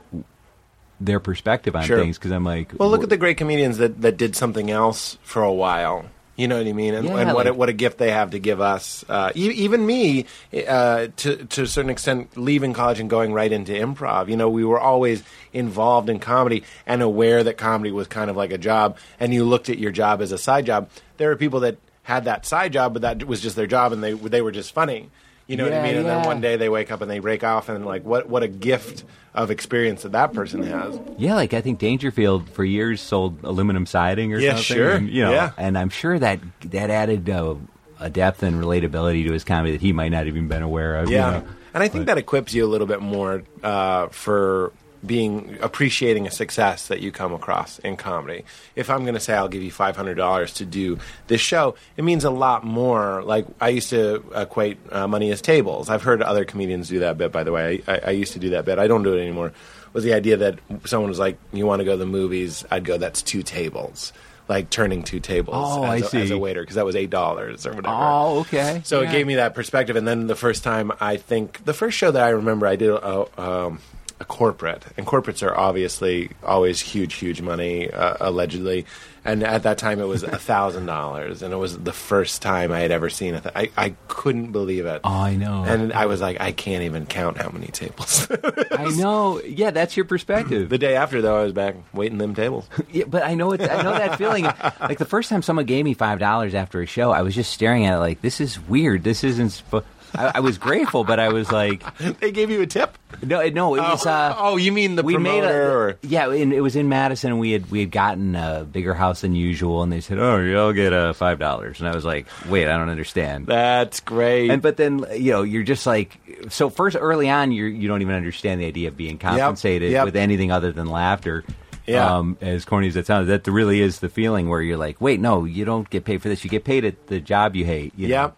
[0.99, 1.99] their perspective on Sure.
[1.99, 5.17] things because I'm like, Well, look at the great comedians that, that did something else
[5.23, 6.05] for a while.
[6.35, 6.93] You know what I mean?
[6.93, 9.03] And, Yeah, and what, a, like- what a gift they have to give us.
[9.09, 10.25] Uh, e- even me,
[10.67, 14.29] uh, to, to a certain extent, leaving college and going right into improv.
[14.29, 15.21] You know, we were always
[15.51, 19.43] involved in comedy and aware that comedy was kind of like a job, and you
[19.43, 20.89] looked at your job as a side job.
[21.17, 24.01] There are people that had that side job, but that was just their job, and
[24.01, 25.09] they, they were just funny.
[25.49, 25.95] You know what I Yeah, mean?
[25.97, 28.43] And then one day they wake up and they break off, and like, what, what
[28.43, 29.03] a gift
[29.33, 30.99] of experience that that person has.
[31.17, 34.63] Yeah, like I think Dangerfield for years sold aluminum siding or Yeah, something.
[34.77, 34.91] sure.
[34.97, 35.51] And, you know, Yeah.
[35.57, 37.55] and I'm sure that that added uh,
[37.99, 40.97] a depth and relatability to his comedy that he might not have even been aware
[40.97, 41.09] of.
[41.09, 41.43] you Yeah, know.
[41.73, 44.71] and I think that equips you a little bit more uh, for
[45.05, 48.43] being appreciating a success that you come across in comedy.
[48.75, 51.75] If I'm going to say I'll give you five hundred dollars to do this show,
[51.97, 53.23] it means a lot more.
[53.23, 55.89] Like I used to equate uh, money as tables.
[55.89, 57.31] I've heard other comedians do that bit.
[57.31, 58.79] By the way, I, I, I used to do that bit.
[58.79, 59.53] I don't do it anymore.
[59.93, 62.83] Was the idea that someone was like, "You want to go to the movies?" I'd
[62.85, 64.13] go, "That's two tables."
[64.47, 67.11] Like turning two tables Oh, as, I a, as a waiter because that was eight
[67.11, 67.93] dollars or whatever.
[67.95, 68.81] Oh, okay.
[68.83, 69.09] So Yeah.
[69.09, 69.95] it gave me that perspective.
[69.95, 72.89] And then the first time, I think the first show that I remember, I did
[72.89, 73.79] a, um,
[74.19, 78.85] a corporate, and corporates are obviously always huge, huge money, uh, allegedly.
[79.25, 82.71] And at that time, it was a thousand dollars, and it was the first time
[82.71, 83.45] I had ever seen it.
[83.55, 85.01] I I couldn't believe it.
[85.03, 85.63] Oh, I know.
[85.65, 88.27] And I was like, I can't even count how many tables.
[88.71, 89.41] I know.
[89.41, 90.69] Yeah, that's your perspective.
[90.69, 92.67] the day after, though, I was back waiting them tables.
[92.91, 93.61] Yeah, but I know it.
[93.61, 94.45] I know that feeling.
[94.45, 97.51] Like the first time someone gave me five dollars after a show, I was just
[97.51, 99.03] staring at it like, "This is weird.
[99.03, 99.85] This isn't." Sp-.
[100.15, 101.83] I, I was grateful, but I was like,
[102.19, 102.97] they gave you a tip.
[103.21, 104.05] "No, no." It was.
[104.05, 105.71] Uh, oh, you mean the we made promoter?
[105.71, 105.99] a or?
[106.01, 107.31] yeah, and it was in Madison.
[107.31, 110.37] and We had we had gotten a bigger house than usual, and they said, "Oh,
[110.39, 114.49] you'll get uh, five dollars." And I was like, "Wait, I don't understand." That's great.
[114.49, 116.19] And but then you know you're just like
[116.49, 120.05] so first early on you you don't even understand the idea of being compensated yep.
[120.05, 121.43] with anything other than laughter.
[121.89, 122.17] Yeah.
[122.17, 125.19] Um, as corny as that sounds, that really is the feeling where you're like, wait,
[125.19, 126.43] no, you don't get paid for this.
[126.43, 127.93] You get paid at the job you hate.
[127.97, 128.13] You know?
[128.13, 128.37] Yep.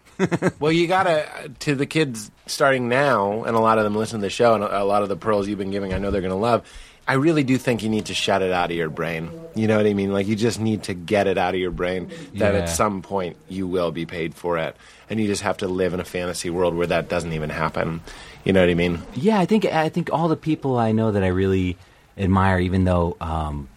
[0.60, 4.26] Well, you gotta to the kids starting now, and a lot of them listen to
[4.26, 6.22] the show, and a a lot of the pearls you've been giving, I know they're
[6.22, 6.66] gonna love.
[7.06, 9.28] I really do think you need to shut it out of your brain.
[9.56, 10.12] You know what I mean?
[10.12, 12.60] Like you just need to get it out of your brain that Yeah.
[12.60, 14.76] at some point you will be paid for it,
[15.10, 18.00] and you just have to live in a fantasy world where that doesn't even happen.
[18.44, 19.02] You know what I mean?
[19.14, 21.76] Yeah, I think I think all the people I know that I really
[22.16, 23.68] admire, even though um,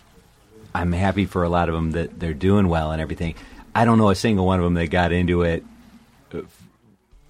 [0.74, 3.36] I'm happy for a lot of them that they're doing well and everything.
[3.74, 5.64] I don't know a single one of them that got into it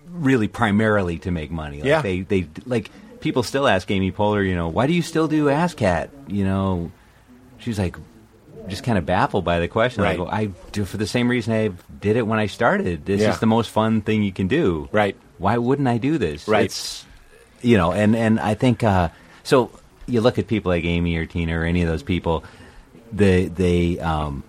[0.10, 1.78] really primarily to make money.
[1.78, 2.02] Like Yeah.
[2.02, 5.46] they they like people still ask Amy Poehler, you know, why do you still do
[5.46, 6.10] ASSSSCAT?
[6.28, 6.92] You know,
[7.58, 7.96] she's like
[8.68, 10.04] just kind of baffled by the question.
[10.04, 10.18] I Right.
[10.18, 11.72] go, I do for the same reason I
[12.02, 13.06] did it when I started.
[13.06, 13.32] This Yeah.
[13.32, 14.90] is the most fun thing you can do.
[14.92, 15.16] Right.
[15.38, 16.48] Why wouldn't I do this?
[16.48, 16.66] Right.
[16.66, 17.06] It's
[17.62, 19.10] you know, and and I think uh,
[19.44, 19.72] so.
[20.08, 22.44] You look at people like Amy or Tina or any of those people.
[23.12, 24.44] They they um,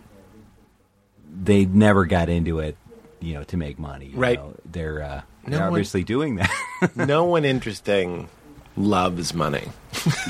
[1.43, 2.77] they never got into it,
[3.27, 4.07] you know, to make money.
[4.07, 4.39] you Right.
[4.39, 4.55] know.
[4.65, 6.51] They're uh, No they're one- obviously doing that.
[6.97, 8.29] no one interesting
[8.77, 9.69] loves money.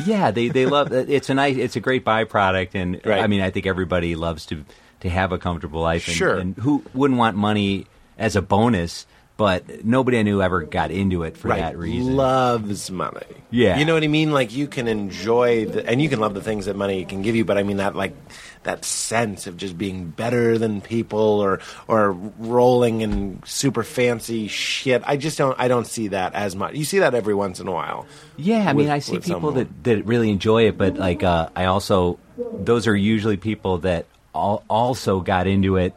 [0.07, 3.21] yeah, they they love it's a nice it's a great byproduct, and Right.
[3.23, 4.65] I mean I think everybody loves to
[5.01, 6.07] to have a comfortable life.
[6.09, 6.37] And, Sure.
[6.39, 7.87] and who wouldn't want money
[8.19, 9.07] as a bonus?
[9.39, 11.61] But nobody I knew ever got into it for right.
[11.61, 12.17] that reason.
[12.17, 13.21] Loves money.
[13.51, 13.79] Yeah.
[13.79, 14.33] You know what I mean?
[14.33, 17.37] Like you can enjoy the, and you can love the things that money can give
[17.37, 18.17] you, but I mean that like
[18.63, 25.03] that sense of just being better than people or or rolling in super fancy shit.
[25.07, 26.75] I just don't I don't see that as much.
[26.75, 28.07] You see that every once in a while.
[28.39, 29.55] Yeah, I with- mean, I see people someone.
[29.57, 34.07] that, that really enjoy it, but like, uh, I also, those are usually people that
[34.35, 35.95] al- also got into it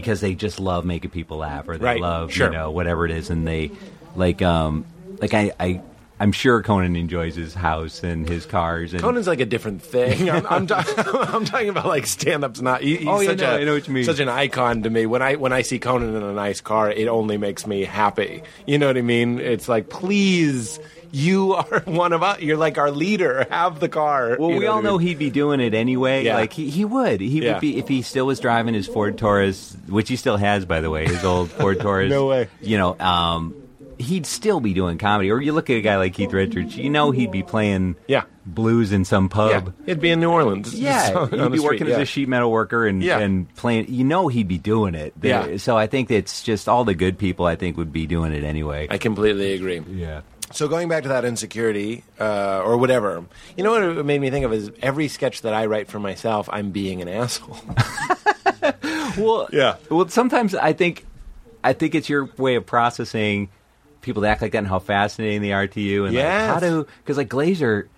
[0.00, 2.46] because they just love making people laugh or they Right, love, sure.
[2.46, 3.30] you know, whatever it is.
[3.30, 3.70] And they,
[4.14, 4.84] like, um,
[5.20, 5.80] like I, I,
[6.18, 8.92] I'm sure Conan enjoys his house and his cars.
[8.94, 10.30] And Conan's like a different thing.
[10.30, 10.84] I'm, I'm, ta-
[11.32, 12.60] I'm talking about like stand-ups.
[12.62, 14.04] Not he, he's Oh, yeah, such no, a I know what you mean.
[14.04, 15.04] such an icon to me.
[15.06, 18.42] When I when I see Conan in a nice car, it only makes me happy.
[18.66, 19.38] You know what I mean?
[19.40, 20.80] It's like, please,
[21.12, 22.40] you are one of us.
[22.40, 23.46] You're like our leader.
[23.50, 24.36] Have the car.
[24.38, 25.08] Well, You we all I know mean?
[25.08, 26.24] he'd be doing it anyway.
[26.24, 26.36] Yeah.
[26.36, 27.20] Like he, he would.
[27.20, 27.54] He Yeah.
[27.54, 30.80] would be if he still was driving his Ford Taurus, which he still has, by
[30.80, 32.10] the way, his old Ford Taurus.
[32.10, 32.48] No way.
[32.60, 33.54] You know, um,
[33.98, 35.30] he'd still be doing comedy.
[35.30, 38.24] Or you look at a guy like Keith Richards, you know, he'd be playing Yeah.
[38.44, 39.28] blues in some Yeah,
[39.60, 39.74] pub.
[39.86, 40.74] it'd be in New Orleans.
[40.74, 41.94] Yeah, he'd be street, working yeah.
[41.94, 43.18] as a sheet metal worker and Yeah.
[43.20, 43.86] and playing.
[43.88, 45.14] You know, he'd be doing it.
[45.18, 45.56] There- Yeah.
[45.56, 47.46] So I think it's just all the good people.
[47.46, 48.86] I think would be doing it anyway.
[48.90, 49.80] I completely agree.
[49.90, 50.20] yeah.
[50.52, 53.24] So going back to that insecurity uh, or whatever,
[53.56, 55.98] you know what it made me think of is every sketch that I write for
[55.98, 57.58] myself, I'm being an asshole.
[59.18, 59.76] Well, Yeah.
[59.90, 61.06] Well, sometimes I think,
[61.64, 63.48] I think it's your way of processing
[64.02, 66.48] people that act like that and how fascinating they are to you, and Yes.
[66.52, 67.88] like how do because like Glaser,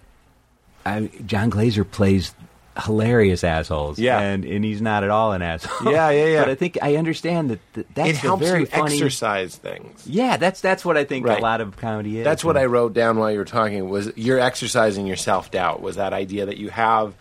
[0.86, 2.34] I, John Glaser plays
[2.84, 4.18] hilarious assholes, Yeah.
[4.20, 5.92] and and he's not at all an asshole.
[5.92, 6.40] Yeah, yeah, yeah.
[6.44, 8.94] But I think I understand that, that that's it the helps very you funny.
[8.94, 10.06] exercise things.
[10.06, 11.38] Yeah, that's that's what I think Right.
[11.38, 12.24] a lot of comedy is.
[12.24, 13.88] That's what And- I wrote down while you were talking.
[13.88, 15.82] Was you're exercising your self doubt?
[15.82, 17.14] Was that idea that you have?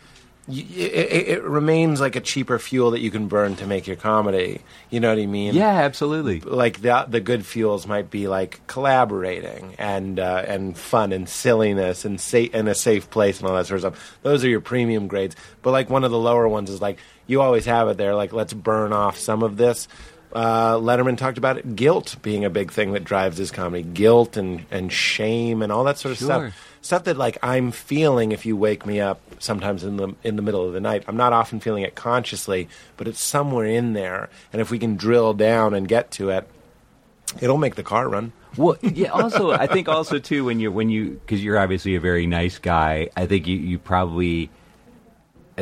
[0.49, 3.97] It, it, it remains like a cheaper fuel that you can burn to make your
[3.97, 4.61] comedy.
[4.89, 5.53] You know what I mean?
[5.53, 6.39] Yeah, absolutely.
[6.39, 12.05] Like the the good fuels might be like collaborating and uh, and fun and silliness
[12.05, 14.17] and sa- and a safe place and all that sort of stuff.
[14.23, 15.35] Those are your premium grades.
[15.61, 16.97] But like one of the lower ones is like
[17.27, 18.15] you always have it there.
[18.15, 19.87] Like let's burn off some of this.
[20.33, 23.81] Uh, Letterman talked about it, guilt being a big thing that drives his comedy.
[23.83, 26.27] Guilt and, and shame and all that sort of Sure.
[26.51, 30.35] stuff stuff that like I'm feeling if you wake me up sometimes in the in
[30.35, 31.03] the middle of the night.
[31.07, 32.67] I'm not often feeling it consciously,
[32.97, 34.29] but it's somewhere in there.
[34.51, 36.47] And if we can drill down and get to it,
[37.39, 38.31] it'll make the car run.
[38.55, 39.09] Well, yeah.
[39.09, 42.57] Also, I think also too when you when you because you're obviously a very nice
[42.57, 43.09] guy.
[43.15, 44.49] I think you you probably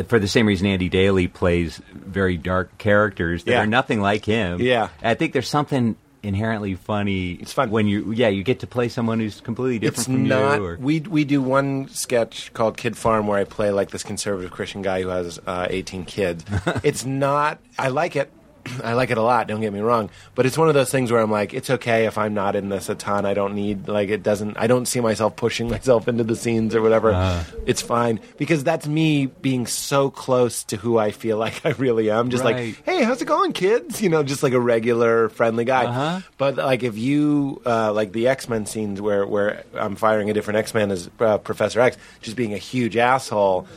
[0.07, 3.61] for the same reason Andy Daly plays very dark characters that Yeah.
[3.61, 4.59] are nothing like him.
[4.61, 4.89] Yeah.
[5.01, 7.33] I think there's something inherently funny.
[7.33, 7.69] It's fun.
[7.69, 10.57] when you yeah you get to play someone who's completely different It's from not.
[10.59, 10.65] you.
[10.65, 14.51] Or, We we do one sketch called Kid Farm where I play like this conservative
[14.51, 16.43] Christian guy who has uh, 18 kids.
[16.83, 17.59] it's not.
[17.79, 18.31] I like it.
[18.83, 19.47] I like it a lot.
[19.47, 22.05] Don't get me wrong, but it's one of those things where I'm like, it's okay
[22.05, 23.25] if I'm not in this a ton.
[23.25, 24.57] I don't need like it doesn't.
[24.57, 27.11] I don't see myself pushing myself into the scenes or whatever.
[27.13, 27.43] Uh.
[27.65, 32.09] it's fine because that's me being so close to who I feel like I really
[32.09, 32.29] am.
[32.29, 32.55] Just Right.
[32.75, 34.01] like, hey, how's it going, kids?
[34.01, 35.85] You know, just like a regular friendly guy.
[35.85, 36.21] Uh-huh.
[36.37, 40.33] But like if you uh, like the X Men scenes where where I'm firing a
[40.33, 43.67] different X Man as uh, Professor X, just being a huge asshole.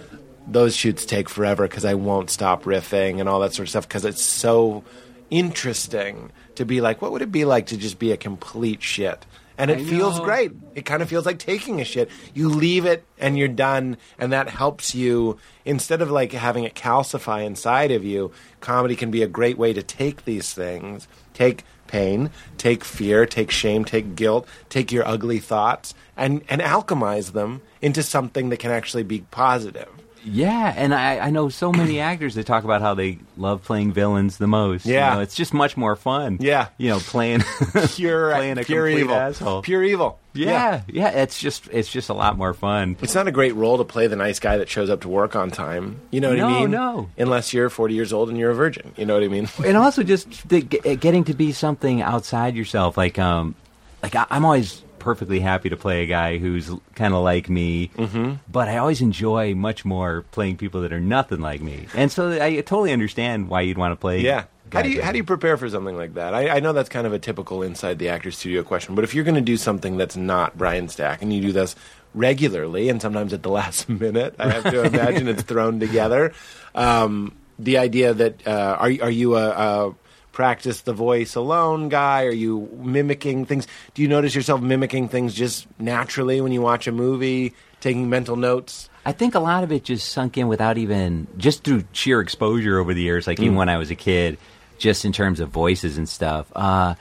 [0.51, 3.89] Those shoots take forever because I won't stop riffing and all that sort of stuff
[3.89, 4.83] because it's so
[5.31, 9.27] interesting to be like, what would it be like to just be a complete shit?
[9.59, 10.53] And it feels great.
[10.77, 12.09] It kind of feels like taking a shit.
[12.33, 16.77] You leave it and you're done, and that helps you instead of like having it
[16.77, 18.31] calcify inside of you.
[18.61, 23.51] Comedy can be a great way to take these things, take pain, take fear, take
[23.51, 28.71] shame, take guilt, take your ugly thoughts, and and alchemize them into something that can
[28.71, 29.89] actually be positive.
[30.25, 33.93] Yeah, and I, I know so many actors that talk about how they love playing
[33.93, 34.87] villains the most.
[34.87, 35.15] You Yeah.
[35.15, 36.39] know, it's just much more fun.
[36.41, 36.69] Yeah.
[36.79, 37.43] you know, playing
[37.95, 39.63] Pure, playing a pure evil, asshole.
[39.63, 40.19] pure evil.
[40.35, 42.97] Yeah, yeah, it's just it's just a lot more fun.
[43.03, 45.35] It's not a great role to play the nice guy that shows up to work
[45.35, 46.01] on time.
[46.13, 46.71] You know what I mean?
[46.71, 47.11] no.
[47.19, 48.93] Unless you're 40 years old and you're a virgin.
[48.97, 49.49] You know what I mean?
[49.65, 53.57] and also just the, getting to be something outside yourself like um
[54.03, 57.91] like I, i'm always perfectly happy to play a guy who's kind of like me
[57.97, 58.35] mm-hmm.
[58.51, 62.31] but i always enjoy much more playing people that are nothing like me and so
[62.43, 64.45] i totally understand why you'd want to play Yeah.
[64.71, 66.35] How do you how do you prepare for something like that?
[66.35, 69.15] I, I know that's kind of a typical inside the actor studio question, but if
[69.15, 71.75] you're going to do something that's not Brian Stack and you do this
[72.15, 76.35] regularly and sometimes at the last minute, I have to imagine it's thrown together.
[76.75, 79.95] Um, the idea that uh, are are you a, a
[80.43, 82.23] practice the voice alone guy?
[82.25, 83.67] Are you mimicking things?
[83.95, 88.37] Do you notice yourself mimicking things just naturally when you watch a movie, taking mental
[88.37, 88.89] notes?
[89.05, 92.79] I think a lot of it just sunk in without even just through sheer exposure
[92.79, 93.27] over the years.
[93.27, 93.43] Like Mm.
[93.47, 94.39] even when I was a kid,
[94.79, 96.47] just in terms of voices and stuff.
[96.55, 96.95] Uh,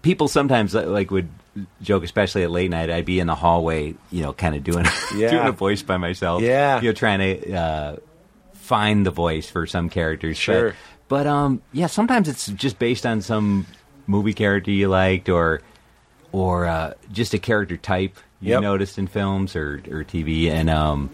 [0.00, 1.28] people sometimes like would
[1.82, 2.88] joke, especially at late night.
[2.88, 5.30] I'd be in the hallway, you know, kind of doing Yeah.
[5.30, 6.40] doing a voice by myself.
[6.40, 6.80] Yeah.
[6.80, 7.96] you know, trying to uh,
[8.54, 10.38] find the voice for some characters.
[10.38, 10.70] Sure.
[10.70, 10.76] but,
[11.08, 13.66] but um, yeah, sometimes it's just based on some
[14.06, 15.60] movie character you liked or
[16.32, 18.62] or uh, just a character type you Yep.
[18.62, 21.10] noticed in films or or TV, and um,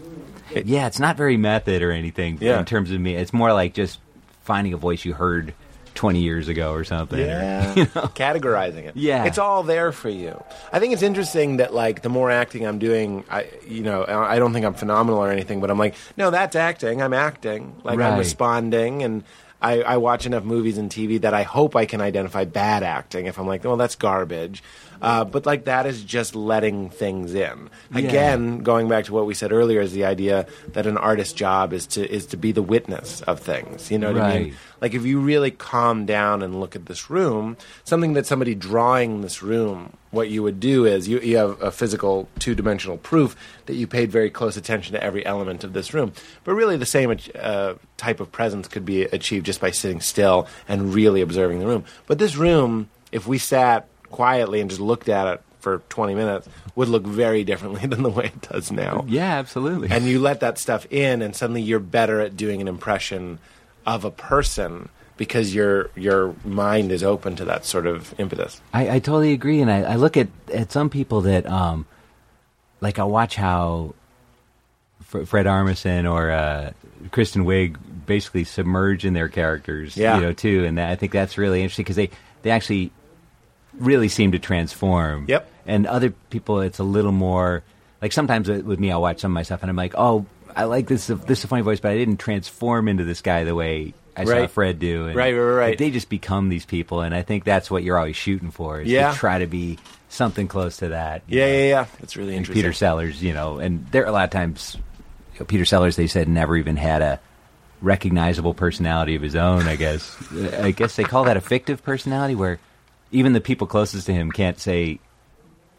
[0.65, 2.59] yeah, it's not very method or anything Yeah.
[2.59, 3.15] in terms of me.
[3.15, 3.99] It's more like just
[4.43, 5.53] finding a voice you heard
[5.95, 7.19] twenty years ago or something.
[7.19, 8.97] or- Yeah, categorizing it.
[8.97, 9.23] Yeah.
[9.25, 10.43] it's all there for you.
[10.73, 14.37] I think it's interesting that like the more acting I'm doing, I you know I
[14.39, 17.01] don't think I'm phenomenal or anything, but I'm like, no, that's acting.
[17.01, 17.75] I'm acting.
[17.83, 19.23] Like I'm responding, and
[19.63, 23.27] I, I watch enough movies and TV that I hope I can identify bad acting.
[23.27, 24.61] If I'm like, well, that's garbage.
[25.03, 27.69] Uh, but like that is just letting things in.
[27.93, 31.73] Again, going back to what we said earlier, is the idea that an artist's job
[31.73, 33.91] is to is to be the witness of things.
[33.91, 34.55] You know what I mean?
[34.79, 39.21] Like if you really calm down and look at this room, something that somebody drawing
[39.21, 43.35] this room, what you would do is you, you have a physical two dimensional proof
[43.65, 46.13] that you paid very close attention to every element of this room.
[46.43, 50.47] But really, the same uh, type of presence could be achieved just by sitting still
[50.67, 51.83] and really observing the room.
[52.07, 56.47] But this room, if we sat quietly and just looked at it for 20 minutes,
[56.75, 59.89] would look very differently than the way it does now yeah, absolutely.
[59.91, 63.39] and you let that stuff in and suddenly you're better at doing an impression
[63.85, 68.59] of a person because your your mind is open to that sort of impetus.
[68.73, 71.85] I, I totally agree, and I, I look at, at some people that, um,
[72.81, 73.93] like, I watch how
[75.13, 76.71] F- Fred Armisen or uh,
[77.11, 80.15] Kristen Wiig basically submerge in their characters, Yeah.
[80.15, 82.09] you know, too, and that, I think that's really interesting because they
[82.41, 82.91] they actually
[83.79, 85.25] really seem to transform.
[85.27, 85.49] Yep.
[85.65, 87.63] And other people, it's a little more
[88.01, 90.25] like sometimes with me, I'll watch some of my stuff and I'm like, oh,
[90.55, 91.07] I like this.
[91.07, 94.25] This is a funny voice, but I didn't transform into this guy the way I
[94.25, 95.07] saw Fred do.
[95.07, 97.81] And, Right, right, right, like, they just become these people, and I think that's what
[97.83, 98.81] you're always shooting for.
[98.81, 99.11] Is Yeah.
[99.11, 99.79] to try to be
[100.09, 101.23] something close to that.
[101.27, 101.51] Yeah, know?
[101.51, 101.85] yeah, yeah.
[102.01, 102.61] It's really interesting.
[102.61, 104.77] Peter Sellers, you know, and there are a lot of times,
[105.33, 107.19] you know, Peter Sellers, they said never even had a
[107.81, 109.63] recognizable personality of his own.
[109.67, 110.15] I guess,
[110.59, 112.59] I guess they call that a fictive personality, where
[113.13, 114.99] even the people closest to him can't say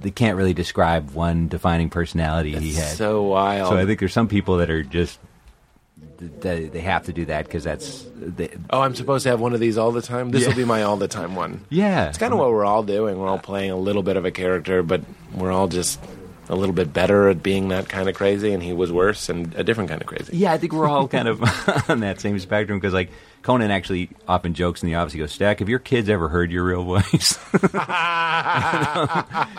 [0.00, 2.96] they can't really describe one defining personality he had.
[2.96, 3.68] so wild.
[3.68, 5.18] So I think there's some people that are just
[6.40, 9.52] they, they have to do that because that's they, oh, I'm supposed to have one
[9.52, 10.30] of these all the time.
[10.30, 10.56] This will Yeah.
[10.56, 11.64] be my all the time one.
[11.70, 12.08] yeah.
[12.08, 13.18] It's kind of what we're all doing.
[13.18, 15.02] We're all playing a little bit of a character, but
[15.34, 16.00] we're all just
[16.48, 18.52] a little bit better at being that kind of crazy.
[18.52, 20.36] And he was worse and a different kind of crazy.
[20.36, 21.42] Yeah, I think we're all kind of
[21.90, 23.10] on that same spectrum because, like,
[23.44, 25.12] Conan actually often jokes in the office.
[25.12, 27.38] He goes, "Stack, have your kids ever heard your real voice?"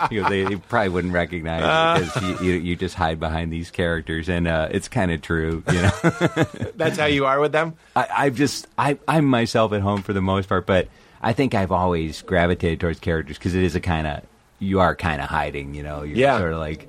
[0.09, 3.53] he goes, they, they probably wouldn't recognize it because you, you, you just hide behind
[3.53, 5.91] these characters, and uh, it's kind of true, you know.
[6.75, 7.75] That's how you are with them.
[7.95, 10.87] I, I've just I, I'm myself at home for the most part, but
[11.21, 14.23] I think I've always gravitated towards characters because it is a kind of
[14.65, 16.03] you are kind of hiding, you know.
[16.03, 16.37] You're Yeah.
[16.39, 16.87] sort of like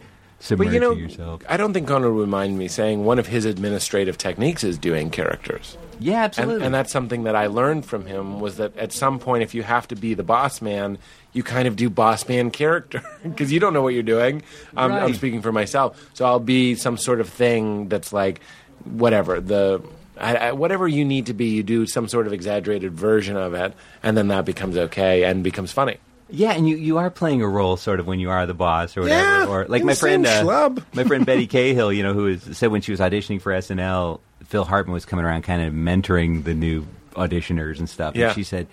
[0.56, 1.42] But you know, yourself.
[1.48, 5.10] I don't think Conan would mind me saying one of his administrative techniques is doing
[5.10, 5.76] characters.
[5.98, 6.66] Yeah, And, absolutely.
[6.66, 9.62] and that's something that I learned from him was that at some point, if you
[9.62, 10.98] have to be the boss man,
[11.32, 14.42] you kind of do boss man character because you don't know what you're doing.
[14.76, 15.14] Um, I'm Right.
[15.14, 18.40] speaking for myself, so I'll be some sort of thing that's like
[18.84, 19.82] whatever the.
[20.18, 23.52] I, I, whatever you need to be, you do some sort of exaggerated version of
[23.52, 25.98] it, and then that becomes okay and becomes funny.
[26.28, 28.96] Yeah, and you, you are playing a role sort of when you are the boss
[28.96, 29.22] or whatever.
[29.22, 32.70] Yeah, or like my friend, uh, my friend Betty Cahill, you know, who is, said
[32.72, 36.54] when she was auditioning for SNL, Phil Hartman was coming around, kind of mentoring the
[36.54, 38.16] new auditioners and stuff.
[38.16, 38.26] Yeah.
[38.26, 38.66] And she said,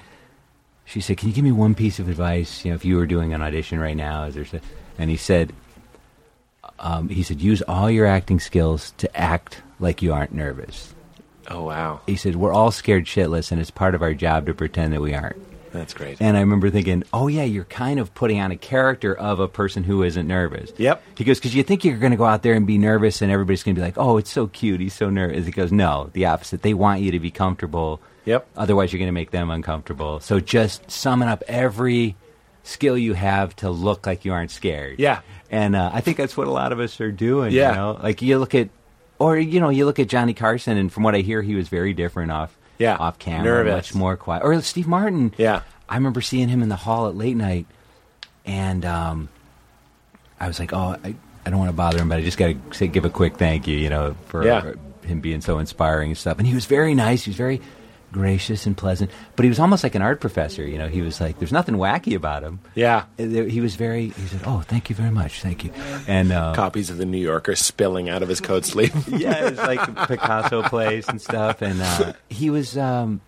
[0.86, 2.66] she said, "Can you give me one piece of advice?
[2.66, 4.62] You know, if you were doing an audition right now, is there?"
[4.98, 5.54] And he said,
[6.80, 10.94] um, he said, use all your acting skills to act like you aren't nervous.
[11.50, 14.54] Oh wow, He said, we're all scared shitless, and it's part of our job to
[14.54, 15.42] pretend that we aren't.
[15.74, 16.22] That's great.
[16.22, 19.48] And I remember thinking, oh, yeah, you're kind of putting on a character of a
[19.48, 20.72] person who isn't nervous.
[20.78, 21.04] Yep.
[21.18, 23.32] He goes, because you think you're going to go out there and be nervous and
[23.32, 24.80] everybody's going to be like, oh, it's so cute.
[24.80, 25.46] He's so nervous.
[25.46, 26.62] He goes, no, the opposite.
[26.62, 28.00] They want you to be comfortable.
[28.26, 28.48] Yep.
[28.56, 30.20] Otherwise, you're going to make them uncomfortable.
[30.22, 32.16] So just summon up every
[32.64, 35.00] skill you have to look like you aren't scared.
[35.00, 35.22] Yeah.
[35.52, 37.52] And uh, I think that's what a lot of us are doing.
[37.52, 37.72] Yeah.
[37.72, 38.00] You know?
[38.02, 38.70] Like you look at,
[39.20, 41.68] or, you know, you look at Johnny Carson, and from what I hear, he was
[41.68, 42.98] very different off, Yeah.
[42.98, 43.44] off camera.
[43.64, 43.94] Nervous.
[43.94, 44.44] Much more quiet.
[44.44, 45.34] Or Steve Martin.
[45.38, 45.62] Yeah.
[45.88, 47.66] I remember seeing him in the hall at late night,
[48.46, 49.30] and um,
[50.40, 52.48] I was like, "Oh, I, I don't want to bother him, but I just got
[52.48, 54.62] to say, give a quick thank you, you know, for, Yeah.
[54.62, 57.24] for him being so inspiring and stuff." And he was very nice.
[57.26, 57.62] He was very,
[58.14, 60.66] gracious and pleasant, but he was almost like an art professor.
[60.66, 62.60] You know, he was like, there's nothing wacky about him.
[62.76, 63.04] Yeah.
[63.20, 64.10] Uh, He was very.
[64.10, 65.72] He said, "Oh, thank you very much, thank you,"
[66.08, 68.96] and uh, Copies of the New Yorker spilling out of his coat sleeve.
[69.10, 71.62] yeah, it's like Picasso plays and stuff.
[71.62, 73.20] And uh, he was, um,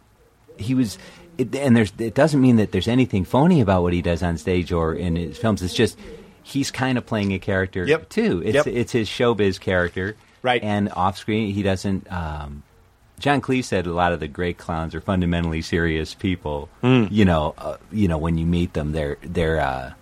[0.58, 0.98] he was,
[1.38, 1.92] it, and there's.
[1.98, 5.16] It doesn't mean that there's anything phony about what he does on stage or in
[5.18, 5.62] his films.
[5.62, 5.98] It's just
[6.44, 8.10] he's kind of playing a character Yep.
[8.10, 8.42] too.
[8.46, 8.68] It's Yep.
[8.68, 10.62] it's his showbiz character, Right.
[10.64, 12.12] And off screen, he doesn't.
[12.12, 12.62] Um,
[13.20, 16.70] John Cleese said a lot of the great clowns are fundamentally serious people.
[16.82, 17.06] Hmm.
[17.10, 19.94] You know, uh, you know when you meet them, they're they're uh,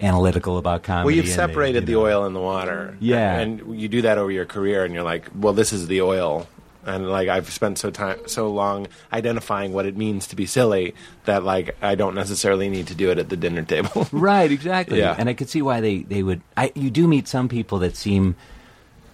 [0.00, 1.06] analytical about comedy.
[1.06, 2.96] Well, you've and they, separated you the oil and the water.
[3.00, 3.38] Yeah.
[3.38, 6.46] and you do that over your career, and you're like, well, this is the oil.
[6.86, 10.94] And like I've spent so time, so long identifying what it means to be silly
[11.24, 14.06] that like I don't necessarily need to do it at the dinner table.
[14.12, 14.98] Right, exactly.
[15.04, 15.16] Yeah.
[15.18, 16.42] And I could see why they, they would.
[16.56, 18.36] I, you do meet some people that seem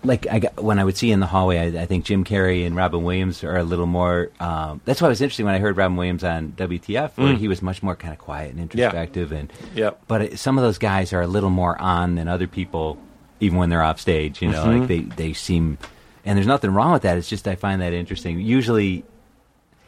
[0.02, 1.58] like I got, when I would see in the hallway.
[1.76, 4.30] I, I think Jim Carrey and Robin Williams are a little more.
[4.40, 7.48] Um, that's why it was interesting when I heard Robin Williams on WTF, where he
[7.48, 9.32] was much more kind of quiet and introspective.
[9.32, 10.02] And Yep.
[10.08, 12.98] but it, some of those guys are a little more on than other people,
[13.40, 14.40] even when they're off stage.
[14.42, 15.78] You know, like they they seem.
[16.24, 17.16] And there's nothing wrong with that.
[17.16, 18.40] It's just I find that interesting.
[18.40, 19.04] Usually,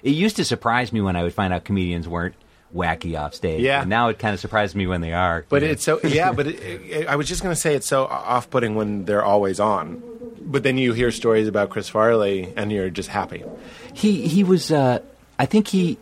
[0.02, 2.34] it used to surprise me when I would find out comedians weren't
[2.74, 3.61] wacky off stage.
[3.61, 3.82] Yeah.
[3.82, 5.44] And now it kind of surprises me when they are.
[5.49, 5.73] But you know.
[5.73, 6.32] it's so yeah.
[6.32, 9.61] But it, it, I was just going to say it's so off-putting when they're always
[9.61, 10.03] on.
[10.40, 13.44] But then you hear stories about Chris Farley, and you're just happy.
[13.94, 14.73] he he was.
[14.73, 15.01] Uh,
[15.39, 15.99] I think he.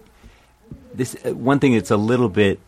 [0.94, 2.58] This uh, one thing that's a little bit.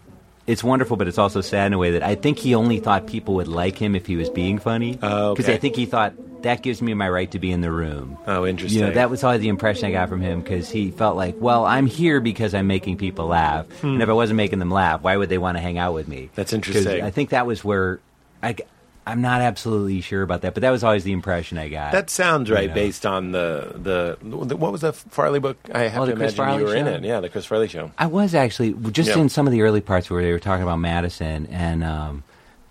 [0.47, 3.07] It's wonderful, but it's also sad in a way that I think he only thought
[3.07, 4.99] people would like him if he was being funny.
[5.01, 5.55] Oh, Because okay.
[5.55, 8.17] I think he thought that gives me my right to be in the room.
[8.27, 8.81] Oh, interesting.
[8.81, 11.37] You know, that was always the impression I got from him because he felt like,
[11.39, 15.03] well, I'm here because I'm making people laugh, and if I wasn't making them laugh,
[15.03, 16.31] why would they want to hang out with me?
[16.35, 17.03] That's interesting.
[17.03, 18.01] I think that was where
[18.43, 18.57] I.
[19.05, 21.91] I'm not absolutely sure about that, but that was always the impression I got.
[21.91, 22.75] That sounds right, know.
[22.75, 24.17] based on the, the
[24.47, 25.57] the what was the Farley book?
[25.75, 27.03] I have Oh, to imagine Farley you were in it.
[27.03, 27.91] Yeah, the Chris Farley show.
[27.99, 29.19] I was actually just Yeah.
[29.19, 32.23] in some of the early parts where they were talking about Madison, and um,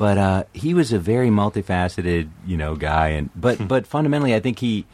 [0.01, 3.67] but uh, he was a very multifaceted, you know, guy, and but Hmm.
[3.67, 4.87] but fundamentally, I think he,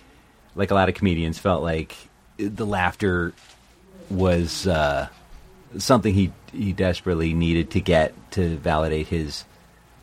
[0.54, 1.96] like a lot of comedians, felt like
[2.36, 3.32] the laughter
[4.10, 5.08] was uh,
[5.78, 9.46] something he he desperately needed to get to validate his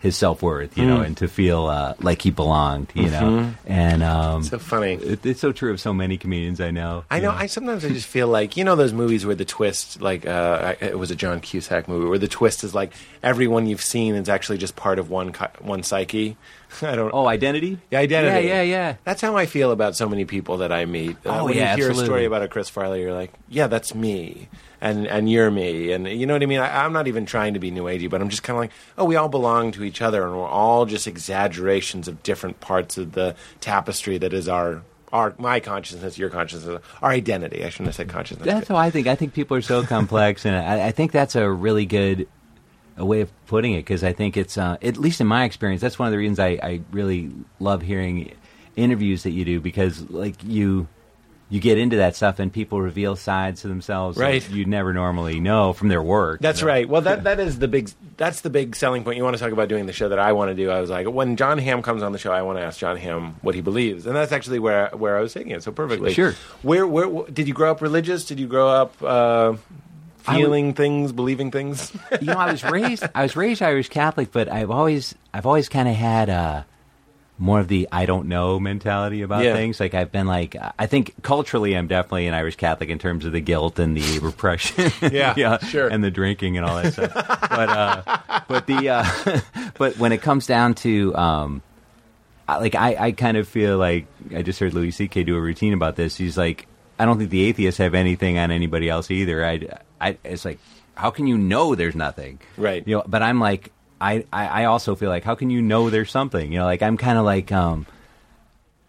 [0.05, 1.02] his self worth, you know, Hmm.
[1.05, 4.48] and to feel uh, like he belonged, you know, and um, Mm-hmm.
[4.55, 4.93] So funny.
[4.94, 7.05] it, it's so true of so many comedians I know.
[7.10, 7.31] I you know.
[7.31, 10.74] I sometimes I just feel like you know those movies where the twist, like uh,
[10.81, 14.28] it was a John Cusack movie, where the twist is like everyone you've seen is
[14.28, 16.36] actually just part of one one psyche.
[16.82, 17.10] I don't.
[17.12, 17.78] Oh, identity.
[17.90, 18.46] Yeah, identity.
[18.48, 18.96] Yeah, yeah, yeah.
[19.05, 21.16] That's how I feel about so many people that I meet.
[21.24, 23.66] Uh, Oh, when yeah, you hear a story about a Chris Farley, you're like, yeah,
[23.66, 24.48] that's me,
[24.80, 26.60] and and you're me, and you know what I mean.
[26.60, 28.72] I, I'm not even trying to be new agey, but I'm just kind of like,
[28.98, 32.98] oh, we all belong to each other, and we're all just exaggerations of different parts
[32.98, 34.82] of the tapestry that is our.
[35.12, 37.64] Our, my consciousness, your consciousness, our identity.
[37.64, 38.46] I shouldn't have said consciousness.
[38.46, 39.06] That's how I think.
[39.06, 42.26] I think people are so complex, and I, I think that's a really good
[42.96, 45.80] a way of putting it because I think it's, uh, at least in my experience,
[45.80, 47.30] that's one of the reasons I, I really
[47.60, 48.32] love hearing
[48.76, 50.86] interviews that you do because, like, you
[51.50, 54.42] you get into that stuff and people reveal sides to themselves Right.
[54.42, 56.40] that you'd never normally know from their work.
[56.40, 56.72] That's you know?
[56.72, 56.88] right.
[56.88, 59.18] Well, that that is the big that's the big selling point.
[59.18, 60.70] You want to talk about doing the show that I want to do.
[60.70, 62.96] I was like, when John Hamm comes on the show, I want to ask John
[62.96, 66.12] Hamm what he believes, and that's actually where where I was taking it so perfectly.
[66.14, 66.32] Sure.
[66.62, 68.24] Where where wh- did you grow up religious?
[68.24, 69.54] Did you grow up uh,
[70.26, 71.92] I would- feeling things, believing things?
[72.20, 75.68] you know, I was raised I was raised Irish Catholic, but I've always I've always
[75.68, 76.62] kind of had uh,
[77.38, 79.55] more of the I don't know mentality about Yeah.
[79.55, 79.80] things.
[79.80, 83.32] Like I've been like I think culturally I'm definitely an Irish Catholic in terms of
[83.32, 85.88] the guilt and the repression, Yeah, sure.
[85.88, 87.12] and the drinking and all that stuff.
[87.14, 89.40] But uh, but the uh,
[89.78, 91.62] but when it comes down to um,
[92.48, 95.24] I- like I, I kind of feel like I just heard Louis C.K.
[95.24, 96.16] do a routine about this.
[96.16, 96.66] He's like,
[96.98, 99.44] I don't think the atheists have anything on anybody else either.
[99.44, 99.60] I,
[100.00, 100.58] I it's like,
[100.94, 102.38] how can you know there's nothing?
[102.56, 102.86] Right.
[102.86, 105.90] You know, but I'm like, I, I, I also feel like, how can you know
[105.90, 106.52] there's something?
[106.52, 107.86] You know, like I'm kind of like, um,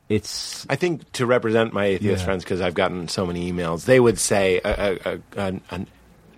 [0.08, 2.26] it's I think to represent my atheist Yeah.
[2.26, 5.00] friends, because I've gotten so many emails, they would say a, a,
[5.38, 5.86] a, a, a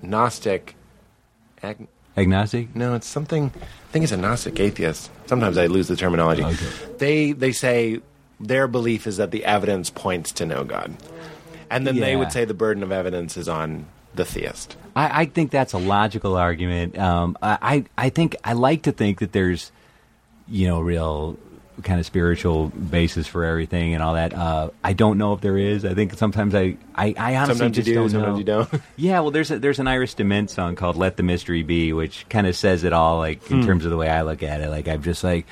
[0.02, 0.76] Gnostic.
[1.64, 2.73] Ag- agnostic.
[2.76, 3.52] No, it's something.
[3.56, 5.11] I think it's a Gnostic atheist.
[5.26, 6.44] Sometimes I lose the terminology.
[6.44, 6.65] Okay.
[6.98, 7.99] They they say
[8.39, 10.95] their belief is that the evidence points to no God,
[11.69, 13.85] and then they would say the burden of evidence is on
[14.15, 14.76] the theist.
[14.95, 16.98] I, I think that's a logical argument.
[16.98, 19.72] Um, I, I think I like to think that there's,
[20.48, 21.38] you know, real
[21.84, 24.34] kind of spiritual basis for everything and all that.
[24.34, 25.85] Uh, I don't know if there is.
[25.85, 28.38] I think sometimes I I, I honestly Sometimes you just do, don't sometimes know.
[28.39, 28.81] you don't.
[28.95, 32.27] Yeah, well, there's a, there's an Iris DeMent song called "Let the Mystery Be," which
[32.30, 33.19] kind of says it all.
[33.19, 33.56] Like Hmm.
[33.61, 35.45] in terms of the way I look at it, like I'm just like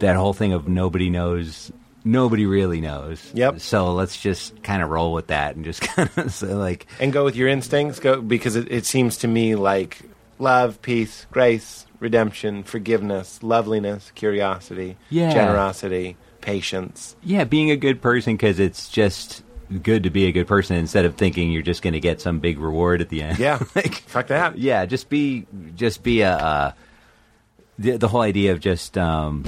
[0.00, 1.72] that whole thing of nobody knows
[2.04, 3.30] nobody really knows.
[3.34, 3.60] Yep.
[3.60, 7.12] So let's just kind of roll with that and just kind of so like and
[7.12, 10.00] go with your instincts go because it, it seems to me like
[10.38, 15.32] love peace grace redemption forgiveness loveliness curiosity Yeah.
[15.32, 19.44] generosity patience yeah, being a good person because it's just
[19.82, 22.40] good to be a good person instead of thinking you're just going to get some
[22.40, 23.38] big reward at the end.
[23.38, 25.46] yeah like fuck that yeah, just be
[25.76, 26.72] just be a uh,
[27.78, 29.44] the the whole idea of just um,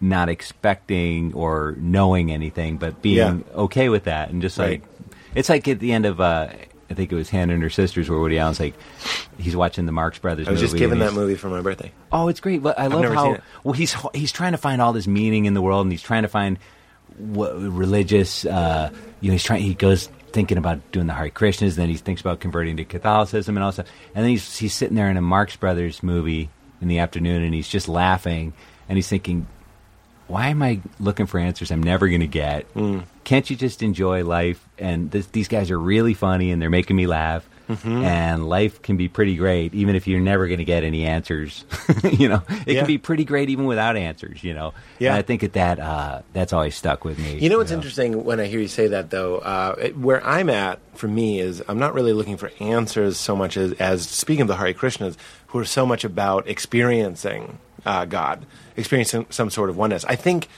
[0.00, 3.16] not expecting or knowing anything, but being
[3.46, 3.54] Yeah.
[3.54, 4.82] okay with that, and just like
[5.34, 6.48] it's like at the end of uh,
[6.90, 8.74] I think it was Hannah and her sisters, where Woody Allen's like
[9.38, 10.46] he's watching the Marx Brothers.
[10.46, 12.62] i was just given that movie for my birthday Oh, it's great.
[12.62, 15.62] But I love how well he's he's trying to find all this meaning in the
[15.62, 16.58] world, and he's trying to find
[17.16, 18.44] what religious.
[18.44, 18.90] Uh,
[19.20, 19.62] you know, he's trying.
[19.62, 23.56] He goes thinking about doing the Hare Krishnas, then he thinks about converting to Catholicism
[23.56, 23.94] and all that stuff.
[24.14, 26.50] And then he's he's sitting there in a Marx Brothers movie
[26.80, 28.52] in the afternoon, and he's just laughing,
[28.88, 29.46] and he's thinking,
[30.26, 32.66] "Why am I looking for answers I'm never going to get?
[33.24, 36.96] Can't you just enjoy life?" And this, these guys are really funny, and they're making
[36.96, 37.48] me laugh.
[37.66, 41.64] And life can be pretty great, even if you're never going to get any answers.
[42.04, 42.80] you know, it Yeah.
[42.80, 44.44] can be pretty great even without answers.
[44.44, 45.08] You know, Yeah.
[45.10, 47.38] And I think that that uh, that's always stuck with me.
[47.38, 49.38] You know what's interesting when I hear you say that, though?
[49.38, 53.34] Uh, it, where I'm at for me is I'm not really looking for answers so
[53.34, 58.04] much as, as speaking of the Hare Krishnas, who are so much about experiencing uh,
[58.04, 58.46] God,
[58.76, 60.04] experiencing some sort of oneness.
[60.04, 60.48] I think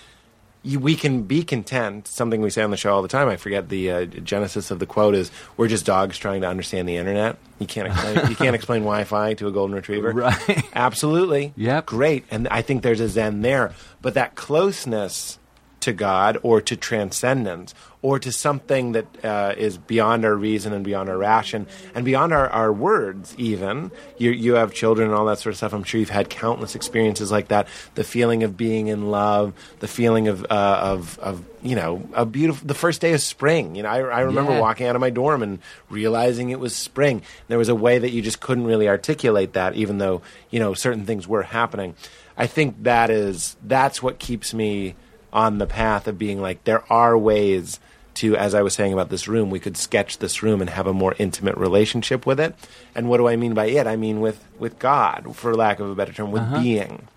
[0.63, 2.09] you, we can be content.
[2.09, 3.29] Something we say on the show all the time.
[3.29, 6.89] I forget the uh, genesis of the quote is: "We're just dogs trying to understand
[6.89, 8.31] the internet." You can't explain.
[8.31, 10.13] you can't explain Wi-Fi to a golden retriever.
[10.13, 10.63] Right.
[10.75, 11.53] Absolutely.
[11.57, 11.87] Yep.
[11.87, 12.25] Great.
[12.31, 13.73] And I think there's a zen there.
[14.03, 15.39] But that closeness
[15.81, 17.73] to God or to transcendence
[18.07, 22.33] or to something that uh, is beyond our reason and beyond our ration and beyond
[22.33, 23.91] our, our words, even.
[24.17, 25.73] You, you have children and all that sort of stuff.
[25.73, 27.67] I'm sure you've had countless experiences like that.
[27.97, 32.25] The feeling of being in love, the feeling of, uh, of, of you know, a
[32.25, 33.75] beautiful, the first day of spring.
[33.75, 34.61] You know, I, I remember Yeah.
[34.61, 35.59] walking out of my dorm and
[35.91, 37.23] realizing it was spring.
[37.49, 40.75] There was a way that you just couldn't really articulate that, even though, you know,
[40.75, 41.97] certain things were happening.
[42.39, 44.95] I think that is, that's what keeps me
[45.33, 47.81] on the path of being like, there are ways
[48.17, 50.87] to, as I was saying about this room, we could sketch this room and have
[50.87, 52.55] a more intimate relationship with it.
[52.95, 53.87] And what do I mean by it?
[53.87, 56.61] I mean with, with God, for lack of a better term, with uh-huh.
[56.61, 57.09] being.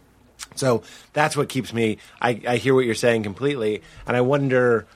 [0.56, 1.98] So that's what keeps me.
[2.22, 4.88] I, I hear what you're saying completely, and I wonder: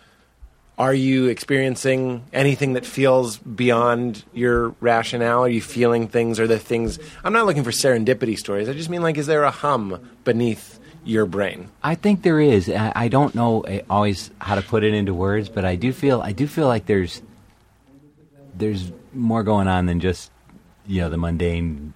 [0.77, 5.43] Are you experiencing anything that feels beyond your rationale?
[5.43, 6.39] Are you feeling things?
[6.39, 6.99] Are there things?
[7.23, 8.67] I'm not looking for serendipity stories.
[8.67, 10.72] I just mean like, is there a hum beneath
[11.03, 11.69] your brain?
[11.81, 12.69] I think there is.
[12.69, 16.21] I, don't know uh, always how to put it into words, but I do feel
[16.21, 17.21] I do feel like there's
[18.55, 20.31] there's more going on than just
[20.85, 21.93] you know the mundane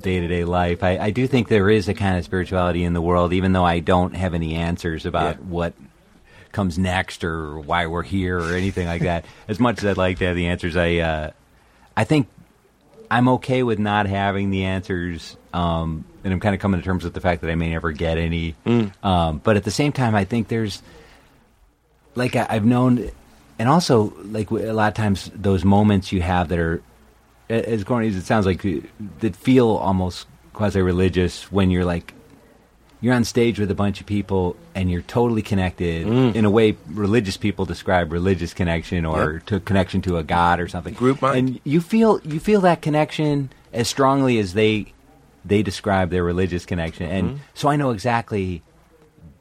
[0.00, 0.82] day to day life.
[0.82, 3.64] I, I do think there is a kind of spirituality in the world, even though
[3.64, 5.42] I don't have any answers about Yeah.
[5.42, 5.74] what
[6.52, 9.24] comes next or why we're here or anything like that.
[9.48, 11.30] As much as I'd like to have the answers, I uh,
[11.96, 12.28] I think
[13.10, 17.04] I'm okay with not having the answers, um, and I'm kind of coming to terms
[17.04, 18.54] with the fact that I may never get any.
[19.02, 20.82] Um, but at the same time, I think there's
[22.14, 23.10] like I, I've known,
[23.58, 26.82] and also like a lot of times those moments you have that are
[27.50, 28.64] as corny as it sounds like
[29.20, 32.14] that feel almost quasi religious when you're like
[33.02, 36.74] you're on stage with a bunch of people and you're totally connected in a way
[36.88, 39.46] religious people describe religious connection or Yep.
[39.46, 41.36] to connection to a god or something Group mind.
[41.36, 44.93] and you feel you feel that connection as strongly as they
[45.44, 47.38] they describe their religious connection and Mm-hmm.
[47.54, 48.62] so i know exactly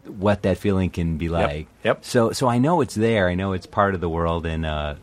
[0.06, 2.04] what that feeling can be like Yep.
[2.04, 4.96] so so i know it's there i know it's part of the world and uh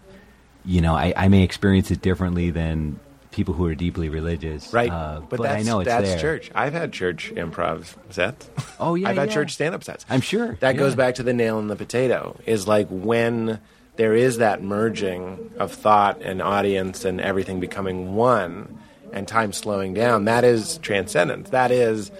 [0.64, 3.00] you know i, I may experience it differently than
[3.30, 6.50] people who are deeply religious Right, uh, but, but, i know it's that's there church.
[6.54, 8.50] I've had church improv sets.
[8.80, 9.34] Oh, yeah, I've had yeah.
[9.34, 10.04] church stand-up sets.
[10.10, 12.36] I'm sure, that goes back to the nail in the potato.
[12.44, 13.60] Is like when
[13.94, 18.79] there is that merging of thought and audience and everything becoming one,
[19.12, 20.24] and time slowing down.
[20.24, 21.50] That is transcendence.
[21.50, 22.10] That is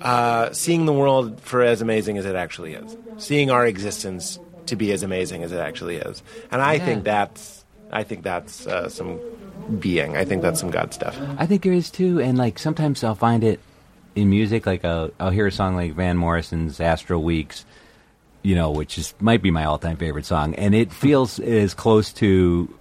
[0.00, 2.96] uh, seeing the world for as amazing as it actually is.
[3.18, 6.22] Seeing our existence to be as amazing as it actually is.
[6.50, 6.84] And I Yeah.
[6.84, 9.20] think that's I think that's uh, some
[9.78, 10.16] being.
[10.16, 11.20] I think that's some God stuff.
[11.36, 13.60] I think there is too, and like sometimes I'll find it
[14.14, 14.64] in music.
[14.66, 17.66] Like I'll, I'll hear a song like Van Morrison's "Astral Weeks,"
[18.42, 22.12] you know, which is might be my all-time favorite song, and it feels as close
[22.14, 22.72] to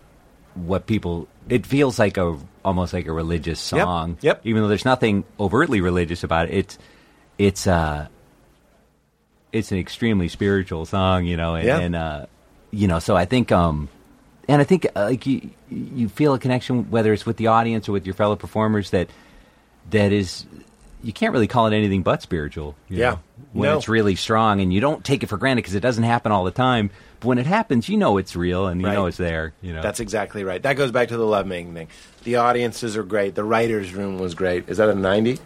[0.56, 1.28] what people.
[1.49, 4.17] It feels like a almost like a religious song.
[4.21, 4.41] yep.
[4.43, 6.77] Even though there's nothing overtly religious about it, it's
[7.38, 8.07] it's uh
[9.51, 11.79] it's an extremely spiritual song, you know, and, Yeah.
[11.79, 12.25] and uh,
[12.71, 13.89] you know, so I think um
[14.47, 17.88] and I think uh, like you you feel a connection whether it's with the audience
[17.89, 19.09] or with your fellow performers that
[19.89, 20.45] that is
[21.03, 22.75] you can't really call it anything but spiritual.
[22.88, 23.09] you Yeah.
[23.11, 23.19] know,
[23.53, 23.77] when No.
[23.77, 26.43] it's really strong, and you don't take it for granted because it doesn't happen all
[26.43, 26.91] the time.
[27.22, 28.93] But when it happens, you know it's real, and you Right.
[28.95, 29.53] know it's there.
[29.61, 30.61] You know, That's exactly right.
[30.61, 31.88] That goes back to the lovemaking thing.
[32.26, 33.35] The audiences are great.
[33.35, 34.68] The writers' room was great.
[34.68, 35.39] Is that a ninety?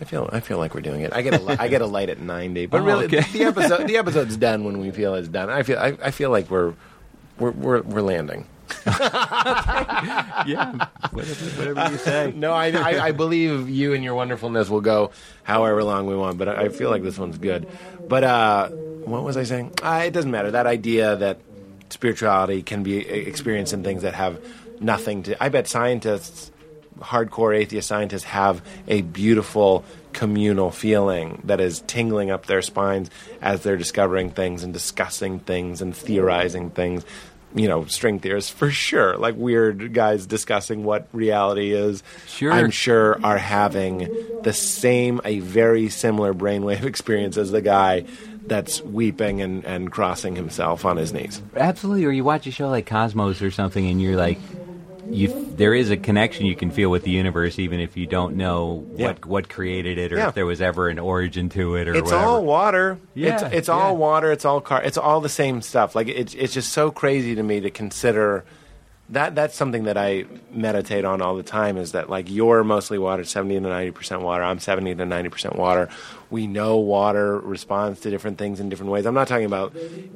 [0.00, 1.12] I feel I feel like we're doing it.
[1.14, 3.20] I get a li- I get a light at ninety, but Oh, really okay.
[3.32, 5.48] the episode the episode's done when we feel it's done.
[5.50, 6.74] I feel I, I feel like we're
[7.38, 8.46] we're we're, we're landing.
[8.86, 12.32] yeah, whatever, whatever you say.
[12.34, 15.10] No, I, I I believe you and your wonderfulness will go
[15.42, 17.68] however long we want, but I I feel like this one's good.
[18.08, 18.70] But uh,
[19.04, 19.72] what was I saying?
[19.82, 20.50] Uh, it doesn't matter.
[20.50, 21.38] That idea that
[21.90, 24.42] spirituality can be experienced in things that have
[24.80, 25.42] nothing to.
[25.42, 26.50] I bet scientists,
[26.98, 33.10] hardcore atheist scientists, have a beautiful communal feeling that is tingling up their spines
[33.40, 37.04] as they're discovering things and discussing things and theorizing things.
[37.54, 42.02] You know, string theorists for sure, like weird guys discussing what reality is.
[42.26, 42.50] Sure.
[42.50, 44.08] I'm sure are having
[44.42, 48.06] the same, a very similar brainwave experience as the guy
[48.46, 51.40] that's weeping and, and crossing himself on his knees.
[51.56, 52.04] Absolutely.
[52.04, 54.38] Or you watch a show like Cosmos or something, and you're like,
[55.10, 58.36] you there is a connection you can feel with the universe, even if you don't
[58.36, 59.08] know Yeah.
[59.08, 60.28] what what created it, or Yeah.
[60.28, 62.24] if there was ever an origin to it, or It's whatever.
[62.24, 62.98] all water.
[63.14, 63.98] Yeah, it's, it's all yeah.
[63.98, 64.32] water.
[64.32, 64.82] It's all car.
[64.82, 65.94] It's all the same stuff.
[65.94, 68.44] Like it's it's just so crazy to me to consider
[69.12, 69.34] that.
[69.34, 71.76] That's something that I meditate on all the time.
[71.76, 74.42] Is that like you're mostly water, seventy to ninety percent water.
[74.42, 75.88] I'm seventy to ninety percent water.
[76.30, 79.04] We know water responds to different things in different ways.
[79.04, 79.74] I'm not talking about.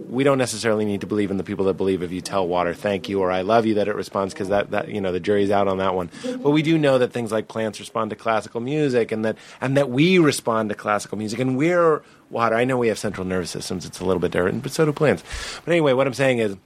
[0.09, 2.73] We don't necessarily need to believe in the people that believe if you tell water
[2.75, 5.21] thank you or I love you that it responds because that that you know the
[5.21, 6.11] jury's out on that one.
[6.23, 9.77] But we do know that things like plants respond to classical music and that and
[9.77, 12.57] that we respond to classical music and we're water.
[12.57, 13.85] I know we have central nervous systems.
[13.85, 15.23] It's a little bit different, but so do plants.
[15.65, 16.57] But anyway, what I'm saying is.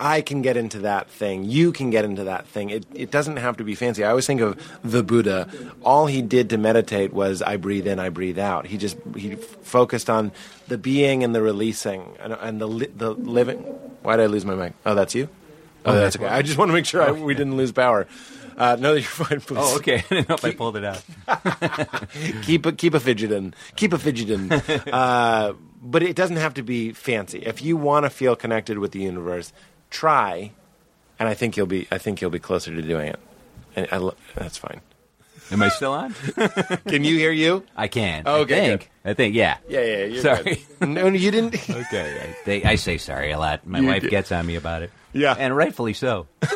[0.00, 1.44] I can get into that thing.
[1.44, 2.70] You can get into that thing.
[2.70, 4.04] It, it doesn't have to be fancy.
[4.04, 5.48] I always think of the Buddha.
[5.82, 8.66] All he did to meditate was I breathe in, I breathe out.
[8.66, 10.32] He just he focused on
[10.66, 13.58] the being and the releasing and, and the li- the living.
[14.02, 14.72] Why did I lose my mic?
[14.84, 15.28] Oh, that's you.
[15.84, 16.26] Oh, that's okay.
[16.26, 18.06] I just want to make sure I, we didn't lose power.
[18.56, 19.40] Uh, no, you're fine.
[19.40, 19.58] Please.
[19.60, 19.96] Oh, okay.
[20.10, 21.02] I didn't know if I pulled it out.
[22.42, 24.50] keep a, keep a fidgeting, keep a fidgeting.
[24.92, 27.40] uh, but it doesn't have to be fancy.
[27.40, 29.52] If you want to feel connected with the universe,
[29.94, 30.50] try,
[31.18, 31.86] and I think you'll be.
[31.90, 33.20] I think you'll be closer to doing it.
[33.76, 34.80] And I, that's fine.
[35.50, 36.14] Am I still on?
[36.88, 37.64] Can you hear you?
[37.76, 38.22] I can.
[38.24, 38.90] Oh, Okay, I think.
[39.04, 39.34] I think.
[39.34, 39.58] Yeah.
[39.68, 40.04] Yeah, yeah.
[40.06, 40.64] You're Sorry.
[40.80, 40.88] good.
[40.88, 41.54] No, you didn't.
[41.68, 42.18] Okay.
[42.22, 43.66] I, they, I say sorry a lot.
[43.66, 44.10] My You wife did.
[44.10, 44.90] gets on me about it.
[45.12, 45.34] Yeah.
[45.38, 46.26] And rightfully so.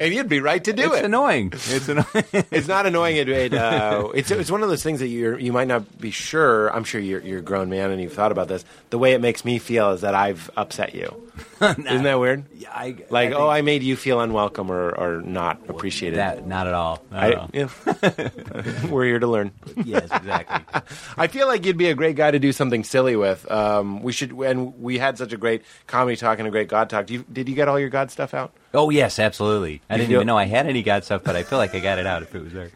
[0.00, 1.04] and you'd be right to do it's it.
[1.04, 1.52] annoying.
[1.52, 2.24] It's annoying.
[2.50, 3.16] it's not annoying.
[3.16, 6.10] It, it uh, it's it's one of those things that you you might not be
[6.10, 6.68] sure.
[6.74, 8.64] I'm sure you're you're a grown man and you've thought about this.
[8.90, 11.29] The way it makes me feel is that I've upset you.
[11.60, 12.44] Isn't that weird?
[12.56, 16.18] Yeah, I, Like, I oh, I made you feel unwelcome or, or not appreciated.
[16.18, 17.02] that not at all.
[17.10, 17.50] Not at all.
[17.52, 18.88] yeah.
[18.88, 19.52] We're here to learn.
[19.84, 20.80] Yes, exactly.
[21.16, 23.50] I feel like you'd be a great guy to do something silly with.
[23.50, 26.88] Um, we should, and we had such a great comedy talk and a great God
[26.90, 27.06] talk.
[27.06, 28.52] Do you, did you get all your God stuff out?
[28.72, 29.80] Oh yes, absolutely.
[29.90, 31.74] I You didn't feel- even know I had any God stuff, but I feel like
[31.74, 32.70] I got it out if it was there.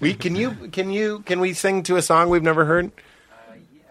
[0.00, 2.90] We can you can you can we sing to a song we've never heard?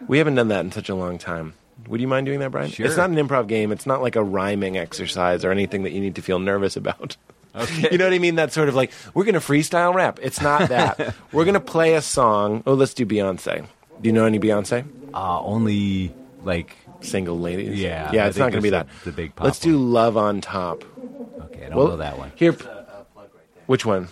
[0.08, 1.54] We haven't done that in such a long time.
[1.88, 2.70] Would you mind doing that, Brian?
[2.72, 2.86] Sure.
[2.86, 3.72] It's not an improv game.
[3.72, 7.18] It's not like a rhyming exercise or anything that you need to feel nervous about.
[7.56, 7.90] Okay.
[7.92, 8.36] You know what I mean?
[8.36, 10.18] That sort of like we're going to freestyle rap.
[10.24, 11.14] It's not that.
[11.32, 12.64] we're going to play a song.
[12.66, 13.68] Oh, let's do Beyonce.
[14.02, 14.86] Do you know any Beyonce?
[15.14, 17.80] Uh, only like Single ladies.
[17.80, 18.24] Yeah, yeah.
[18.26, 18.88] I It's not going to be that.
[19.04, 19.78] the- big pop Let's do.
[19.78, 20.84] Love on Top.
[21.42, 22.32] okay, I don't Well, know that one.
[22.36, 22.54] Here.
[23.68, 24.08] Which one?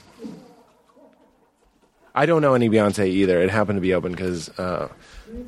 [2.13, 3.41] I don't know any Beyonce either.
[3.41, 4.89] It happened to be open because uh,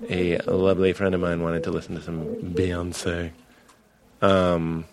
[0.09, 3.31] a, lovely friend of mine wanted to listen to some Beyonce.
[4.21, 4.85] Um,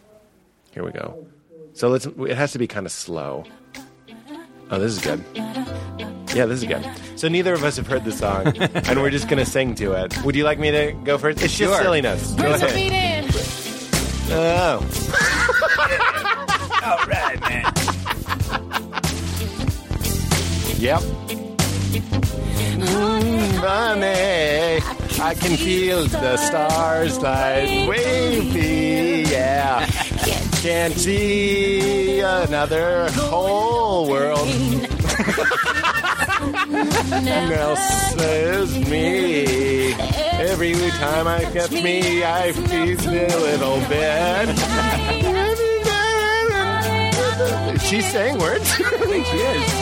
[0.73, 1.27] here we go.
[1.75, 2.07] So let's.
[2.07, 3.45] It has to be kind of slow.
[4.71, 5.23] Oh, this is good.
[6.35, 6.85] Yeah, this is good.
[7.17, 10.17] So neither of us have heard the song, and we're just gonna sing to it.
[10.25, 11.43] Would you like me to go first?
[11.43, 11.83] It's just Sure.
[11.83, 12.33] silliness.
[12.35, 13.27] Go ahead.
[14.33, 14.81] Oh.
[16.85, 17.65] All right, man.
[20.79, 21.03] Yep.
[23.63, 24.83] Honey,
[25.23, 29.87] I can feel the stars like wavy, yeah.
[30.63, 34.49] Can't see another whole world.
[37.53, 39.93] Else says me.
[39.93, 44.57] Every time I get me, I feel a little bit.
[47.83, 48.71] She's saying words.
[48.81, 49.80] I think she is.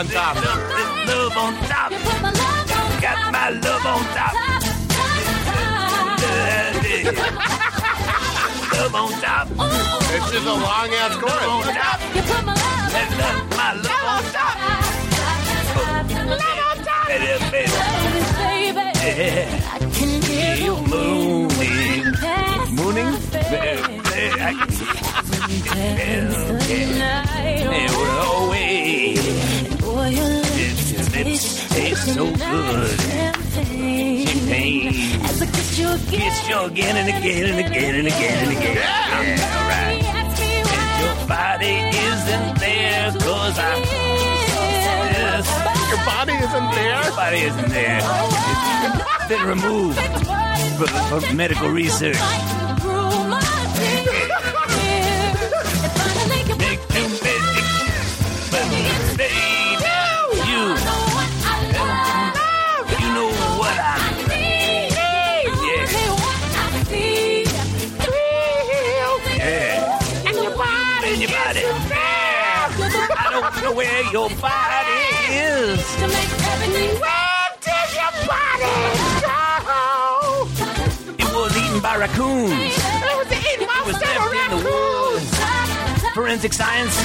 [0.00, 1.90] Oh, it's love on top.
[1.92, 2.32] Love on
[2.64, 3.02] top.
[3.02, 4.34] Got my love on top.
[8.72, 9.48] Love on top.
[9.50, 11.76] It's just a long ass Love on chorus.
[11.76, 12.00] top.
[12.94, 14.56] Let love, my love on top.
[15.76, 17.06] Love on top.
[17.08, 17.76] Baby, baby.
[19.04, 19.52] Yeah.
[20.56, 22.04] You mooning.
[22.74, 23.12] Mooning?
[24.22, 24.56] I
[25.66, 26.30] can
[27.70, 28.00] feel
[28.46, 29.59] away.
[30.10, 33.00] Lips, taste so good.
[33.00, 34.92] Champagne.
[36.10, 38.76] Kiss you again and again and again and again and again.
[38.76, 39.20] Yeah.
[39.20, 40.00] And
[41.00, 41.76] your body
[42.08, 43.12] isn't there
[43.58, 43.78] I.
[45.12, 45.46] Yes,
[45.90, 47.02] Your body isn't there.
[47.04, 48.00] your body isn't there.
[48.02, 49.98] It's been removed
[50.78, 52.16] for, for medical research.
[74.40, 75.00] Where your body
[75.36, 75.80] is.
[81.18, 82.52] It was eaten by raccoons.
[82.52, 85.30] It was left in the woods.
[86.14, 86.96] Forensic science,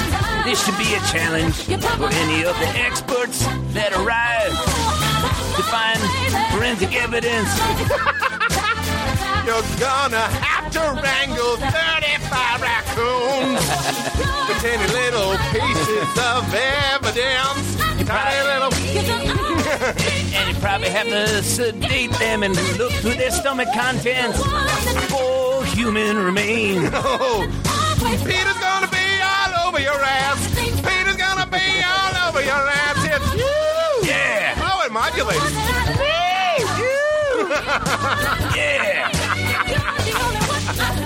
[0.44, 4.52] this should be a challenge for any of the experts that arrive
[5.56, 6.00] to find
[6.52, 7.48] forensic evidence.
[9.46, 13.92] You're gonna have to wrangle 35 raccoons
[14.48, 17.76] with tiny little pieces of evidence.
[18.06, 18.72] Tiny little.
[20.36, 24.38] And you probably have to sedate them and look through their stomach contents
[25.10, 26.90] for human remains.
[27.98, 30.38] Oh, Peter's gonna be all over your ass.
[30.54, 33.04] Peter's gonna be all over your ass.
[33.04, 34.08] It's you.
[34.08, 35.42] Yeah, Oh, it modulates.
[38.56, 39.10] yeah.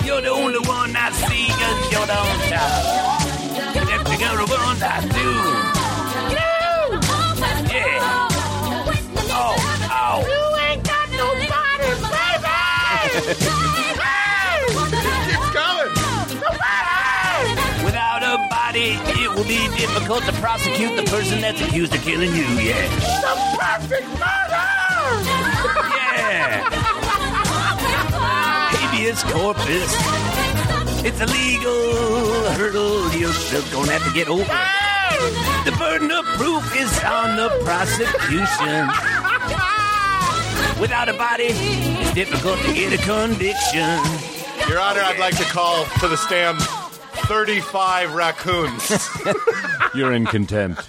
[0.05, 3.20] You're the only one I see, cause you're the on top.
[4.21, 5.29] You're the one I do.
[7.73, 8.29] Yeah.
[9.33, 9.57] Oh,
[9.89, 10.21] oh.
[10.29, 11.89] You ain't got nobody,
[15.25, 15.91] It's coming.
[17.83, 18.89] Without a body,
[19.19, 22.87] it will be difficult to prosecute the person that's accused of killing you, yeah.
[23.21, 24.69] The perfect murder!
[25.97, 26.80] Yeah.
[29.01, 29.95] Habeas corpus.
[31.03, 34.43] It's a legal hurdle you're still gonna have to get over.
[35.65, 38.87] The burden of proof is on the prosecution.
[40.79, 43.97] Without a body, it's difficult to get a conviction.
[44.69, 49.09] Your Honor, I'd like to call to the stand 35 raccoons.
[49.95, 50.87] You're in contempt.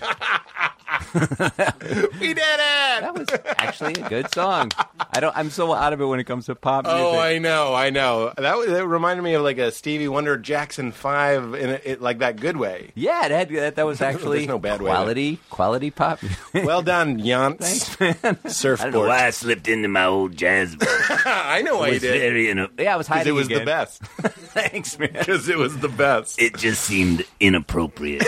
[2.21, 3.01] we did it!
[3.03, 3.29] That was
[3.59, 4.71] actually a good song.
[5.13, 5.37] I don't.
[5.37, 7.15] I'm so out of it when it comes to pop oh, music.
[7.15, 8.33] Oh, I know, I know.
[8.37, 12.01] That, was- that reminded me of like a Stevie Wonder Jackson 5 in a, it,
[12.01, 12.93] like that good way.
[12.95, 16.19] yeah, it had, that, that was actually no bad way quality quality pop.
[16.55, 17.59] Well done, Yance.
[17.59, 18.17] Thanks, man.
[18.23, 18.95] I don't know Surfboard.
[19.09, 20.91] why I slipped into my old jazz band.
[21.25, 22.21] I know why you was did.
[22.21, 24.03] very in a, Yeah, I was Because hiding it was the best.
[24.03, 25.11] thanks, man.
[25.13, 26.41] Because it was the best.
[26.41, 28.23] It just seemed inappropriate.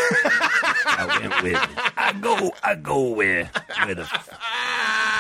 [1.11, 1.93] I went with.
[1.97, 3.51] I go, I go where,
[3.85, 4.09] where the.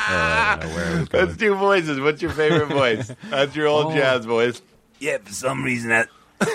[0.07, 1.09] I don't where it was.
[1.09, 2.01] That's two voices.
[2.01, 3.13] What's your favorite voice?
[3.31, 3.95] That's your old Oh.
[3.95, 4.61] jazz voice.
[4.99, 6.07] Yeah, for some reason I,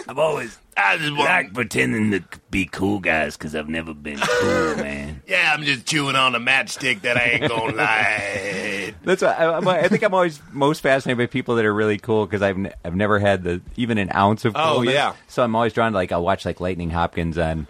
[0.08, 4.76] I've always, I just like pretending to be cool guys because I've never been cool,
[4.78, 5.22] man.
[5.28, 8.94] Yeah, I'm just chewing on a matchstick that I ain't gonna lie.
[9.04, 12.26] That's why I, I'm, think I'm always most fascinated by people that are really cool
[12.26, 15.14] because I've n- I've never had the even an ounce of Oh, yeah.
[15.28, 17.68] So I'm always drawn to like I'll watch like Lightnin' Hopkins on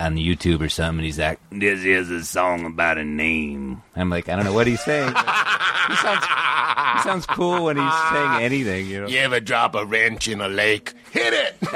[0.00, 0.98] on YouTube or something.
[0.98, 3.82] And he's like, This is a song about a name.
[3.94, 5.08] I'm like, I don't know what he's saying.
[5.08, 8.86] he sounds he sounds cool when he's saying anything.
[8.86, 9.06] You know.
[9.08, 10.92] You ever drop a wrench in a lake?
[11.12, 11.56] Hit it!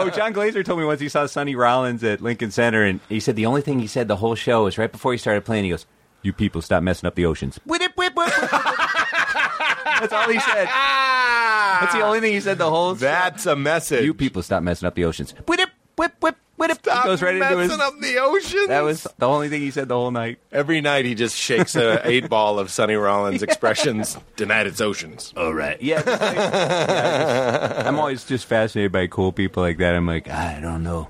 [0.00, 3.18] Oh, Jon Glaser told me once he saw Sonny Rollins at Lincoln Center, and he
[3.20, 5.64] said the only thing he said the whole show was right before he started playing.
[5.64, 5.86] He goes,
[6.22, 8.50] "You people stop messing up the oceans." Whip, whip, whip, whip, whip.
[8.50, 10.66] That's all he said.
[10.66, 12.94] That's the only thing he said the whole.
[12.94, 13.00] show.
[13.00, 14.04] That's a message.
[14.04, 15.32] You people stop messing up the oceans.
[15.46, 16.78] Whip, whip, whip, whip, whip.
[16.80, 17.80] Stop he goes right into messing his.
[17.80, 18.66] up the ocean.
[18.68, 20.38] That was the only thing he said the whole night.
[20.52, 24.18] Every night he just shakes a eight ball of Sonny Rollins expressions.
[24.36, 25.32] Tonight it's oceans.
[25.36, 25.80] All right.
[25.80, 29.94] Yeah, like- yeah, just- I'm always just fascinated by cool people like that.
[29.94, 31.08] I'm like, ah, I don't know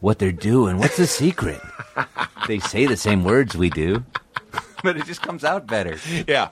[0.00, 0.78] what they're doing.
[0.78, 1.60] What's the secret?
[2.46, 4.04] they say the same words we do,
[4.82, 5.98] but it just comes out better.
[6.26, 6.46] Yeah.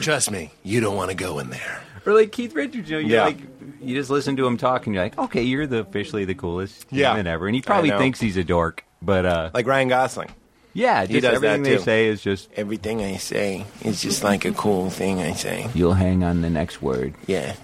[0.00, 1.82] Trust me, you don't want to go in there.
[2.06, 3.24] Or like Keith Richards, you know, you Yeah.
[3.24, 3.38] like
[3.80, 6.86] you just listen to him talk, and you're like, okay, you're the officially the coolest
[6.90, 7.10] Yeah.
[7.12, 10.28] human ever, and he probably thinks he's a dork, but uh, Like Ryan Gosling.
[10.74, 14.22] yeah, he just does everything that they say is just Everything I say is just
[14.22, 15.68] like a cool thing I say.
[15.74, 17.14] you'll hang on the next word.
[17.26, 17.54] Yeah.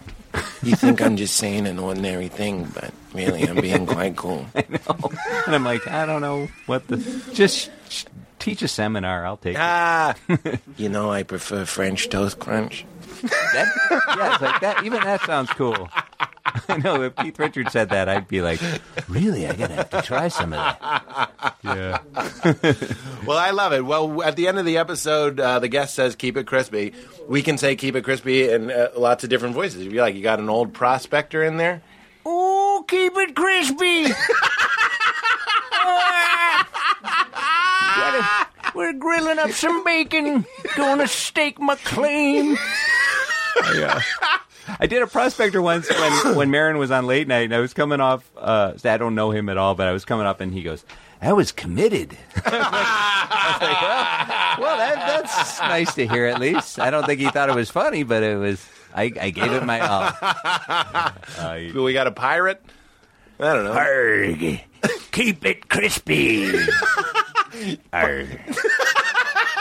[0.62, 4.44] You think I'm just saying an ordinary thing, but really I'm being quite cool.
[4.54, 6.96] and I'm like, I don't know what the
[7.32, 7.70] just
[8.38, 9.24] teach a seminar.
[9.24, 9.60] I'll take it.
[9.60, 10.14] Ah,
[10.76, 12.84] You know I prefer French toast crunch.
[13.22, 14.84] That, yeah, it's like that.
[14.84, 15.88] Even that sounds cool.
[16.68, 18.60] I know if Keith Richards said that, I'd be like,
[19.08, 19.46] really?
[19.46, 21.54] I gotta have to try some of that.
[21.64, 21.98] Yeah.
[23.26, 23.84] well, I love it.
[23.84, 26.92] Well, at the end of the episode, uh, the guest says, "Keep it crispy."
[27.28, 29.86] We can say "Keep it crispy" in uh, lots of different voices.
[29.86, 31.82] If you like, you got an old prospector in there.
[32.24, 34.06] Oh, keep it crispy.
[38.74, 40.44] We're grilling up some bacon.
[40.76, 42.58] Gonna stake my claim.
[43.74, 44.00] Yeah.
[44.80, 47.72] I did a prospector once when when Maron was on late night, and I was
[47.72, 48.28] coming off.
[48.36, 50.84] Uh, I don't know him at all, but I was coming up, and he goes,
[51.22, 56.26] "I was committed." I was like, well, well that, that's nice to hear.
[56.26, 58.64] At least I don't think he thought it was funny, but it was.
[58.94, 60.10] I, I gave it my all.
[61.38, 62.62] Uh, We got a pirate.
[63.38, 63.72] I don't know.
[63.72, 64.60] Arg.
[65.12, 66.50] Keep it crispy.
[67.92, 68.40] Arg.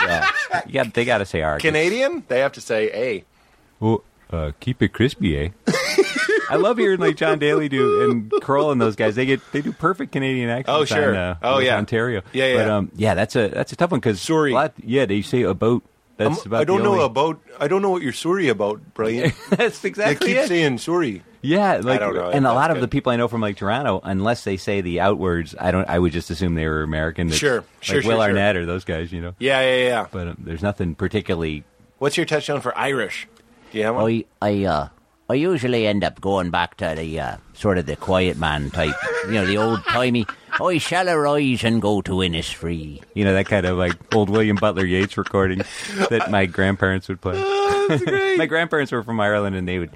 [0.02, 0.30] yeah,
[0.66, 1.62] you got, they got to say arg.
[1.62, 2.24] Canadian?
[2.28, 3.35] They have to say "a."
[3.80, 5.50] Well, uh, keep it crispy, eh?
[6.50, 9.16] I love hearing like Jon Daly do and Kroll and those guys.
[9.16, 10.70] They get they do perfect Canadian accents.
[10.70, 11.10] Oh, sure.
[11.10, 11.78] on, uh, Oh, yeah.
[11.78, 12.22] Ontario.
[12.34, 12.58] Yeah, yeah.
[12.58, 14.56] But um, yeah, that's a that's a tough one because Sorry.
[14.84, 15.84] Yeah, they say about.
[16.18, 17.42] That's about I don't the know only- about.
[17.60, 19.34] I don't know what you're sorry about, Brian.
[19.50, 20.48] that's they exactly keep it.
[20.48, 21.24] saying sorry.
[21.42, 22.30] Yeah, like, don't know.
[22.30, 24.82] and a That's lot of the people I know from like Toronto, unless they say
[24.82, 25.88] the outwards, I don't.
[25.90, 27.28] I would just assume they were American.
[27.28, 28.28] That's Sure, like sure, sure, Will sure.
[28.30, 29.34] Arnett or those guys, you know.
[29.40, 30.08] Yeah, yeah, yeah.
[30.12, 31.64] But um, there's nothing particularly.
[31.98, 33.28] What's your touchdown for Irish?
[33.72, 34.12] Do you have one?
[34.12, 34.88] I I uh
[35.30, 38.94] I usually end up going back to the uh, sort of the quiet man type,
[39.26, 40.28] you know, the old timey.
[40.62, 43.02] I shall arise and go to Innisfree.
[43.16, 45.64] You know that kind of like old William Butler Yeats recording
[46.10, 47.34] that my grandparents would play.
[48.38, 49.92] my grandparents were from Ireland, and they would.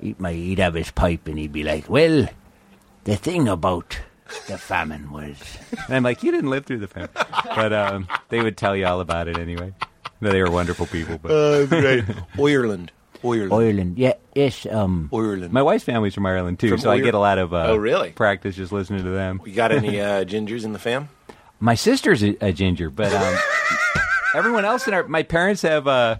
[0.00, 2.28] He'd, my, he'd have his pipe and he'd be like, "Well,
[3.04, 3.98] the thing about
[4.48, 5.40] the famine was."
[5.86, 7.08] And I'm like, you didn't live through the famine,
[7.56, 9.72] but um, they would tell you all about it anyway.
[10.20, 11.16] No, they were wonderful people.
[11.18, 12.04] But Uh, great.
[12.38, 12.92] Ireland.
[13.24, 13.52] Ireland.
[13.52, 15.52] Ireland, yeah, yes, um, Ireland.
[15.52, 17.76] my wife's family's from Ireland too, From so I get a lot of uh, Oh,
[17.76, 18.10] really?
[18.10, 19.40] practice just listening to them.
[19.44, 21.08] You got any uh, gingers in the fam?
[21.60, 23.36] My sister's a, a ginger, but um,
[24.34, 26.16] everyone else in our my parents have uh,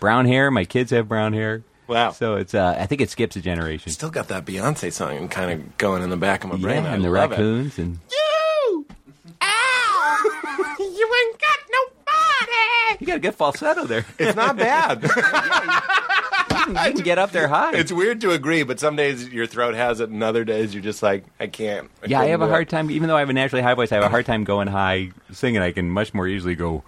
[0.00, 0.50] brown hair.
[0.50, 1.62] My kids have brown hair.
[1.88, 2.12] Wow.
[2.12, 3.90] So it's uh, I think it skips a generation.
[3.90, 6.84] Still got that Beyonce song kind of going in the back of my brain.
[6.84, 7.36] yeah, I and the love it.
[7.36, 8.86] raccoons and You!
[9.42, 10.74] Ow!
[10.78, 13.00] you ain't got nobody!
[13.00, 14.04] you got a good falsetto there.
[14.18, 15.02] It's not bad.
[15.02, 15.08] you
[16.92, 17.74] can get up there high.
[17.76, 20.82] it's weird to agree, but some days your throat has it, and other days you're
[20.82, 21.90] just like, I can't.
[22.06, 22.52] yeah, I have a do it.
[22.52, 22.90] hard time.
[22.90, 25.10] Even though I have a naturally high voice, I have a hard time going high
[25.32, 25.60] singing.
[25.62, 26.82] I can much more easily go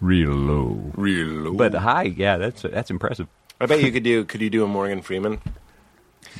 [0.00, 0.92] real low.
[0.96, 1.52] Real low.
[1.52, 3.28] But high, yeah, that's that's impressive.
[3.60, 4.24] I bet you could do.
[4.24, 5.40] Could you do a Morgan Freeman?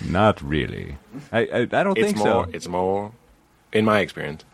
[0.08, 0.96] Not really.
[1.32, 2.44] I I, I don't It's think more.
[2.44, 2.50] so.
[2.52, 3.12] It's more,
[3.72, 4.44] in my experience,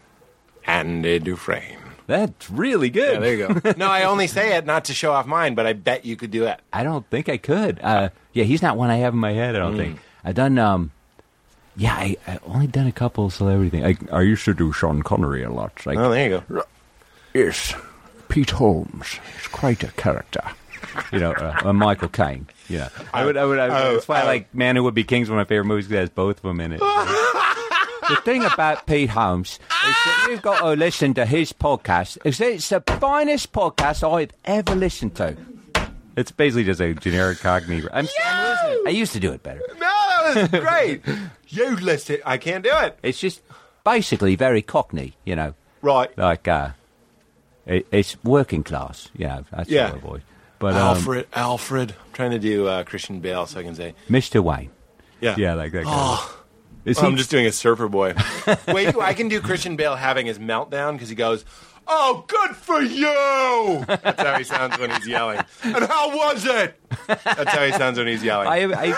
[0.66, 1.78] Andy Dufresne.
[2.06, 3.14] That's really good.
[3.14, 3.72] Yeah, there you go.
[3.76, 6.30] no, I only say it not to show off mine, but I bet you could
[6.30, 6.60] do it.
[6.72, 7.80] I don't think I could.
[7.82, 9.56] Uh, yeah, he's not one I have in my head.
[9.56, 9.78] I don't Mm.
[9.78, 10.58] think I've done.
[10.58, 10.90] Um,
[11.76, 13.98] yeah, I, I only done a couple celebrity things.
[14.12, 15.84] I, I used to do Sean Connery a lot.
[15.84, 16.62] Like, Oh, there you go.
[17.34, 17.74] yes,
[18.28, 20.42] Pete Holmes is quite a character.
[21.12, 22.46] You know, uh, uh, Michael Caine.
[22.68, 24.26] You know, I would, I would, I would Oh, that's why I oh.
[24.26, 26.36] like Man Who Would Be King's one of my favorite movies because it has both
[26.38, 26.80] of them in it.
[26.80, 29.58] the thing about Pete Holmes is
[30.04, 32.16] that you've got to listen to his podcast.
[32.24, 35.36] It's the finest podcast I've ever listened to.
[36.16, 37.82] It's basically just a generic Cockney.
[37.92, 38.86] I'm, I'm.
[38.86, 39.60] I used to do it better.
[39.78, 39.78] No,
[40.34, 41.02] that was great.
[41.48, 42.18] you listen.
[42.24, 42.98] I can't do it.
[43.02, 43.42] It's just
[43.84, 46.16] basically very Cockney, you know, Right.
[46.18, 46.70] like uh,
[47.66, 49.08] it, it's working class.
[49.16, 49.92] You know, that's Yeah.
[49.92, 50.22] voice.
[50.58, 51.26] But um, Alfred.
[51.34, 51.90] Alfred.
[52.06, 53.94] I'm trying to do uh, Christian Bale so I can say.
[54.08, 54.42] Mr.
[54.42, 54.70] Wayne.
[55.20, 55.34] Yeah.
[55.36, 55.84] Yeah, like that.
[55.84, 56.32] Kind of.
[56.86, 58.14] Is I'm just doing a surfer boy.
[58.68, 61.44] Wait, I can do Christian Bale having his meltdown because he goes,
[61.86, 65.40] "Oh, good for you." That's how he sounds when he's yelling.
[65.62, 66.80] And how was it?
[67.06, 68.48] That's how he sounds when he's yelling.
[68.48, 68.94] I, I,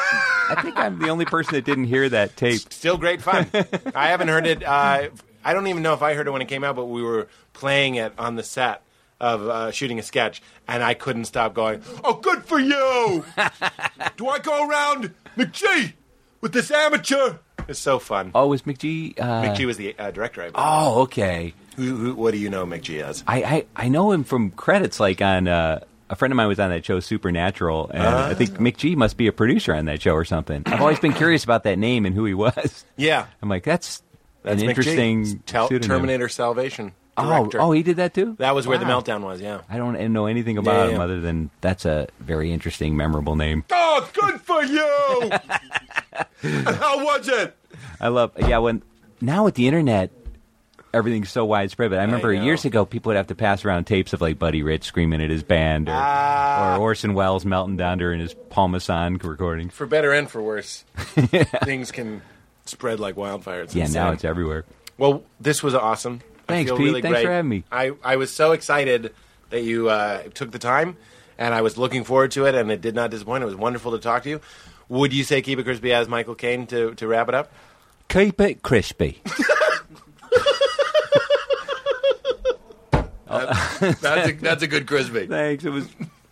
[0.51, 2.61] I think I'm the only person that didn't hear that tape.
[2.73, 3.49] Still great fun.
[3.95, 4.63] I haven't heard it.
[4.65, 5.09] Uh,
[5.45, 7.29] I don't even know if I heard it when it came out, but we were
[7.53, 8.83] playing it on the set
[9.21, 13.25] of uh, shooting a sketch, and I couldn't stop going, "Oh, good for you!"
[14.17, 15.95] Do I go around McG
[16.41, 17.39] with this amateur?
[17.69, 18.33] It's so fun.
[18.35, 19.21] Oh, was McG?
[19.21, 20.41] Uh, McG was the uh, director.
[20.43, 20.55] I believe.
[20.67, 21.55] Oh, okay.
[21.77, 23.23] Who, who, what do you know McG as?
[23.27, 26.59] I, I, I know him from credits like on uh, a friend of mine was
[26.59, 28.29] on that show, Supernatural, and Ah.
[28.29, 30.63] I think McG must be a producer on that show or something.
[30.67, 32.85] I've always been curious about that name and who he was.
[32.97, 34.03] Yeah, I'm like, that's,
[34.43, 36.93] that's an interesting Tel- Terminator Salvation.
[37.21, 37.61] Oh, Director.
[37.61, 38.37] oh, he did that too.
[38.39, 39.41] that was where the meltdown was.
[39.41, 39.61] Yeah.
[39.69, 41.03] I don't know anything about Yeah, him yeah.
[41.05, 43.65] other than that's a very interesting, memorable name.
[43.73, 45.31] Oh, good for you.
[46.43, 47.57] How was it?
[48.01, 48.59] I love, yeah.
[48.59, 48.83] When
[49.21, 50.11] now with the internet,
[50.95, 51.91] everything's so widespread.
[51.91, 52.43] But I remember know.
[52.43, 55.31] years ago, people would have to pass around tapes of like Buddy Rich screaming at
[55.31, 56.77] his band, or, Ah.
[56.77, 59.69] or Orson Welles melting down during his Paul Masson recording.
[59.71, 60.85] For better and for worse,
[61.65, 62.23] things can
[62.67, 63.63] spread like wildfire.
[63.63, 64.03] It's Yeah, insane.
[64.03, 64.65] now it's everywhere.
[64.97, 66.21] Well, this was awesome.
[66.49, 66.81] I Thanks, Pete.
[66.81, 67.27] Really Thanks great.
[67.27, 67.65] for having me.
[67.71, 69.13] I, I was so excited
[69.51, 70.97] that you uh, took the time,
[71.37, 73.43] and I was looking forward to it, and it did not disappoint.
[73.43, 74.41] It was wonderful to talk to you.
[74.89, 77.53] Would you say keep it crispy as Michael Caine to, to wrap it up?
[78.09, 79.21] Keep it crispy.
[83.29, 83.83] That's
[84.29, 85.27] a, that's a good crispy.
[85.27, 85.65] thanks.
[85.65, 85.87] It was.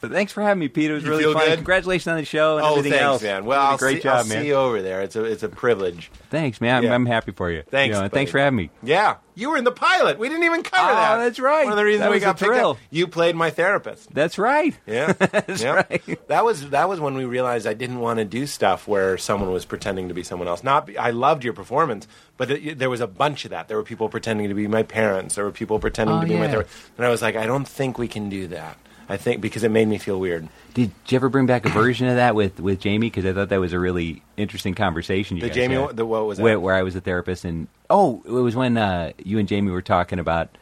[0.08, 0.90] But thanks for having me, Pete.
[0.90, 1.44] It was You really fun.
[1.46, 1.54] good?
[1.56, 3.22] Congratulations on the show and Oh, everything thanks, else.
[3.22, 3.44] man.
[3.44, 4.42] Well, You did a I'll, great see, job, I'll man.
[4.42, 5.02] see you over there.
[5.02, 6.10] It's a it's a privilege.
[6.30, 6.76] Thanks, man.
[6.78, 6.94] I'm, Yeah.
[6.94, 7.62] I'm happy for you.
[7.70, 8.70] Thanks, You know, and thanks for having me.
[8.82, 10.18] Yeah, you were in the pilot.
[10.18, 11.16] We didn't even cover Oh, that.
[11.18, 11.64] that's right.
[11.64, 12.78] One of the reasons That we got picked up.
[12.90, 14.12] You played my therapist.
[14.12, 14.76] That's right.
[14.86, 15.70] Yeah, That's yeah.
[15.88, 16.28] right.
[16.28, 19.52] That was that was when we realized I didn't want to do stuff where someone
[19.52, 20.62] was pretending to be someone else.
[20.64, 23.68] Not I loved your performance, but it, there was a bunch of that.
[23.68, 25.34] There were people pretending to be my parents.
[25.36, 26.74] There were people pretending Oh, to be my therapist.
[26.96, 28.76] And I was like, I don't think we can do that.
[29.08, 30.48] I think because it made me feel weird.
[30.74, 33.06] Did you ever bring back a version of that with, with Jamie?
[33.06, 35.36] Because I thought that was a really interesting conversation.
[35.36, 35.96] You The guys Jamie, had.
[35.96, 36.42] the what was that?
[36.44, 39.70] where, where I was a therapist, and oh, it was when uh, you and Jamie
[39.70, 40.56] were talking about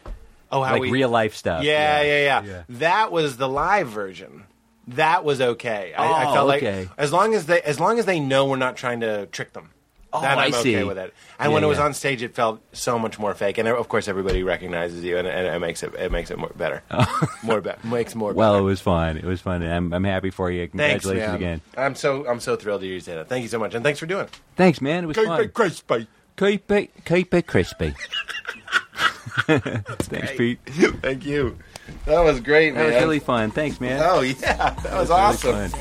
[0.53, 1.65] oh, how like we, real life stuff.
[1.65, 2.63] Yeah, yeah, yeah, Yeah.
[2.69, 4.45] That was the live version.
[4.89, 5.95] That was okay.
[5.97, 6.81] I, I Oh, felt okay.
[6.81, 9.55] like as long as they as long as they know we're not trying to trick
[9.55, 9.71] them.
[10.15, 11.13] Oh, then I I'm okay with it.
[11.39, 11.85] And Yeah, when it was yeah.
[11.87, 13.59] on stage, it felt so much more fake.
[13.59, 16.53] And of course, everybody recognizes you, and, and it makes it it makes it more
[16.55, 17.27] better, oh.
[17.43, 18.33] more better, makes more.
[18.33, 19.17] Well, it was fun.
[19.17, 19.63] It was fun.
[19.63, 20.69] And I'm, I'm happy for you.
[20.69, 21.35] Congratulations man.
[21.35, 21.61] again.
[21.77, 23.29] I'm so I'm so thrilled to hear you say that.
[23.29, 24.41] Thank you so much, and thanks for doing it.
[24.57, 25.05] Thanks, man.
[25.05, 25.41] It was Keep fun.
[25.43, 26.07] it crispy.
[26.37, 27.95] Keep it, keep it crispy.
[29.47, 30.59] Thanks, Pete.
[31.03, 31.59] Thank you.
[32.07, 33.51] That was great, That was really fun.
[33.51, 34.01] Thanks, man.
[34.03, 35.71] oh yeah, that was Really awesome.
[35.71, 35.81] fun.